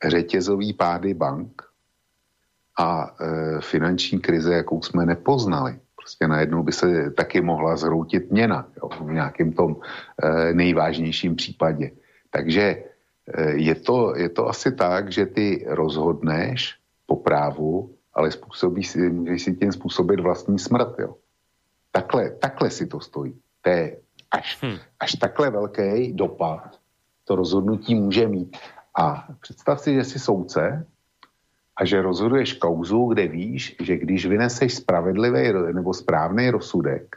[0.07, 1.69] řetězový pády bank
[2.79, 5.79] a e, finanční krize, jakou jsme nepoznali.
[6.09, 9.75] Prostě najednou by se taky mohla zhroutit měna jo, v nějakém tom
[10.23, 11.91] e, nejvážnějším případě.
[12.29, 16.75] Takže e, je, to, je to asi tak, že ty rozhodneš
[17.05, 20.99] po právu, ale způsobí si, můžeš si tím způsobit vlastní smrt.
[20.99, 21.15] Jo.
[21.91, 23.37] Takhle, takhle si to stojí.
[23.61, 23.97] To je
[24.31, 24.77] až, hmm.
[24.99, 26.79] až takhle velký dopad
[27.23, 28.57] to rozhodnutí může mít.
[28.97, 30.85] A představ si, že jsi soudce
[31.79, 37.15] a že rozhoduješ kauzu, kde víš, že když vyneseš spravedlivý nebo správný rozsudek,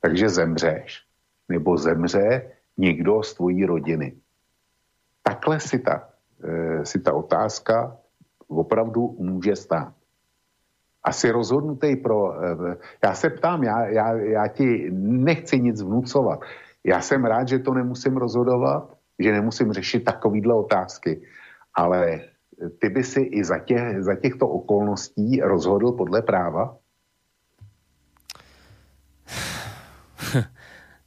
[0.00, 1.02] takže zemřeš.
[1.48, 4.14] Nebo zemře někdo z tvojí rodiny.
[5.22, 6.08] Takhle si ta,
[6.42, 7.96] e, si ta otázka
[8.48, 9.94] opravdu může stát
[11.06, 12.34] asi rozhodnutý pro...
[12.34, 16.40] Eh, já se ptám, já, já, já ti nechci nic vnucovat.
[16.84, 21.22] Já jsem rád, že to nemusím rozhodovat, že nemusím řešit takovýhle otázky,
[21.74, 22.20] ale
[22.80, 26.76] ty by si i za, tě, za těchto okolností rozhodl podle práva?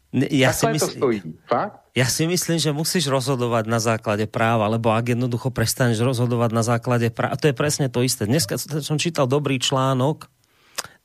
[0.10, 0.90] Ja si, mysl...
[0.90, 1.86] to stojí, fakt?
[1.94, 6.66] ja si myslím, že musíš rozhodovať na základe práva, lebo ak jednoducho prestaneš rozhodovať na
[6.66, 8.26] základe práva, to je presne to isté.
[8.26, 10.26] Dneska som čítal dobrý článok,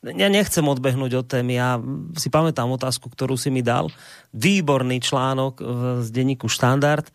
[0.04, 1.76] ja nechcem odbehnúť od témy, ja
[2.16, 3.92] si pamätám otázku, ktorú si mi dal.
[4.36, 5.60] Výborný článok
[6.04, 7.08] z denníku Štandard,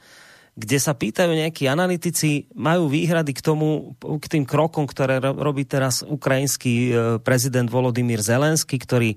[0.60, 6.04] kde sa pýtajú nejakí analytici, majú výhrady k tomu, k tým krokom, ktoré robí teraz
[6.04, 6.92] ukrajinský e,
[7.24, 9.16] prezident Volodymyr Zelenský, ktorý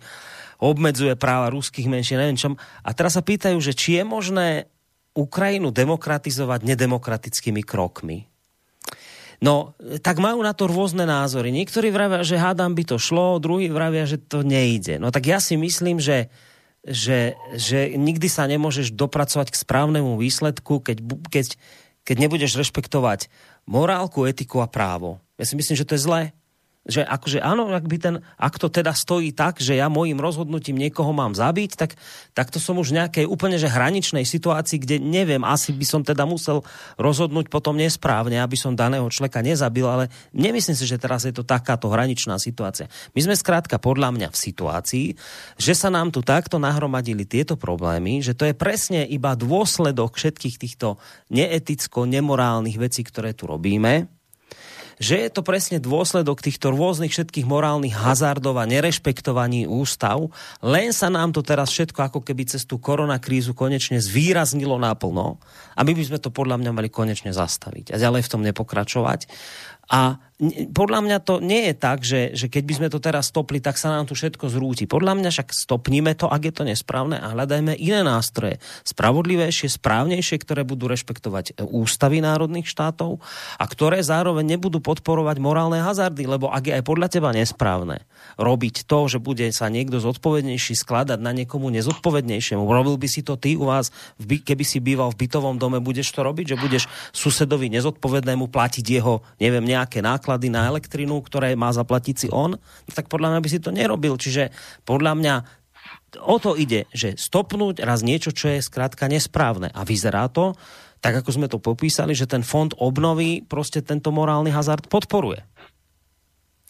[0.62, 2.54] obmedzuje práva ruských menšín, neviem čom.
[2.86, 4.70] A teraz sa pýtajú, že či je možné
[5.18, 8.30] Ukrajinu demokratizovať nedemokratickými krokmi.
[9.42, 9.74] No,
[10.06, 11.50] tak majú na to rôzne názory.
[11.50, 15.02] Niektorí vravia, že hádam by to šlo, druhí vravia, že to nejde.
[15.02, 16.30] No tak ja si myslím, že,
[16.82, 20.98] že, že nikdy sa nemôžeš dopracovať k správnemu výsledku, keď,
[21.30, 21.46] keď,
[22.02, 23.30] keď nebudeš rešpektovať
[23.70, 25.22] morálku, etiku a právo.
[25.38, 26.22] Ja si myslím, že to je zlé
[26.82, 30.82] že akože áno, ak, by ten, ak to teda stojí tak, že ja môjim rozhodnutím
[30.82, 31.94] niekoho mám zabiť, tak,
[32.34, 36.02] tak to som už v nejakej úplne že hraničnej situácii, kde neviem, asi by som
[36.02, 36.66] teda musel
[36.98, 41.46] rozhodnúť potom nesprávne, aby som daného človeka nezabil, ale nemyslím si, že teraz je to
[41.46, 42.90] takáto hraničná situácia.
[43.14, 45.06] My sme skrátka podľa mňa v situácii,
[45.62, 50.58] že sa nám tu takto nahromadili tieto problémy, že to je presne iba dôsledok všetkých
[50.58, 50.98] týchto
[51.30, 54.10] neeticko-nemorálnych vecí, ktoré tu robíme,
[55.02, 60.30] že je to presne dôsledok týchto rôznych všetkých morálnych hazardov a nerešpektovaní ústav,
[60.62, 65.42] len sa nám to teraz všetko ako keby cez tú koronakrízu konečne zvýraznilo naplno
[65.74, 69.26] a my by sme to podľa mňa mali konečne zastaviť a ďalej v tom nepokračovať.
[69.90, 70.22] A
[70.74, 73.78] podľa mňa to nie je tak, že, že keď by sme to teraz stopli, tak
[73.78, 74.90] sa nám tu všetko zrúti.
[74.90, 78.58] Podľa mňa však stopníme to, ak je to nesprávne a hľadajme iné nástroje.
[78.82, 83.22] Spravodlivejšie, správnejšie, ktoré budú rešpektovať e, ústavy národných štátov
[83.54, 88.02] a ktoré zároveň nebudú podporovať morálne hazardy, lebo ak je aj podľa teba nesprávne
[88.34, 92.66] robiť to, že bude sa niekto zodpovednejší skladať na niekomu nezodpovednejšiemu.
[92.66, 96.26] Robil by si to ty u vás, keby si býval v bytovom dome, budeš to
[96.26, 101.68] robiť, že budeš susedovi nezodpovednému platiť jeho, neviem, nejaké náklady náklady na elektrinu, ktoré má
[101.68, 104.16] zaplatiť si on, no tak podľa mňa by si to nerobil.
[104.16, 104.48] Čiže
[104.88, 105.34] podľa mňa
[106.24, 109.68] o to ide, že stopnúť raz niečo, čo je skrátka nesprávne.
[109.76, 110.56] A vyzerá to,
[111.04, 115.44] tak ako sme to popísali, že ten fond obnovy proste tento morálny hazard podporuje.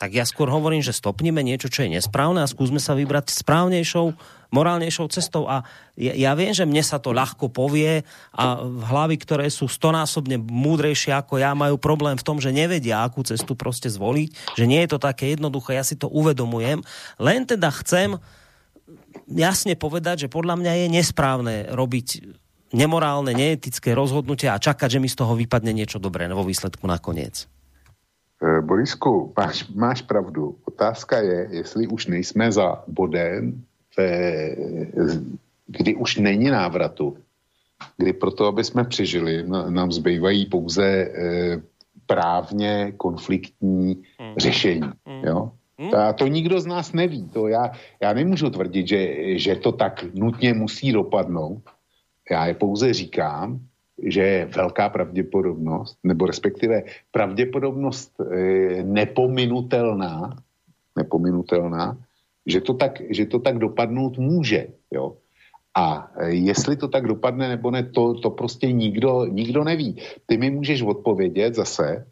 [0.02, 4.18] Tak ja skôr hovorím, že stopnime niečo, čo je nesprávne a skúsme sa vybrať správnejšou,
[4.52, 5.48] morálnejšou cestou.
[5.48, 5.64] A
[5.96, 8.04] ja, ja viem, že mne sa to ľahko povie
[8.36, 13.24] a hlavy, ktoré sú stonásobne múdrejšie ako ja, majú problém v tom, že nevedia, akú
[13.24, 16.84] cestu proste zvoliť, že nie je to také jednoduché, ja si to uvedomujem.
[17.16, 18.20] Len teda chcem
[19.26, 22.36] jasne povedať, že podľa mňa je nesprávne robiť
[22.76, 27.48] nemorálne, neetické rozhodnutia a čakať, že mi z toho vypadne niečo dobré vo výsledku nakoniec.
[28.42, 30.58] Eh, Borisku, máš, máš pravdu.
[30.66, 33.62] Otázka je, jestli už nejsme za bodem,
[35.66, 37.16] kdy už není návratu,
[37.96, 41.62] kdy proto, aby jsme přežili, nám zbývají pouze eh,
[42.06, 44.34] právně konfliktní hmm.
[44.36, 44.90] řešení.
[45.06, 45.24] Hmm.
[45.24, 45.52] Jo?
[45.96, 47.28] A to nikdo z nás neví.
[47.28, 51.62] To já, já nemůžu tvrdit, že, že to tak nutně musí dopadnout.
[52.30, 53.60] Já je pouze říkám,
[54.02, 60.36] že je velká pravděpodobnost, nebo respektive pravděpodobnost e, nepominutelná,
[60.96, 61.96] nepominutelná,
[62.46, 64.66] že to tak, že to tak dopadnout může.
[64.90, 65.16] Jo?
[65.74, 69.96] A jestli to tak dopadne nebo ne, to, to prostě nikdo, nikdo neví.
[70.26, 72.06] Ty mi můžeš odpovědět zase,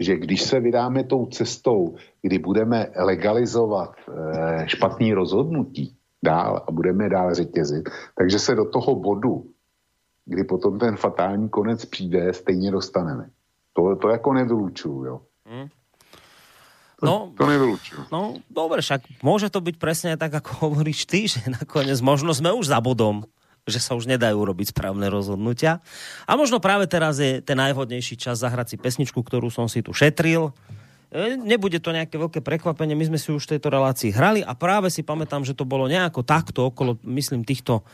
[0.00, 7.08] že když se vydáme tou cestou, kdy budeme legalizovat e, špatný rozhodnutí dál a budeme
[7.08, 7.88] dál řetězit,
[8.18, 9.44] takže se do toho bodu
[10.28, 13.30] kdy potom ten fatální konec přijde, stejně dostaneme.
[13.72, 15.20] To, to jako nevylučuju, jo.
[15.46, 15.68] Hmm.
[16.98, 18.10] No, to nevylučujú.
[18.10, 22.50] No, dobre, však môže to byť presne tak, ako hovoríš ty, že nakoniec možno sme
[22.50, 23.26] už za bodom,
[23.68, 25.84] že sa už nedajú robiť správne rozhodnutia.
[26.26, 29.92] A možno práve teraz je ten najvhodnejší čas zahrať si pesničku, ktorú som si tu
[29.92, 30.50] šetril.
[31.12, 34.56] E, nebude to nejaké veľké prekvapenie, my sme si už v tejto relácii hrali a
[34.56, 37.84] práve si pamätám, že to bolo nejako takto okolo, myslím, týchto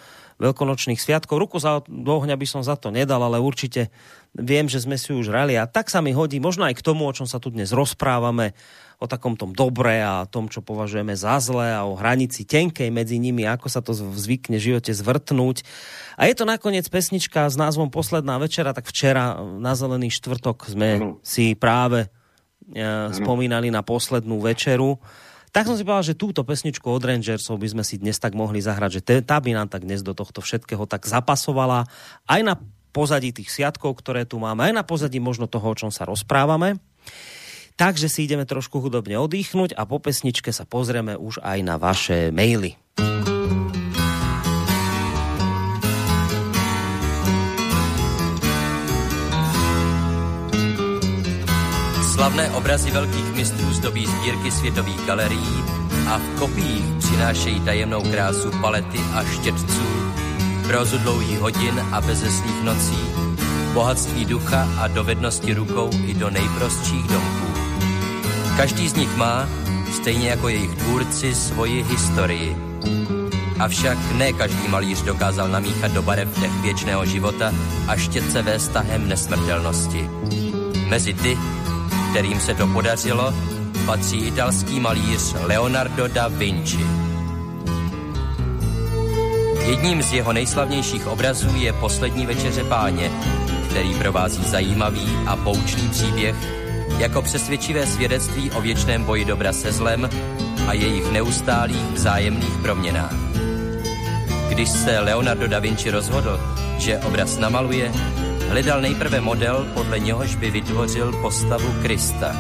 [0.43, 1.39] veľkonočných sviatkov.
[1.39, 3.95] Ruku za ohňa by som za to nedal, ale určite
[4.35, 7.07] viem, že sme si už hrali a tak sa mi hodí možno aj k tomu,
[7.07, 8.55] o čom sa tu dnes rozprávame,
[8.99, 13.19] o takom tom dobre a tom, čo považujeme za zlé a o hranici tenkej medzi
[13.19, 15.67] nimi, ako sa to zvykne v živote zvrtnúť.
[16.19, 20.89] A je to nakoniec pesnička s názvom Posledná večera, tak včera na Zelený štvrtok sme
[20.99, 21.11] ano.
[21.27, 22.09] si práve e,
[23.15, 24.99] spomínali na poslednú večeru
[25.55, 28.59] tak som si povedal, že túto pesničku od Rangersov by sme si dnes tak mohli
[28.59, 31.87] zahrať, že tá by nám tak dnes do tohto všetkého tak zapasovala
[32.27, 32.59] aj na
[32.91, 36.83] pozadí tých sviatkov, ktoré tu máme, aj na pozadí možno toho, o čom sa rozprávame.
[37.75, 42.31] Takže si ideme trošku hudobne oddychnúť a po pesničke sa pozrieme už aj na vaše
[42.31, 42.79] maily.
[52.15, 55.59] Slavné obrazy velkých mistrů zdobí sbírky světových galerií
[56.09, 59.87] a v kopiích přinášejí tajemnou krásu palety a štětců,
[60.67, 63.03] prozu dlouhých hodin a bezesných nocí,
[63.75, 67.44] bohatství ducha a dovednosti rukou i do nejprostších domků.
[68.57, 69.49] Každý z nich má,
[69.93, 72.57] stejně jako jejich tvůrci, svoji historii.
[73.59, 77.53] Avšak ne každý malíř dokázal namíchat do barev dech věčného života
[77.89, 80.11] a štětce ve stahem nesmrtelnosti.
[80.89, 81.39] Mezi ty,
[82.11, 83.35] kterým se to podařilo,
[83.87, 86.87] patří italský malíř Leonardo da Vinci.
[89.67, 93.11] Jedním z jeho nejslavnějších obrazů je Poslední večeře páně,
[93.71, 96.64] který provází zajímavý a poučný příběh
[96.99, 100.11] jako přesvědčivé svědectví o věčném boji dobra se zlem
[100.67, 103.15] a jejich neustálých vzájemných proměnách.
[104.49, 106.41] Když se Leonardo da Vinci rozhodl,
[106.79, 107.93] že obraz namaluje,
[108.49, 112.35] hledal nejprve model, podle něhož by vytvořil postavu Krista.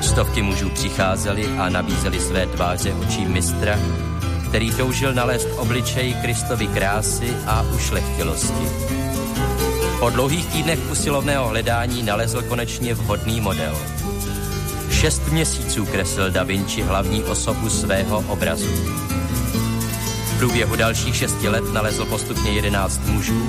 [0.00, 3.78] Stovky mužů přicházeli a nabízeli své tváře očím mistra,
[4.48, 9.05] který toužil nalézt obličej Kristovy krásy a ušlechtilosti.
[10.00, 13.76] Po dlouhých týdnech usilovného hledání nalezl konečně vhodný model.
[14.90, 18.68] Šest měsíců kreslil Da Vinci hlavní osobu svého obrazu.
[20.24, 23.42] V průběhu dalších šesti let nalezl postupně jedenáct mužů,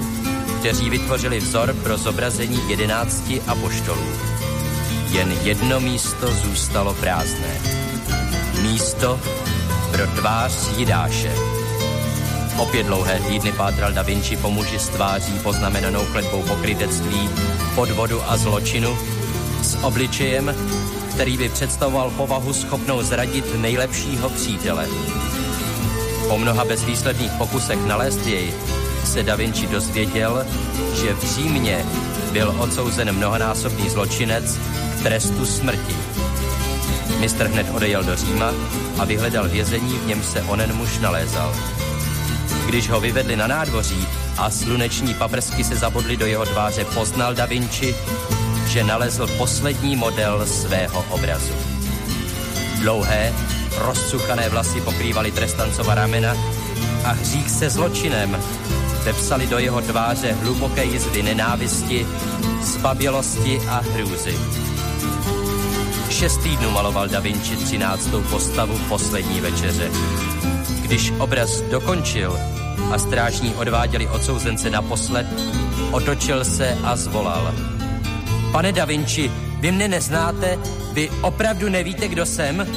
[0.59, 4.07] kteří vytvořili vzor pro zobrazení jedenácti apoštolů.
[5.11, 7.61] Jen jedno místo zůstalo prázdné.
[8.61, 9.19] Místo
[9.91, 11.56] pro tvář Jidáše.
[12.57, 17.29] Opět dlouhé týdny pátral Da Vinci po muži s tváří poznamenanou kletbou pokrytectví,
[17.75, 18.97] podvodu a zločinu,
[19.61, 20.55] s obličejem,
[21.09, 24.87] který by představoval povahu schopnou zradit nejlepšího přítele.
[26.27, 28.53] Po mnoha bezvýsledných pokusech nalézt jej
[29.05, 30.45] se Da Vinci dozvěděl,
[31.01, 31.85] že v Římě
[32.31, 34.59] byl odsouzen mnohonásobný zločinec
[34.99, 35.95] k trestu smrti.
[37.19, 38.51] Mistr hned odejel do Říma
[38.99, 41.53] a vyhledal vězení, v něm se onen muž nalézal.
[42.67, 44.07] Když ho vyvedli na nádvoří
[44.37, 47.95] a sluneční paprsky se zabodly do jeho tváře, poznal Da Vinci,
[48.67, 51.53] že nalezl poslední model svého obrazu.
[52.81, 53.33] Dlouhé,
[53.77, 56.33] rozcuchané vlasy pokrývaly trestancova ramena
[57.05, 58.37] a hřích se zločinem
[59.03, 62.07] vepsali do jeho tváře hluboké jizvy nenávisti,
[62.61, 64.39] zbabělosti a hrůzy.
[66.09, 69.91] Šest týdnů maloval Da Vinci třináctou postavu poslední večeře.
[70.87, 72.39] Když obraz dokončil
[72.91, 75.27] a strážní odváděli odsouzence naposled,
[75.91, 77.53] otočil se a zvolal.
[78.51, 80.57] Pane Da Vinci, vy mne neznáte?
[80.93, 82.67] Vy opravdu nevíte, kdo jsem?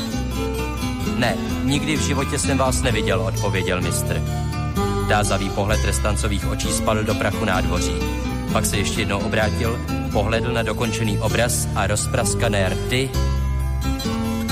[1.16, 4.22] Ne, nikdy v životě jsem vás neviděl, odpověděl mistr.
[5.08, 7.94] Dázavý pohled trestancových očí spadl do prachu nádvoří.
[8.52, 9.78] Pak se ještě jednou obrátil,
[10.12, 13.10] pohledl na dokončený obraz a rozpraskané rty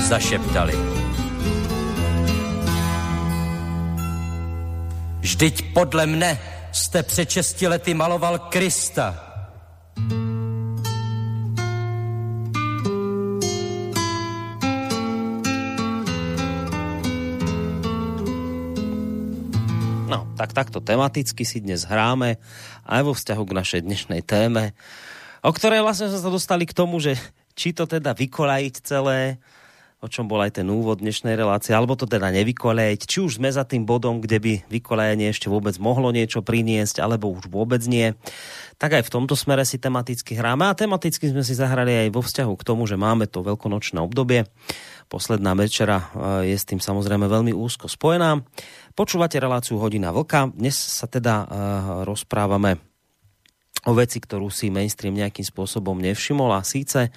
[0.07, 0.98] zašeptali.
[5.19, 6.39] Vždyť podle mne
[6.71, 9.19] jste před šesti lety maloval Krista.
[20.07, 22.39] No, tak takto tematicky si dnes hráme
[22.87, 24.71] aj vo vzťahu k našej dnešnej téme,
[25.43, 27.19] o ktorej vlastne sme sa dostali k tomu, že
[27.59, 29.35] či to teda vykolajiť celé,
[29.99, 33.51] o čom bol aj ten úvod dnešnej relácie, alebo to teda nevykolejiť, či už sme
[33.51, 38.15] za tým bodom, kde by vykolajenie ešte vôbec mohlo niečo priniesť, alebo už vôbec nie.
[38.79, 42.23] Tak aj v tomto smere si tematicky hráme a tematicky sme si zahrali aj vo
[42.23, 44.47] vzťahu k tomu, že máme to veľkonočné obdobie.
[45.11, 48.39] Posledná večera eh, je s tým samozrejme veľmi úzko spojená.
[48.95, 50.47] Počúvate reláciu Hodina Vlka.
[50.51, 51.47] Dnes sa teda uh,
[52.03, 52.83] rozprávame
[53.87, 57.07] o veci, ktorú si mainstream nejakým spôsobom nevšimol a síce,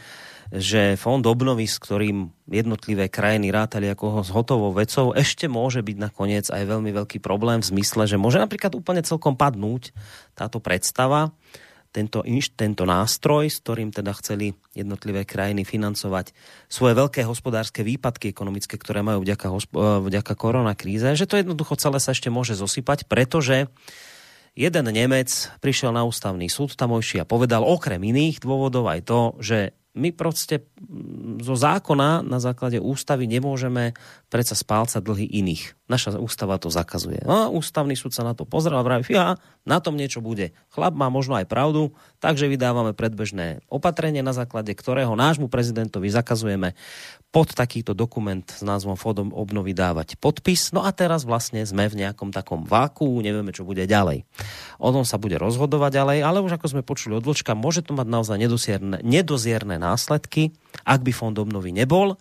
[0.53, 5.97] že fond obnovy, s ktorým jednotlivé krajiny rátali ako s hotovou vecou, ešte môže byť
[5.97, 9.97] nakoniec aj veľmi veľký problém v zmysle, že môže napríklad úplne celkom padnúť
[10.37, 11.33] táto predstava,
[11.93, 12.25] tento,
[12.57, 16.33] tento nástroj, s ktorým teda chceli jednotlivé krajiny financovať
[16.69, 19.57] svoje veľké hospodárske výpadky ekonomické, ktoré majú vďaka, e,
[20.09, 23.69] vďaka koronakríze, že to jednoducho celé sa ešte môže zosypať, pretože
[24.57, 25.29] jeden Nemec
[25.61, 29.59] prišiel na ústavný súd tamojší a povedal okrem iných dôvodov aj to, že
[29.93, 33.93] my proste mm, zo zákona na základe ústavy nemôžeme
[34.33, 35.77] predsa spálcať dlhy iných.
[35.93, 37.21] Naša ústava to zakazuje.
[37.29, 39.37] No, ústavný súd sa na to pozrel a vraví, ja,
[39.69, 40.57] na tom niečo bude.
[40.73, 41.93] Chlap má možno aj pravdu,
[42.25, 46.73] takže vydávame predbežné opatrenie, na základe ktorého nášmu prezidentovi zakazujeme
[47.29, 50.73] pod takýto dokument s názvom Fodom obnovy dávať podpis.
[50.73, 54.25] No a teraz vlastne sme v nejakom takom váku, nevieme, čo bude ďalej.
[54.81, 57.97] O tom sa bude rozhodovať ďalej, ale už ako sme počuli od Vlčka, môže to
[57.97, 60.55] mať naozaj nedozierne, nedozierne následky,
[60.87, 62.15] ak by Fond obnovy nebol.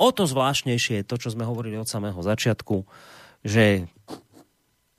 [0.00, 2.88] O to zvláštnejšie je to, čo sme hovorili od samého začiatku,
[3.44, 3.88] že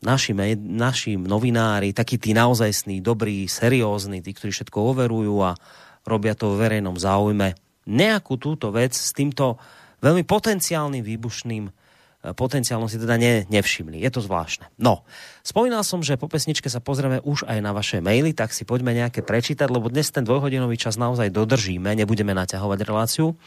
[0.01, 5.57] naši, naši novinári, takí tí naozajstní, dobrí, seriózni, tí, ktorí všetko overujú a
[6.05, 7.57] robia to v verejnom záujme,
[7.87, 9.57] nejakú túto vec s týmto
[10.03, 11.86] veľmi potenciálnym výbušným
[12.23, 14.01] e, potenciálom si teda ne, nevšimli.
[14.01, 14.69] Je to zvláštne.
[14.77, 15.05] No,
[15.41, 18.93] spomínal som, že po pesničke sa pozrieme už aj na vaše maily, tak si poďme
[18.93, 23.37] nejaké prečítať, lebo dnes ten dvojhodinový čas naozaj dodržíme, nebudeme naťahovať reláciu.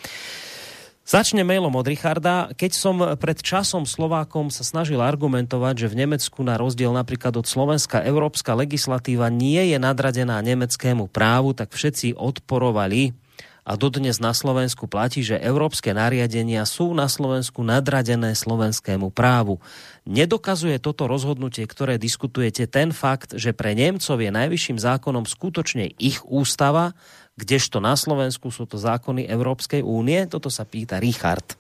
[1.11, 2.55] Začne mailom od Richarda.
[2.55, 7.51] Keď som pred časom Slovákom sa snažil argumentovať, že v Nemecku na rozdiel napríklad od
[7.51, 13.20] Slovenska európska legislatíva nie je nadradená nemeckému právu, tak všetci odporovali
[13.65, 19.61] a dodnes na Slovensku platí, že európske nariadenia sú na Slovensku nadradené slovenskému právu.
[20.09, 26.25] Nedokazuje toto rozhodnutie, ktoré diskutujete, ten fakt, že pre Nemcov je najvyšším zákonom skutočne ich
[26.25, 26.97] ústava,
[27.41, 30.29] kdežto na Slovensku sú to zákony Európskej únie?
[30.29, 31.57] Toto sa pýta Richard.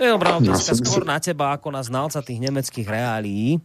[0.00, 3.60] To je dobrá otázka skôr na teba, ako na znalca tých nemeckých reálií.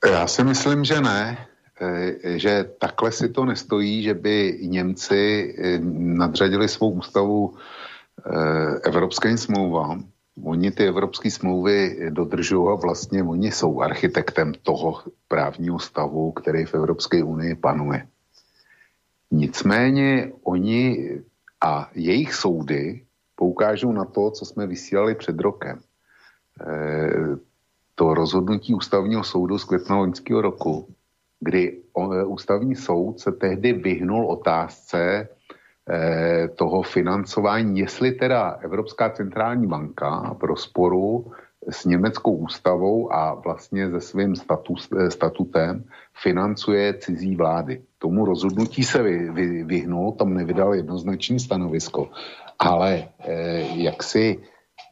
[0.00, 1.51] Já si myslím, že ne.
[1.82, 9.38] Eh, že takhle si to nestojí, že by Němci eh, nadřadili svou ústavu eh, evropským
[9.38, 10.04] smlouvám.
[10.44, 16.74] Oni ty evropské smlouvy dodržují a vlastně oni jsou architektem toho právního stavu, který v
[16.74, 18.06] Evropské unii panuje.
[19.30, 21.10] Nicméně oni
[21.60, 23.04] a jejich soudy
[23.36, 25.80] poukážou na to, co jsme vysílali před rokem.
[27.94, 30.88] to rozhodnutí ústavního soudu z května loňského roku
[31.42, 35.28] kdy e, ústavní soud se tehdy vyhnul otázce
[35.90, 41.32] eh, toho financování, jestli teda Evropská centrální banka pro sporu
[41.68, 45.84] s německou ústavou a vlastně se svým status, e, statutem
[46.22, 47.82] financuje cizí vlády.
[47.98, 52.10] Tomu rozhodnutí se vy, vy, vyhnul, tam nevydal jednoznačné stanovisko,
[52.58, 54.38] ale eh, jak si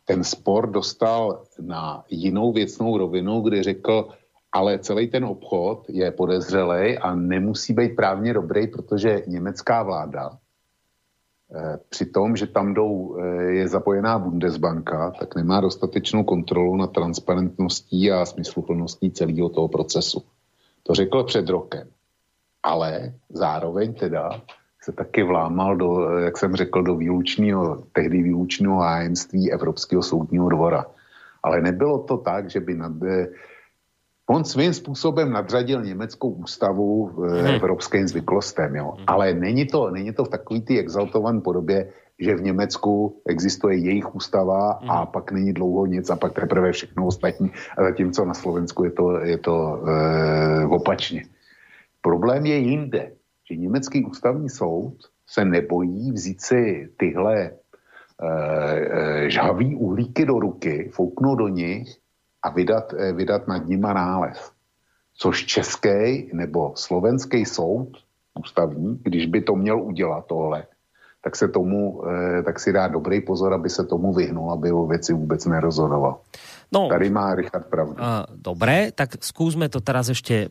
[0.04, 4.08] ten spor dostal na jinou věcnou rovinu, kdy řekl,
[4.52, 10.30] ale celý ten obchod je podezřelý a nemusí být právně dobrý, protože německá vláda
[11.54, 16.92] eh, při tom, že tam jdou, eh, je zapojená Bundesbanka, tak nemá dostatečnou kontrolu nad
[16.92, 20.22] transparentností a smysluplností celého toho procesu.
[20.82, 21.88] To řekl před rokem.
[22.62, 24.42] Ale zároveň teda
[24.82, 30.86] se taky vlámal do, jak jsem řekl, do výlučného, tehdy výlučného hájenství Evropského soudního dvora.
[31.42, 33.26] Ale nebylo to tak, že by nad, eh,
[34.30, 37.46] on svým způsobem nadřadil německou ústavu hmm.
[37.46, 38.94] evropským zvyklostem, jo.
[38.96, 39.04] Hmm.
[39.06, 44.14] Ale není to, není to v takový ty exaltované podobě, že v Německu existuje jejich
[44.14, 44.90] ústava hmm.
[44.90, 47.50] a pak není dlouho nic a pak teprve všechno ostatní.
[47.78, 51.22] A zatímco na Slovensku je to, je to e, opačně.
[52.00, 53.12] Problém je jinde,
[53.50, 54.94] že německý ústavní soud
[55.26, 57.50] se nebojí vzít si tyhle e,
[59.26, 62.00] e, žhavý uhlíky do ruky, fouknout do nich
[62.42, 64.50] a vydat, eh, vydat nad nima nález.
[65.14, 67.98] Což český nebo slovenský soud
[68.38, 70.64] ústavní, když by to měl udělat tohle,
[71.24, 74.86] tak se tomu, eh, tak si dá dobrý pozor, aby se tomu vyhnul, aby o
[74.86, 76.20] věci vůbec nerozhodoval.
[76.72, 77.98] No, Tady má Richard pravdu.
[77.98, 80.46] Uh, dobré, tak skúsme to teraz ešte,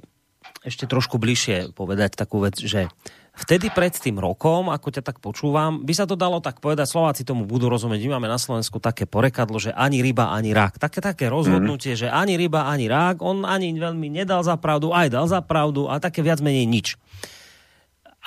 [0.64, 2.92] ešte trošku bližšie povedať takú vec, že
[3.40, 7.24] vtedy pred tým rokom, ako ťa tak počúvam, by sa to dalo tak povedať, Slováci
[7.24, 10.76] tomu budú rozumieť, my máme na Slovensku také porekadlo, že ani ryba, ani rák.
[10.76, 12.00] Také, také rozhodnutie, mm.
[12.04, 15.88] že ani ryba, ani rák, on ani veľmi nedal za pravdu, aj dal za pravdu
[15.88, 17.00] a také viac menej nič.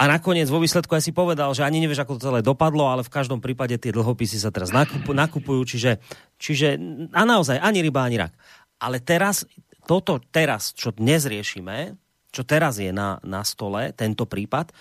[0.00, 3.04] A nakoniec vo výsledku aj si povedal, že ani nevieš, ako to celé dopadlo, ale
[3.04, 6.00] v každom prípade tie dlhopisy sa teraz nakupujú čiže,
[6.40, 6.80] čiže
[7.12, 8.32] a naozaj ani ryba, ani rak.
[8.80, 9.44] Ale teraz,
[9.84, 12.01] toto teraz, čo dnes riešime,
[12.32, 14.72] čo teraz je na, na stole, tento prípad,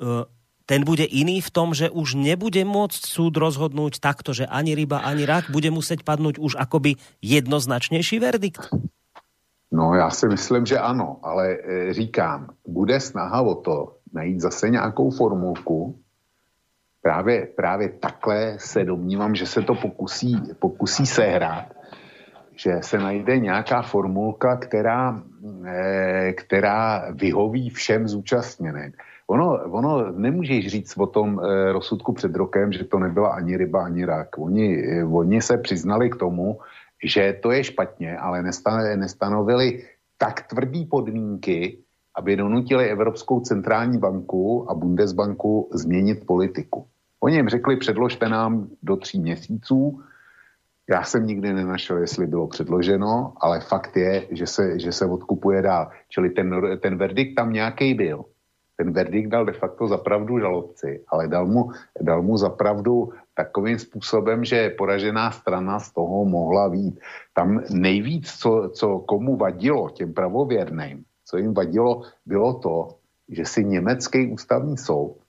[0.00, 0.24] E,
[0.64, 5.02] ten bude iný v tom, že už nebude môcť súd rozhodnúť takto, že ani ryba,
[5.02, 8.70] ani rak, bude musieť padnúť už akoby jednoznačnější verdikt?
[9.72, 14.70] No já si myslím, že ano, ale e, říkám, bude snaha o to najít zase
[14.70, 15.98] nějakou formulku,
[17.02, 21.66] právě, právě takhle se domnívám, že se to pokusí, pokusí sehrát,
[22.60, 25.22] že se najde nějaká formulka, která,
[25.64, 28.92] e, která vyhoví všem zúčastněným.
[29.26, 33.84] Ono, ono nemůžeš říct o tom e, rozsudku před rokem, že to nebyla ani ryba,
[33.84, 34.38] ani rak.
[34.38, 36.58] Oni, e, oni se přiznali k tomu,
[37.04, 39.82] že to je špatně, ale nestan, nestanovili
[40.18, 41.78] tak tvrdý podmínky,
[42.16, 46.86] aby donutili Evropskou centrální banku a Bundesbanku změnit politiku.
[47.20, 50.00] Oni jim řekli, předložte nám do tří měsíců.
[50.90, 55.62] Já jsem nikdy nenašel, jestli bylo předloženo, ale fakt je, že se, že se odkupuje
[55.62, 55.90] dál.
[56.08, 58.24] Čili ten, ten verdikt tam nějaký byl
[58.80, 61.68] ten verdikt dal de facto zapravdu žalobci, ale dal mu,
[62.00, 67.00] dal mu zapravdu takovým způsobem, že poražená strana z toho mohla vít.
[67.36, 72.88] Tam nejvíc, co, co komu vadilo, těm pravověrným, co jim vadilo, bylo to,
[73.28, 75.20] že si německý ústavní soud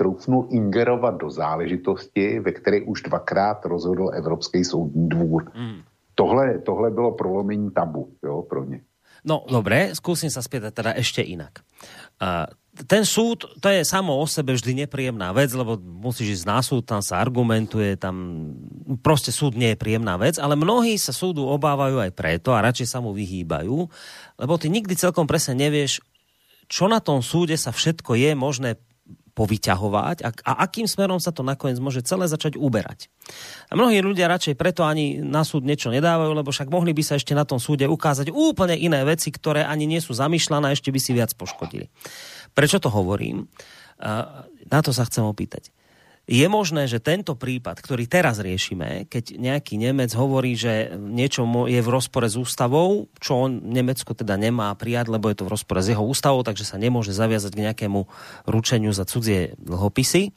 [0.00, 5.52] troufnul ingerovat do záležitosti, ve které už dvakrát rozhodl Evropský soudní dvůr.
[5.52, 5.84] Mm.
[6.14, 8.80] Tohle, tohle bylo prolomení tabu jo, pro ně.
[9.20, 11.60] No, dobre, skúsim sa spýtať teda ešte inak.
[12.16, 12.48] Uh,
[12.88, 16.88] ten súd, to je samo o sebe vždy nepríjemná vec, lebo musíš ísť na súd,
[16.88, 18.48] tam sa argumentuje, tam
[19.04, 22.88] proste súd nie je príjemná vec, ale mnohí sa súdu obávajú aj preto a radšej
[22.88, 23.76] sa mu vyhýbajú,
[24.40, 26.00] lebo ty nikdy celkom presne nevieš,
[26.70, 28.80] čo na tom súde sa všetko je možné
[29.40, 33.08] povyťahovať a, a akým smerom sa to nakoniec môže celé začať uberať.
[33.72, 37.16] A mnohí ľudia radšej preto ani na súd niečo nedávajú, lebo však mohli by sa
[37.16, 41.00] ešte na tom súde ukázať úplne iné veci, ktoré ani nie sú zamýšľané, ešte by
[41.00, 41.88] si viac poškodili.
[42.52, 43.48] Prečo to hovorím?
[44.68, 45.72] Na to sa chcem opýtať.
[46.28, 51.80] Je možné, že tento prípad, ktorý teraz riešime, keď nejaký Nemec hovorí, že niečo je
[51.82, 55.82] v rozpore s ústavou, čo on Nemecko teda nemá prijať, lebo je to v rozpore
[55.82, 58.00] s jeho ústavou, takže sa nemôže zaviazať k nejakému
[58.46, 60.30] ručeniu za cudzie dlhopisy,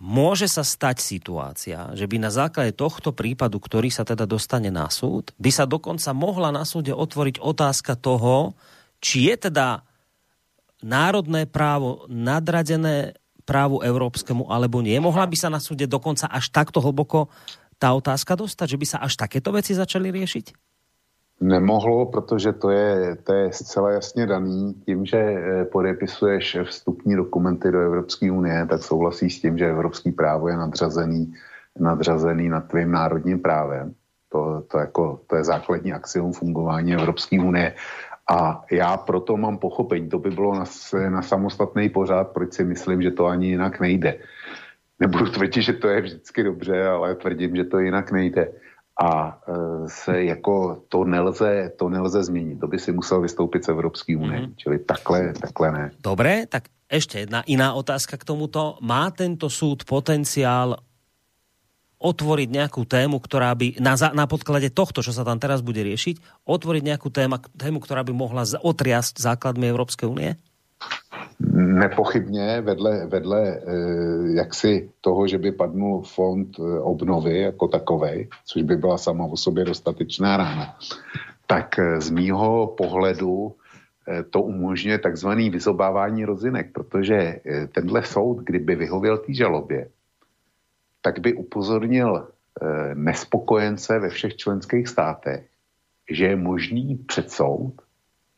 [0.00, 4.88] môže sa stať situácia, že by na základe tohto prípadu, ktorý sa teda dostane na
[4.88, 8.56] súd, by sa dokonca mohla na súde otvoriť otázka toho,
[9.02, 9.84] či je teda
[10.80, 13.19] národné právo nadradené
[13.50, 14.94] právu európskemu alebo nie?
[15.02, 17.26] Mohla by sa na súde dokonca až takto hlboko
[17.82, 20.70] tá otázka dostať, že by sa až takéto veci začali riešiť?
[21.40, 24.74] Nemohlo, protože to je, to je zcela jasně daný.
[24.84, 30.12] Tím, že eh, podepisuješ vstupní dokumenty do Evropské unie, tak souhlasí s tím, že evropský
[30.12, 31.32] právo je nadřazený,
[31.78, 33.94] nadřazený nad tvým národním právem.
[34.28, 37.74] To, to, jako, to je základní axiom fungování Evropské unie.
[38.30, 40.64] A já proto mám pochopení, to by bylo na,
[41.08, 44.22] na samostatný pořád, proč si myslím, že to ani jinak nejde.
[45.00, 48.48] Nebudu tvrdit, že to je vždycky dobře, ale tvrdím, že to jinak nejde.
[49.00, 49.40] a
[49.86, 52.60] se jako to nelze, to nelze změnit.
[52.60, 54.40] To by si musel vystoupit z Evropské unie.
[54.40, 54.56] Mm-hmm.
[54.56, 55.84] Čili takhle, takhle ne.
[56.04, 58.76] Dobre, tak ešte jedna iná otázka k tomuto.
[58.84, 60.76] Má tento súd potenciál
[62.00, 66.48] otvoriť nejakú tému, ktorá by na, na podklade tohto, čo sa tam teraz bude riešiť,
[66.48, 70.40] otvoriť nejakú téma, tému, ktorá by mohla otriasť základmi Európskej únie?
[71.50, 73.56] Nepochybně vedle, vedle e,
[74.36, 79.36] jaksi toho, že by padnul fond e, obnovy jako takovej, což by byla sama o
[79.36, 80.76] sobě dostatečná rána,
[81.46, 83.54] tak e, z mýho pohledu
[84.30, 87.40] to umožňuje takzvaný vyzobávání rozinek, protože
[87.72, 89.88] tenhle soud, kdyby vyhověl té žalobě,
[91.02, 95.46] tak by upozornil eh, nespokojence ve všech členských státech,
[96.10, 97.30] že je možný před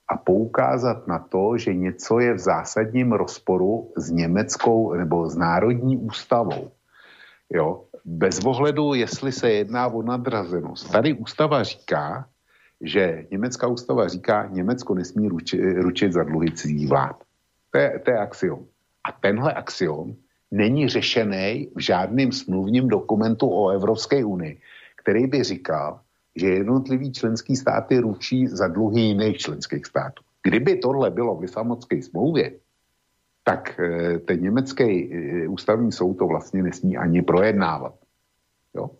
[0.09, 5.97] a poukázat na to, že něco je v zásadním rozporu s německou nebo s národní
[5.97, 6.70] ústavou.
[7.51, 7.84] Jo?
[8.05, 10.93] Bez ohledu, jestli se jedná o nadrazenost.
[10.93, 12.28] Tady ústava říká,
[12.80, 17.22] že německá ústava říká, Německo nesmí ručit, ručit za dluhy cizí vlád.
[17.70, 18.66] To je, to je axiom.
[19.09, 20.16] A tenhle axiom
[20.53, 24.61] není řešený v žádném smluvním dokumentu o Evropské unii,
[25.03, 26.01] který by říkal,
[26.37, 30.23] že jednotlivý členský státy ručí za dluhy jiných členských států.
[30.43, 32.53] Kdyby tohle bylo v Lisabonské smlouvě,
[33.45, 37.95] tak eh, ten německý eh, ústavní soud to vlastně nesmí ani projednávat.
[38.74, 38.91] Jo?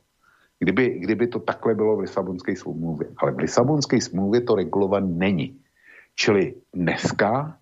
[0.59, 3.09] Kdyby, kdyby to takhle bylo v Lisabonské smlouvě.
[3.17, 5.59] Ale v Lisabonské smlouvě to regulovat není.
[6.15, 7.59] Čili dneska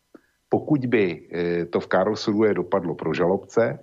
[0.51, 3.78] pokud by eh, to v Karlsruhe dopadlo pro žalobce,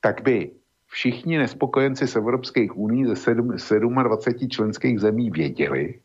[0.00, 0.50] tak by
[0.88, 6.00] všichni nespokojenci z Evropských uní ze 27 členských zemí věděli,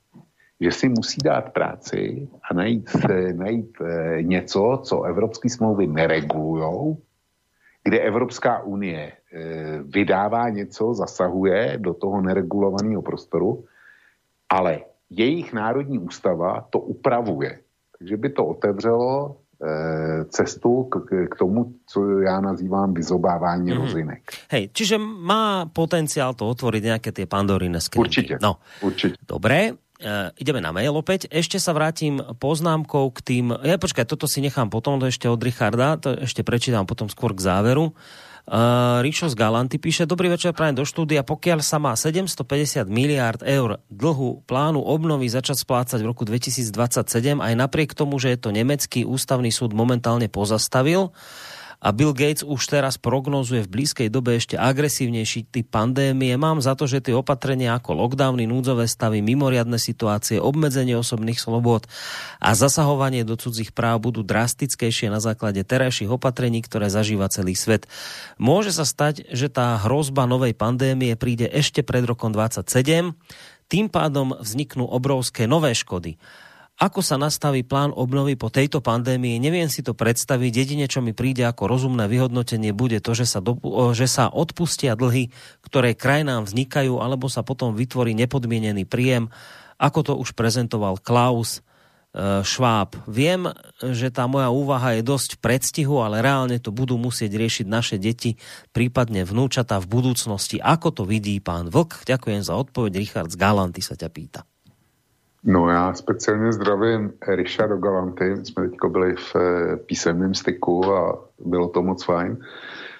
[0.59, 2.89] že si musí dát práci a najít,
[3.33, 6.97] najít eh, něco, co evropské smlouvy neregulují,
[7.83, 13.65] kde Evropská unie eh, vydává něco, zasahuje do toho neregulovaného prostoru,
[14.49, 17.59] ale jejich národní ústava to upravuje.
[17.99, 19.42] Takže by to otevřelo
[20.29, 23.77] cestu k, k tomu, co já nazývám vyzobávání mm.
[23.77, 24.21] rozinek.
[24.51, 28.03] Hej, čiže má potenciál to otvoriť nejaké tie pandorine skrinky.
[28.03, 28.59] Určite, no.
[28.83, 29.17] určite.
[29.23, 31.31] Dobre, Uh, ideme na mail opäť.
[31.31, 33.55] Ešte sa vrátim poznámkou k tým...
[33.63, 37.31] Ja počkaj, toto si nechám potom, to ešte od Richarda, to ešte prečítam potom skôr
[37.31, 37.95] k záveru.
[37.95, 38.32] Uh,
[38.99, 43.79] Ríšo z Galanty píše, dobrý večer prajem do štúdia, pokiaľ sa má 750 miliárd eur
[43.87, 49.07] dlhu plánu obnovy začať splácať v roku 2027, aj napriek tomu, že je to nemecký
[49.07, 51.15] ústavný súd momentálne pozastavil,
[51.83, 56.31] a Bill Gates už teraz prognozuje v blízkej dobe ešte agresívnejší typ pandémie.
[56.39, 61.91] Mám za to, že tie opatrenia ako lockdowny, núdzové stavy, mimoriadne situácie, obmedzenie osobných slobod
[62.39, 67.91] a zasahovanie do cudzích práv budú drastickejšie na základe terajších opatrení, ktoré zažíva celý svet.
[68.39, 73.11] Môže sa stať, že tá hrozba novej pandémie príde ešte pred rokom 27,
[73.67, 76.15] tým pádom vzniknú obrovské nové škody.
[76.81, 80.51] Ako sa nastaví plán obnovy po tejto pandémii, neviem si to predstaviť.
[80.51, 83.61] Jedine, čo mi príde ako rozumné vyhodnotenie, bude to, že sa, do,
[83.93, 85.29] že sa odpustia dlhy,
[85.61, 89.29] ktoré krajinám vznikajú, alebo sa potom vytvorí nepodmienený príjem,
[89.77, 92.97] ako to už prezentoval Klaus e, Schwab.
[93.05, 97.69] Viem, že tá moja úvaha je dosť v predstihu, ale reálne to budú musieť riešiť
[97.69, 98.41] naše deti,
[98.73, 100.57] prípadne vnúčata v budúcnosti.
[100.57, 102.01] Ako to vidí pán Vlk?
[102.09, 102.97] Ďakujem za odpoveď.
[102.97, 104.41] Richard z Galanty sa ťa pýta.
[105.43, 111.25] No já speciálně zdravím Richardo Galanty, my jsme teď byli v eh, písemném styku a
[111.45, 112.37] bylo to moc fajn,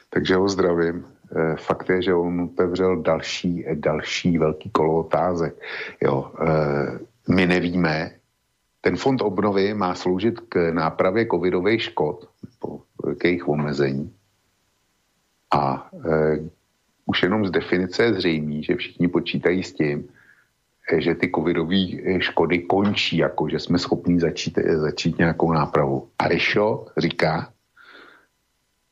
[0.09, 1.05] takže ho zdravím.
[1.35, 5.61] Eh, fakt je, že on otevřel další, další velký kolo otázek.
[6.01, 8.11] Jo, eh, my nevíme,
[8.81, 12.27] ten fond obnovy má sloužit k nápravě covidových škod,
[13.17, 14.13] k jejich omezení.
[15.55, 16.39] A e,
[17.05, 20.07] už jenom z definice je zřejmý, že všichni počítají s tím, Eh,
[20.97, 26.07] že ty covidové eh, škody končí, jako že jsme schopni začít, eh, začít nějakou nápravu.
[26.19, 27.49] A Rišo říká,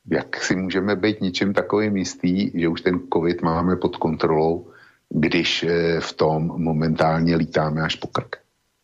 [0.07, 4.68] jak si můžeme být ničím takovým jistý, že už ten covid máme pod kontrolou,
[5.09, 5.65] když
[5.99, 8.35] v tom momentálně lítáme až po krk.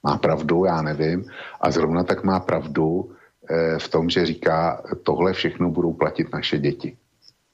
[0.03, 1.25] Má pravdu, já nevím.
[1.61, 3.11] A zrovna tak má pravdu
[3.77, 6.97] v tom, že říká, tohle všechno budou platit naše děti.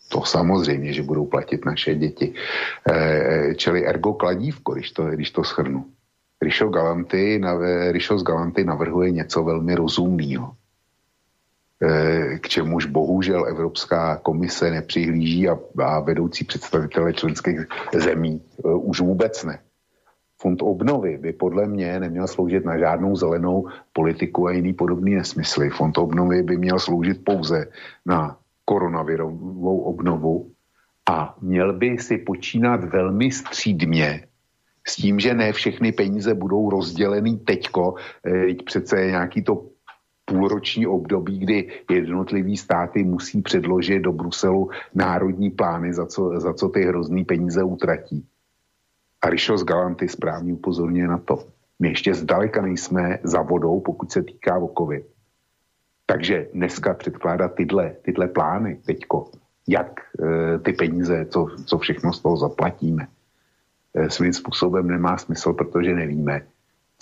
[0.10, 2.34] To samozřejmě, že budou platit naše děti.
[2.92, 5.86] E, čili ergo kladívko, když to, když to schrnu.
[6.42, 7.42] Rišo, Galanty,
[7.92, 10.52] Rišo z Galanty navrhuje něco velmi rozumného,
[12.40, 17.60] k čemuž bohužel Evropská komise nepřihlíží a, a vedoucí představitele členských
[17.96, 19.60] zemí už vůbec ne.
[20.38, 25.70] Fond obnovy by podle mě neměl sloužit na žádnou zelenou politiku a jiný podobný nesmysly.
[25.70, 27.68] Fond obnovy by měl sloužit pouze
[28.06, 30.52] na koronavirovou obnovu
[31.10, 34.28] a měl by si počínat velmi střídmě
[34.88, 39.66] S tím, že ne všechny peníze budou rozdělený teďko, teď přece je nějaký to
[40.26, 46.70] půlroční období, kdy jednotlivý státy musí předložit do Bruselu národní plány, za co, za co
[46.70, 48.26] ty hrozný peníze utratí.
[49.22, 51.48] A Rišos Galanty správně upozorňuje na to.
[51.80, 55.13] My ještě zdaleka nejsme za vodou, pokud se týká o COVID.
[56.06, 59.32] Takže dneska předkládat tyhle, tyhle plány teďko,
[59.68, 63.08] jak e, ty peníze, co, co všechno z toho zaplatíme,
[63.96, 66.42] e, svým způsobem nemá smysl, protože nevíme,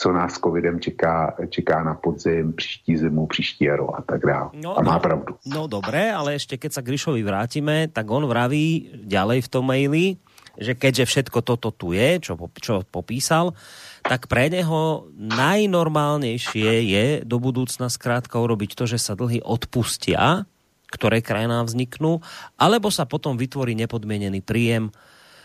[0.01, 4.49] co nás covidem čeká, čeká na podzim, příští zimu, příští jaro a tak dále.
[4.53, 5.31] No, a má no, pravdu.
[5.45, 10.17] No dobré, ale ešte keď sa Grišovi vrátime, tak on vraví ďalej v tom maili,
[10.57, 13.53] že keďže všetko toto tu je, čo, čo popísal,
[14.01, 20.49] tak pre neho najnormálnejšie je do budúcna skrátka urobiť to, že sa dlhy odpustia,
[20.91, 22.19] ktoré krajinám vzniknú,
[22.59, 24.91] alebo sa potom vytvorí nepodmienený príjem,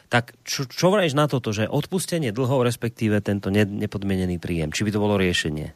[0.06, 4.70] tak čo, čo vrajš na toto, že odpustenie dlhov, respektíve tento nepodmienený príjem?
[4.70, 5.74] Či by to bolo riešenie?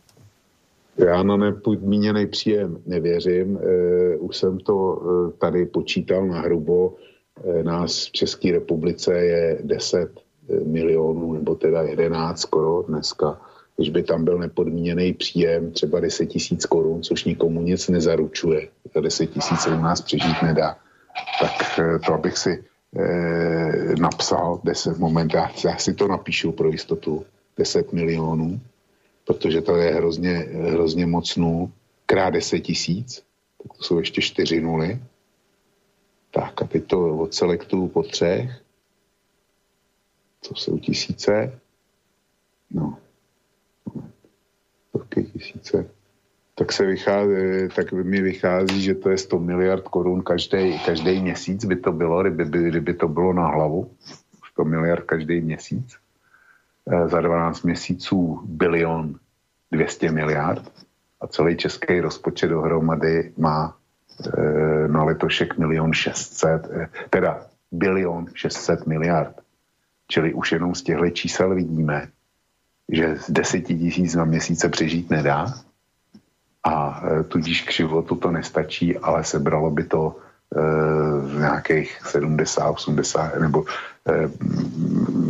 [0.98, 3.59] Já na nepodmíněný příjem nevěřím.
[3.59, 6.94] E, už jsem to e, tady počítal na hrubo.
[7.44, 10.30] E, nás v České republice je 10 e,
[10.64, 13.40] milionů, nebo teda 11 skoro dneska.
[13.77, 19.01] Když by tam byl nepodmíněný příjem, třeba 10 tisíc korun, což nikomu nic nezaručuje, za
[19.01, 20.77] 10 tisíc u nás přežít nedá,
[21.40, 22.64] tak e, to abych si
[22.97, 27.24] eh, napsal 10 moment, já, já si to napíšu pro jistotu,
[27.59, 28.60] 10 milionů,
[29.27, 31.70] protože to je hrozně, hrozně moc nul,
[32.06, 33.22] krát 10 tisíc,
[33.62, 35.01] tak to jsou ještě 4 nuly.
[36.31, 38.51] Tak a teď to odselektuju po třech,
[40.49, 41.61] to jsou tisíce,
[42.71, 42.99] no,
[44.93, 45.91] to tisíce,
[46.55, 47.33] tak, se vychází,
[47.77, 52.23] tak mi vychází, že to je 100 miliard korun každý, každý měsíc by to bylo,
[52.23, 53.91] kdyby, kdyby to bylo na hlavu.
[54.53, 55.97] 100 miliard každý měsíc.
[56.93, 59.15] E, za 12 měsíců bilion
[59.73, 60.73] 200 miliard
[61.21, 63.77] a celý český rozpočet dohromady má
[64.37, 69.41] e, na letošek milion 600, e, teda bilion 600 miliard.
[70.11, 72.09] Čili už jenom z těchto čísel vidíme,
[72.89, 75.47] že z 10 tisíc na měsíce přežít nedá
[76.65, 83.39] a e, tudíž k životu to nestačí, ale sebralo by to e, nějakých 70, 80
[83.39, 83.65] nebo
[84.09, 84.31] e,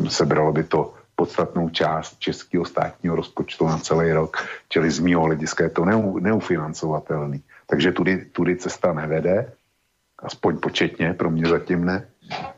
[0.08, 4.36] sebralo by to podstatnou část českého státního rozpočtu na celý rok,
[4.68, 7.42] čili z mého hlediska je to neu, neufinancovatelný.
[7.66, 9.52] Takže tudy, tudy cesta nevede,
[10.18, 12.08] aspoň početně, pro mě zatím ne.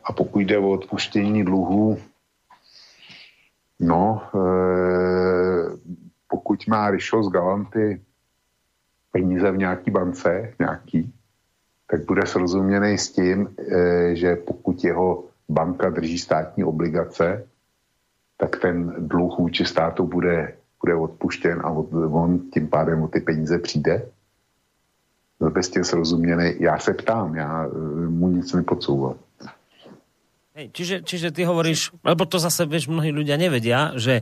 [0.03, 1.99] A pokud jde o odpuštění dluhů,
[3.83, 4.37] no, e,
[6.27, 8.01] pokud má Rišo z Galanty
[9.11, 11.13] peníze v nějaký bance, nějaký,
[11.93, 17.45] tak bude srozuměný s tím, eh, že pokud jeho banka drží státní obligace,
[18.37, 21.69] tak ten dluh vůči státu bude, bude odpuštěn a
[22.09, 24.05] on tím pádem o ty peníze přijde.
[25.49, 26.55] Bez tím srozuměný.
[26.59, 29.15] Já se ptám, já eh, mu nic nepodsouvám.
[30.53, 34.21] Hej, čiže, čiže ty hovoríš, lebo to zase, vieš, mnohí ľudia nevedia, že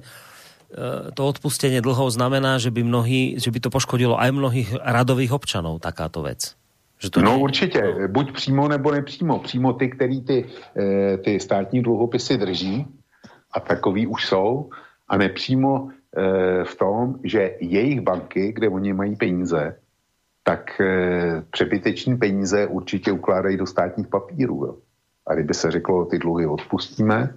[0.72, 5.36] E, to odpustenie dlhov znamená, že by, mnohí, že by to poškodilo aj mnohých radových
[5.36, 6.56] občanov, takáto vec.
[7.02, 7.44] Že to no nie...
[7.44, 9.40] určitě, buď přímo nebo nepřímo.
[9.40, 10.46] Přímo ty, který ty,
[10.78, 12.88] e, ty státní dluhopisy drží,
[13.52, 14.70] a takový už jsou,
[15.08, 19.76] a nepřímo e, v tom, že jejich banky, kde oni mají peníze,
[20.44, 20.82] tak
[21.52, 24.66] přebyteční peníze určitě ukládají do státních papírů.
[24.66, 24.76] Jo.
[25.28, 27.34] A kdyby se řeklo, ty dluhy odpustíme,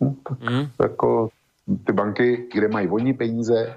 [0.00, 0.68] no, tak mm.
[0.82, 1.28] jako
[1.84, 3.74] ty banky, kde mají oni peníze,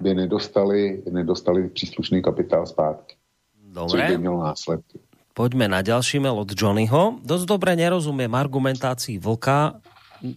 [0.00, 3.16] by nedostali, nedostali příslušný kapitál zpátky.
[3.70, 3.90] Dobre.
[3.90, 4.98] Což by mělo následky.
[5.34, 7.22] Poďme na ďalší mail od Johnnyho.
[7.22, 9.78] Dosť dobre nerozumiem argumentácii Vlka,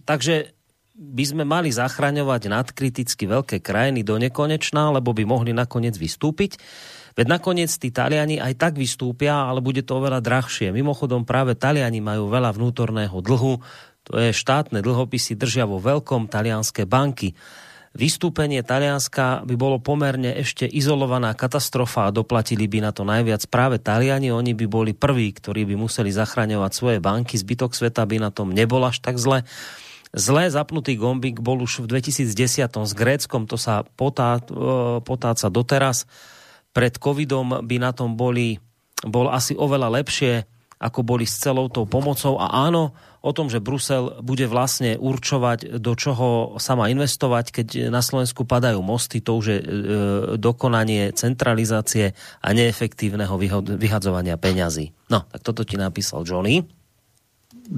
[0.06, 0.54] takže
[0.94, 6.62] by sme mali zachraňovať nadkriticky veľké krajiny do nekonečná, lebo by mohli nakoniec vystúpiť.
[7.14, 10.74] Veď nakoniec tí Taliani aj tak vystúpia, ale bude to oveľa drahšie.
[10.74, 13.62] Mimochodom práve Taliani majú veľa vnútorného dlhu,
[14.04, 17.32] to je štátne dlhopisy držia vo veľkom talianské banky.
[17.94, 23.78] Vystúpenie Talianska by bolo pomerne ešte izolovaná katastrofa a doplatili by na to najviac práve
[23.78, 24.34] Taliani.
[24.34, 27.38] Oni by boli prví, ktorí by museli zachraňovať svoje banky.
[27.38, 29.46] Zbytok sveta by na tom nebol až tak zle.
[30.10, 36.06] Zlé zapnutý gombík bol už v 2010 s Gréckom, to sa potá, e, potáca doteraz.
[36.74, 38.58] Pred covidom by na tom boli,
[39.06, 40.42] bol asi oveľa lepšie,
[40.82, 42.36] ako boli s celou tou pomocou.
[42.36, 42.92] A áno,
[43.24, 48.44] o tom, že Brusel bude vlastne určovať, do čoho sa má investovať, keď na Slovensku
[48.44, 49.66] padajú mosty, to už je e,
[50.36, 53.38] dokonanie centralizácie a neefektívneho
[53.80, 54.92] vyhadzovania peňazí.
[55.08, 56.66] No, tak toto ti napísal Johnny.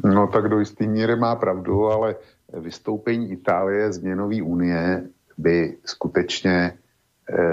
[0.02, 2.18] No tak do jistý míry má pravdu, ale
[2.50, 5.06] vystoupení Itálie z měnové unie
[5.38, 6.72] by skutečně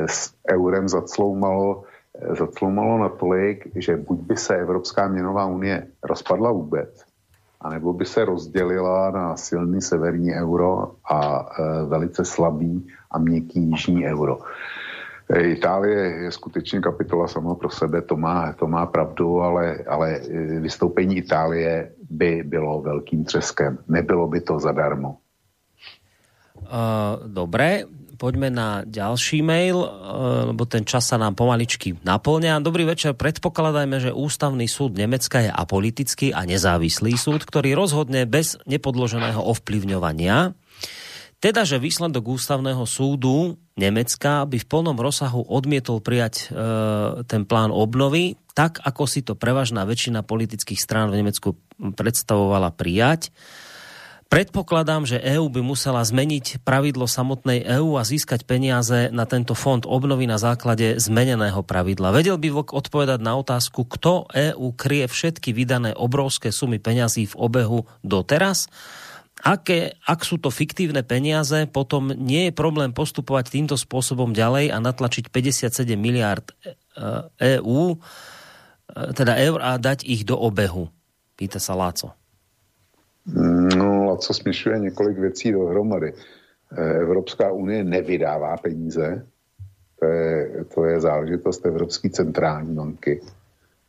[0.08, 1.84] s eurem zacloumalo,
[2.16, 7.06] eh, zacloumalo natolik, že buď by se Evropská měnová unie rozpadla vůbec,
[7.62, 14.06] anebo by se rozdělila na silný severní euro a e, velice slabý a měkký jižní
[14.06, 14.40] euro.
[15.40, 20.20] Itálie je skutečně kapitola sama pro sebe, to má, to má pravdu, ale, ale
[20.60, 23.78] vystoupení Itálie by bylo velkým třeskem.
[23.88, 25.18] Nebylo by to zadarmo.
[26.62, 27.84] Uh, dobre,
[28.24, 32.64] poďme na ďalší mail, uh, lebo ten čas sa nám pomaličky naplňa.
[32.64, 38.56] Dobrý večer, predpokladajme, že Ústavný súd Nemecka je apolitický a nezávislý súd, ktorý rozhodne bez
[38.64, 40.56] nepodloženého ovplyvňovania.
[41.44, 46.56] Teda, že výsledok Ústavného súdu Nemecka by v plnom rozsahu odmietol prijať e,
[47.28, 51.60] ten plán obnovy, tak ako si to prevažná väčšina politických strán v Nemecku
[52.00, 53.36] predstavovala prijať.
[54.34, 59.86] Predpokladám, že EÚ by musela zmeniť pravidlo samotnej EÚ a získať peniaze na tento fond
[59.86, 62.10] obnovy na základe zmeneného pravidla.
[62.10, 67.38] Vedel by VOK odpovedať na otázku, kto EÚ kryje všetky vydané obrovské sumy peňazí v
[67.38, 68.74] obehu doteraz?
[69.46, 74.82] Aké, ak sú to fiktívne peniaze, potom nie je problém postupovať týmto spôsobom ďalej a
[74.82, 76.50] natlačiť 57 miliard
[77.38, 78.02] EÚ,
[79.14, 80.90] teda eur a dať ich do obehu.
[81.38, 82.18] Pýta sa Láco.
[83.30, 86.14] No a co směšuje několik věcí dohromady.
[86.78, 89.26] Eh, Evropská unie nevydává peníze,
[90.00, 93.22] to je, to je záležitost Evropské centrální banky.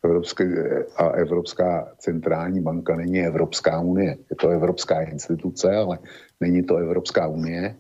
[0.05, 0.45] Evropské,
[0.97, 4.17] a Evropská centrální banka není Evropská unie.
[4.31, 5.99] Je to Evropská instituce, ale
[6.41, 7.77] není to Evropská unie.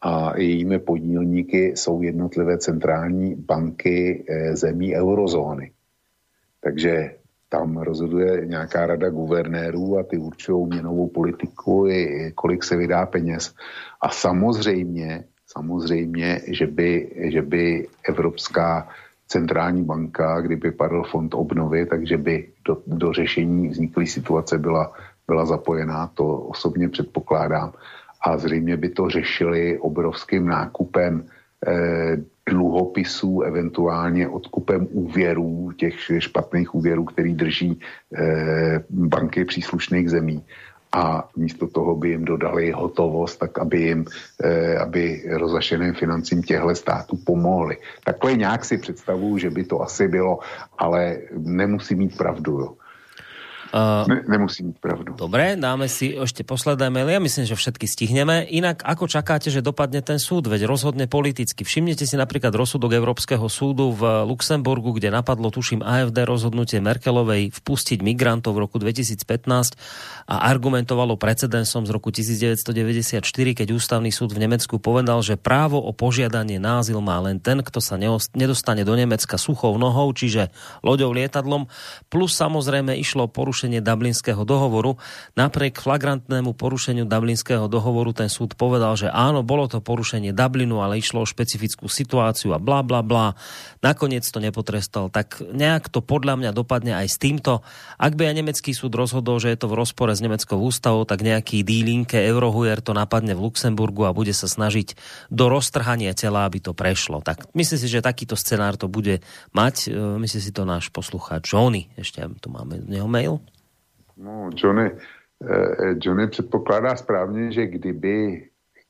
[0.00, 5.72] A jejími podílníky jsou jednotlivé centrální banky eh, zemí eurozóny.
[6.60, 7.14] Takže
[7.52, 13.54] tam rozhoduje nějaká rada guvernérů a ty určují měnovou politiku, i kolik se vydá peněz.
[14.00, 18.88] A samozřejmě, samozřejmě, že by, že by Evropská
[19.28, 24.92] centrální banka, kdyby padl fond obnovy, takže by do, do řešení vzniklé situace byla,
[25.26, 26.24] byla zapojená, to
[26.56, 27.72] osobně předpokládám.
[28.24, 31.28] A zřejmě by to řešili obrovským nákupem
[31.66, 32.16] eh,
[32.50, 37.80] dluhopisů, eventuálně odkupem úvěrů, těch špatných úvěrů, který drží
[38.18, 40.44] eh, banky příslušných zemí.
[40.92, 44.04] A místo toho by jim dodali hotovost, tak aby jim,
[44.44, 47.76] eh, aby rozašeným financím těchto států pomohli.
[48.04, 50.38] Takhle nějak si představuju, že by to asi bylo,
[50.78, 52.60] ale nemusí mít pravdu.
[52.60, 52.81] Jo.
[53.72, 55.16] Uh, ne, nemusí mít pravdu.
[55.16, 57.16] Dobre, dáme si ešte posledné maily.
[57.16, 58.44] Ja myslím, že všetky stihneme.
[58.52, 60.44] Inak, ako čakáte, že dopadne ten súd?
[60.44, 61.64] Veď rozhodne politicky.
[61.64, 68.04] Všimnete si napríklad rozsudok Európskeho súdu v Luxemburgu, kde napadlo, tuším, AFD rozhodnutie Merkelovej vpustiť
[68.04, 69.24] migrantov v roku 2015
[70.28, 73.24] a argumentovalo precedensom z roku 1994,
[73.56, 77.80] keď ústavný súd v Nemecku povedal, že právo o požiadanie názyl má len ten, kto
[77.80, 77.96] sa
[78.36, 80.52] nedostane do Nemecka suchou nohou, čiže
[80.84, 81.72] loďou, lietadlom,
[82.12, 84.98] plus samozrejme išlo porušenie porušenie Dublinského dohovoru.
[85.38, 90.98] Napriek flagrantnému porušeniu Dublinského dohovoru ten súd povedal, že áno, bolo to porušenie Dublinu, ale
[90.98, 93.38] išlo o špecifickú situáciu a bla bla bla.
[93.78, 95.14] Nakoniec to nepotrestal.
[95.14, 97.62] Tak nejak to podľa mňa dopadne aj s týmto.
[98.02, 101.22] Ak by aj nemecký súd rozhodol, že je to v rozpore s nemeckou ústavou, tak
[101.22, 104.98] nejaký dílinke Eurohujer to napadne v Luxemburgu a bude sa snažiť
[105.30, 107.22] do roztrhania tela, aby to prešlo.
[107.22, 109.22] Tak myslím si, že takýto scenár to bude
[109.54, 109.86] mať.
[109.86, 111.86] E, myslí si to náš poslucháč Johnny.
[111.94, 113.38] Ešte tu máme z neho mail.
[114.16, 114.90] No, Johnny,
[115.50, 118.48] eh, Johnny předpokládá správně, že kdyby,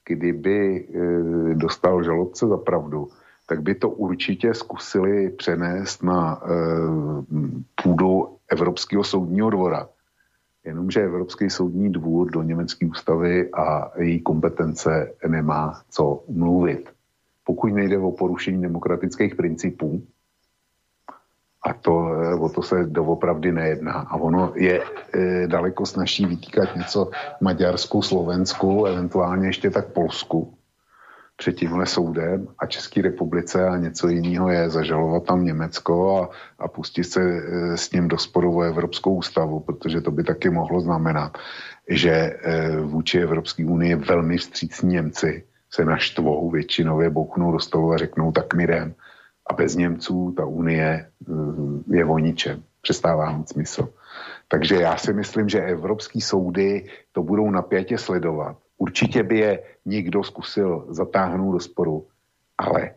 [0.09, 3.09] kdyby eh, dostal žalobce za pravdu,
[3.47, 6.49] tak by to určitě zkusili přenést na eh,
[7.83, 9.89] půdu Evropského soudního dvora.
[10.65, 16.91] Jenomže Evropský soudní dvůr do německé ústavy a její kompetence nemá co mluvit.
[17.45, 20.03] Pokud nejde o porušení demokratických principů,
[21.63, 22.11] a to,
[22.41, 23.93] o to se doopravdy nejedná.
[23.93, 27.11] A ono je e, daleko snažší vytýkat něco
[27.41, 30.55] Maďarsku, Slovensku, eventuálně ještě tak Polsku
[31.37, 36.69] před tímhle soudem a České republice a něco jiného je zažalovat tam Německo a, a
[36.69, 40.81] pustit se e, s ním do sporu o Evropskou ústavu, protože to by taky mohlo
[40.81, 41.39] znamenat,
[41.89, 42.37] že e,
[42.81, 48.55] vůči Evropské unii velmi vstřícní Němci se naštvou většinově bouknou do stolu a řeknou, tak
[48.55, 48.95] my jdem
[49.53, 52.63] a bez Němců ta unie mm, je o ničem.
[52.81, 53.93] Přestává mít smysl.
[54.49, 58.57] Takže já si myslím, že evropský soudy to budou napětě sledovat.
[58.79, 62.07] Určitě by je někdo zkusil zatáhnout do sporu,
[62.59, 62.91] ale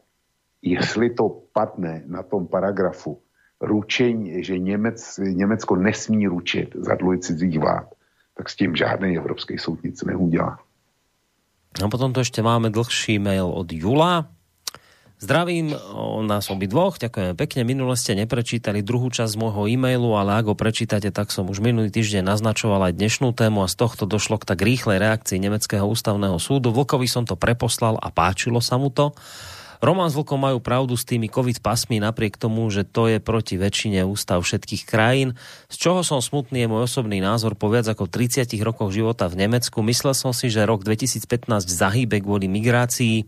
[0.61, 3.19] jestli to padne na tom paragrafu,
[3.61, 7.87] ručení, že Němec, Německo nesmí ručit za dluhy cizích vlád,
[8.37, 10.59] tak s tím žádný evropský soud nic neudělá.
[11.83, 14.31] A potom tu ešte máme dlhší mail od Jula.
[15.25, 15.73] Zdravím
[16.29, 17.65] nás obidvoch, ďakujem pekne.
[17.65, 21.89] Minule ste neprečítali druhú časť môjho e-mailu, ale ak ho prečítate, tak som už minulý
[21.89, 26.37] týždeň naznačoval aj dnešnú tému a z tohto došlo k tak rýchlej reakcii Nemeckého ústavného
[26.37, 26.69] súdu.
[26.69, 29.17] Vlkovi som to preposlal a páčilo sa mu to.
[29.81, 33.57] Roman s Vlkom majú pravdu s tými covid pasmi napriek tomu, že to je proti
[33.57, 35.33] väčšine ústav všetkých krajín.
[35.73, 39.41] Z čoho som smutný je môj osobný názor po viac ako 30 rokoch života v
[39.41, 39.81] Nemecku.
[39.81, 43.25] Myslel som si, že rok 2015 zahýbe kvôli migrácii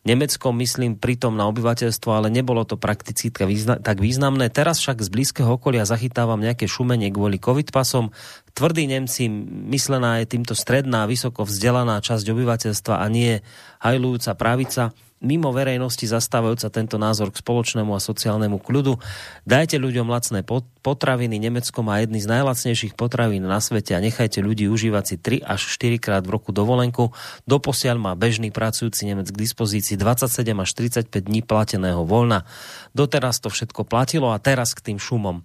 [0.00, 4.48] Nemecko myslím pritom na obyvateľstvo, ale nebolo to prakticky tak významné.
[4.48, 8.08] Teraz však z blízkeho okolia zachytávam nejaké šumenie kvôli covid pasom.
[8.54, 9.30] Tvrdí Nemci,
[9.70, 13.40] myslená je týmto stredná, vysoko vzdelaná časť obyvateľstva a nie
[13.80, 18.96] hajlujúca pravica mimo verejnosti zastávajúca tento názor k spoločnému a sociálnemu kľudu.
[19.44, 20.40] Dajte ľuďom lacné
[20.80, 21.36] potraviny.
[21.36, 25.60] Nemecko má jedny z najlacnejších potravín na svete a nechajte ľudí užívať si 3 až
[25.76, 27.12] 4 krát v roku dovolenku.
[27.44, 30.70] Doposiaľ má bežný pracujúci Nemec k dispozícii 27 až
[31.12, 32.48] 35 dní plateného voľna.
[32.96, 35.44] Doteraz to všetko platilo a teraz k tým šumom.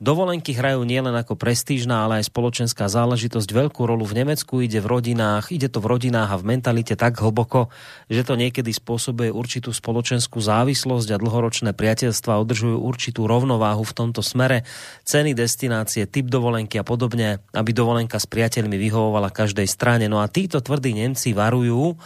[0.00, 4.64] Dovolenky hrajú nielen ako prestížna, ale aj spoločenská záležitosť veľkú rolu v Nemecku.
[4.64, 7.68] Ide v rodinách, ide to v rodinách a v mentalite tak hlboko,
[8.08, 14.24] že to niekedy spôsobuje určitú spoločenskú závislosť a dlhoročné priateľstva udržujú určitú rovnováhu v tomto
[14.24, 14.64] smere.
[15.04, 20.08] Ceny, destinácie, typ dovolenky a podobne, aby dovolenka s priateľmi vyhovovala každej strane.
[20.08, 22.00] No a títo tvrdí Nemci varujú,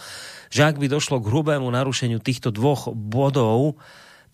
[0.51, 3.79] že ak by došlo k hrubému narušeniu týchto dvoch bodov,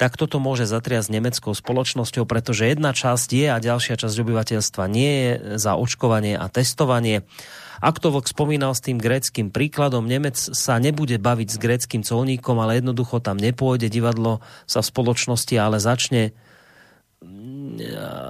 [0.01, 5.11] tak toto môže zatriasť nemeckou spoločnosťou, pretože jedna časť je a ďalšia časť obyvateľstva nie
[5.13, 7.21] je za očkovanie a testovanie.
[7.85, 12.57] Ak to vlk spomínal s tým gréckým príkladom, Nemec sa nebude baviť s gréckým colníkom,
[12.57, 16.33] ale jednoducho tam nepôjde, divadlo sa v spoločnosti ale začne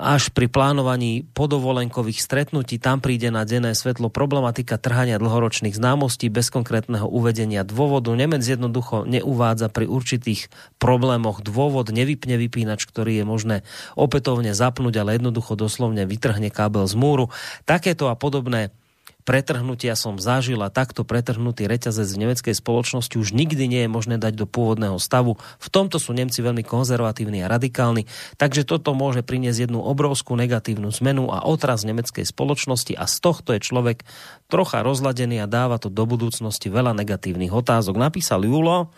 [0.02, 6.52] až pri plánovaní podovolenkových stretnutí tam príde na denné svetlo problematika trhania dlhoročných známostí bez
[6.52, 8.12] konkrétneho uvedenia dôvodu.
[8.12, 13.58] Nemec jednoducho neuvádza pri určitých problémoch dôvod, nevypne vypínač, ktorý je možné
[13.96, 17.32] opätovne zapnúť, ale jednoducho doslovne vytrhne kábel z múru.
[17.64, 18.76] Takéto a podobné
[19.24, 24.16] pretrhnutia som zažil a takto pretrhnutý reťazec v nemeckej spoločnosti už nikdy nie je možné
[24.18, 25.38] dať do pôvodného stavu.
[25.62, 28.10] V tomto sú Nemci veľmi konzervatívni a radikálni,
[28.42, 33.54] takže toto môže priniesť jednu obrovskú negatívnu zmenu a otraz nemeckej spoločnosti a z tohto
[33.56, 34.04] je človek
[34.52, 37.96] trocha rozladený a dáva to do budúcnosti veľa negatívnych otázok.
[37.98, 38.92] Napísal Julo,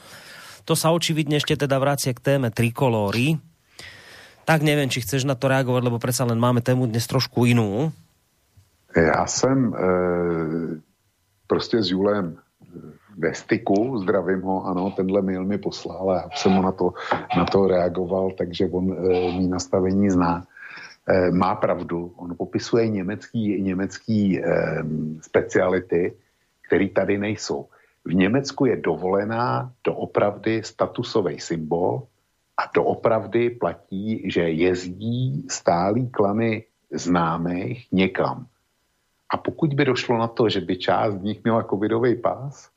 [0.63, 3.39] to sa očividne ešte teda vrácia k téme trikolóry.
[4.43, 7.95] Tak neviem, či chceš na to reagovať, lebo predsa len máme tému dnes trošku inú.
[8.95, 9.79] Já jsem e,
[11.47, 12.37] prostě s Julem
[13.17, 16.93] ve styku, zdravím ho, ano, tenhle mail mi poslal a jsem mu na to,
[17.37, 20.45] na to reagoval, takže on e, mý nastavení zná.
[21.07, 24.43] E, má pravdu, on popisuje německý, německý e,
[25.21, 26.13] speciality,
[26.67, 27.67] které tady nejsou.
[28.05, 32.03] V Německu je dovolená doopravdy statusový symbol
[32.57, 38.45] a doopravdy platí, že jezdí stálý klany známých někam.
[39.33, 42.69] A pokud by došlo na to, že by část z nich měla covidový pás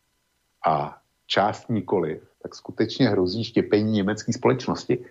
[0.67, 0.97] a
[1.27, 5.05] část nikoli, tak skutečně hrozí štěpení německé společnosti.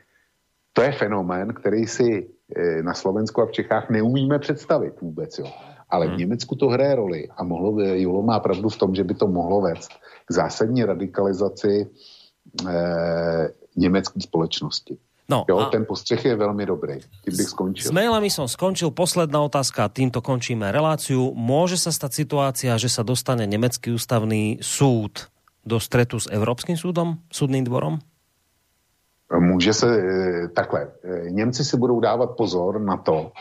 [0.73, 5.39] To je fenomén, který si eh, na Slovensku a v Čechách neumíme představit vůbec.
[5.39, 5.47] Jo.
[5.89, 6.19] Ale v hmm.
[6.19, 9.27] Německu to hraje roli a mohlo by, Julo má pravdu v tom, že by to
[9.27, 9.91] mohlo vést
[10.26, 11.88] k zásadní radikalizaci
[12.69, 14.97] eh, německé společnosti.
[15.26, 15.73] No, jo, a...
[15.73, 17.02] ten postřeh je veľmi dobrý.
[17.26, 17.89] Tým bych skončil.
[17.89, 18.93] S mailami som skončil.
[18.93, 21.34] Posledná otázka, týmto končíme reláciu.
[21.34, 25.34] Môže sa stať situácia, že sa dostane Nemecký ústavný súd
[25.65, 27.97] do stretu s Evropským súdom, súdnym dvorom?
[29.39, 30.88] Může se e, takhle.
[31.03, 33.31] E, Němci si budou dávat pozor na to,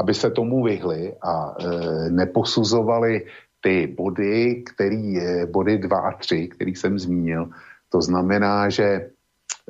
[0.00, 1.64] aby se tomu vyhli a e,
[2.10, 3.26] neposuzovali
[3.60, 5.20] ty body, který,
[5.52, 7.48] body 2 a 3, který jsem zmínil.
[7.88, 9.10] To znamená, že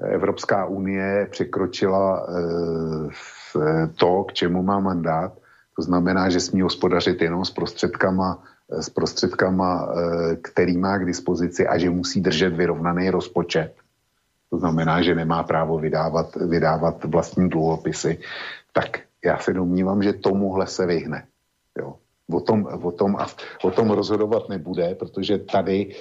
[0.02, 5.32] Evropská unie překročila eh, to, k čemu má mandát.
[5.76, 11.66] To znamená, že smí hospodařit jenom s prostředkama, s prostředkama, eh, který má k dispozici
[11.66, 13.74] a že musí držet vyrovnaný rozpočet.
[14.50, 18.18] To znamená, že nemá právo vydávat, vydávat vlastní dluhopisy.
[18.72, 21.26] Tak já se domnívám, že tomuhle se vyhne.
[21.78, 21.94] Jo.
[22.32, 23.16] O tom, o, tom,
[23.64, 25.94] o tom rozhodovat nebude, protože tady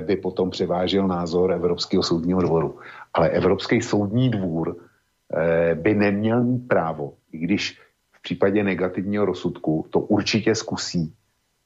[0.00, 2.78] by potom převážil názor Evropského soudního dvoru.
[3.14, 7.78] Ale Evropský soudní dvůr e, by neměl mít právo, i když
[8.12, 11.14] v případě negativního rozsudku to určitě zkusí.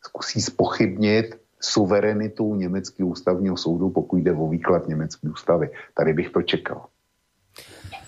[0.05, 5.71] Zkusí spochybnit suverenitu německého ústavního soudu, pokud jde o výklad německé ústavy.
[5.95, 6.87] Tady bych to čekal.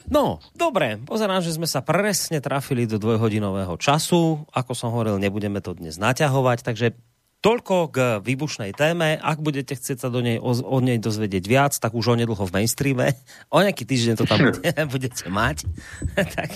[0.09, 4.41] No, dobre, pozerám, že sme sa presne trafili do dvojhodinového času.
[4.57, 6.97] Ako som hovoril, nebudeme to dnes naťahovať, takže
[7.39, 9.15] toľko k výbušnej téme.
[9.15, 12.55] Ak budete chcieť sa do nej, o, o nej dozvedieť viac, tak už onedlho v
[12.55, 13.15] mainstreame.
[13.49, 14.61] O nejaký týždeň to tam bude,
[14.95, 15.65] budete mať.
[16.37, 16.51] tak,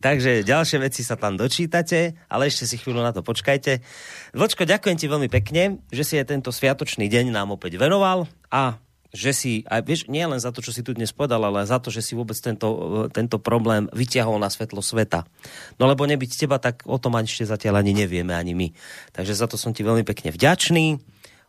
[0.00, 3.84] takže ďalšie veci sa tam dočítate, ale ešte si chvíľu na to počkajte.
[4.32, 8.80] Vlčko, ďakujem ti veľmi pekne, že si aj tento sviatočný deň nám opäť venoval a
[9.12, 11.76] že si, aj vieš, nie len za to, čo si tu dnes povedal, ale za
[11.76, 12.68] to, že si vôbec tento,
[13.12, 15.28] tento problém vyťahol na svetlo sveta.
[15.76, 18.72] No lebo nebyť teba, tak o tom ani ešte zatiaľ ani nevieme, ani my.
[19.12, 20.96] Takže za to som ti veľmi pekne vďačný.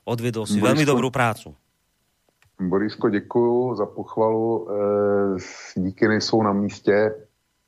[0.03, 1.55] Odvedol si Borisko, veľmi dobrú prácu.
[2.59, 4.67] Borisko, děkuju za pochvalu.
[4.67, 7.15] E, díky nejsou na místě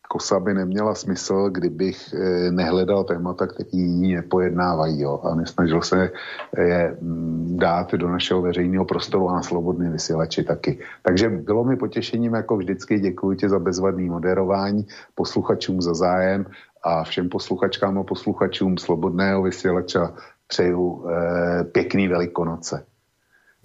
[0.08, 6.12] kosa by neměla smysl, kdybych eh, nehledal témata, které jiní nepojednávají jo, a nesnažil se
[6.58, 10.80] je mm, dát do našeho veřejného prostoru a na slobodný vysílači taky.
[11.02, 16.46] Takže bylo mi potěšením, jako vždycky, děkuji ti za bezvadný moderování, posluchačům za zájem
[16.84, 20.14] a všem posluchačkám a posluchačům slobodného vysílača
[20.48, 22.86] přeju eh, pěkný velikonoce.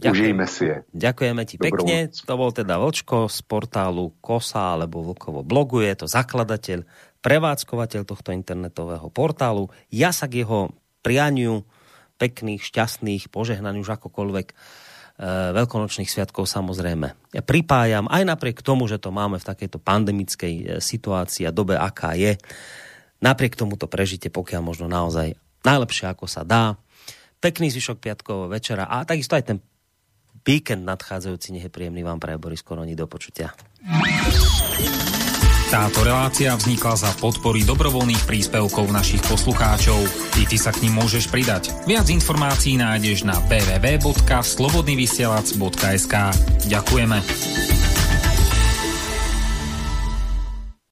[0.08, 0.76] Užijme si je.
[0.96, 2.08] Ďakujeme ti pekne.
[2.08, 2.24] Noc.
[2.24, 5.84] To bol teda Vočko z portálu Kosa alebo Vlkovo blogu.
[5.84, 6.88] Je to zakladateľ,
[7.20, 9.68] prevádzkovateľ tohto internetového portálu.
[9.92, 10.72] Ja sa k jeho
[11.04, 11.68] prianiu
[12.20, 14.54] pekných, šťastných, požehnaných už akokoľvek e,
[15.56, 17.36] veľkonočných sviatkov samozrejme.
[17.36, 21.80] Ja pripájam aj napriek tomu, že to máme v takejto pandemickej e, situácii a dobe,
[21.80, 22.36] aká je.
[23.20, 26.76] Napriek tomu to prežite, pokiaľ možno naozaj najlepšie, ako sa dá.
[27.40, 29.58] Pekný zvyšok piatkového večera a takisto aj ten
[30.44, 33.52] víkend nadchádzajúci nech je príjemný vám pre Boris Koroni do počutia.
[35.70, 40.02] Táto relácia vznikla za podpory dobrovoľných príspevkov našich poslucháčov.
[40.42, 41.70] I ty sa k ním môžeš pridať.
[41.86, 46.14] Viac informácií nájdeš na www.slobodnyvysielac.sk
[46.66, 47.99] Ďakujeme.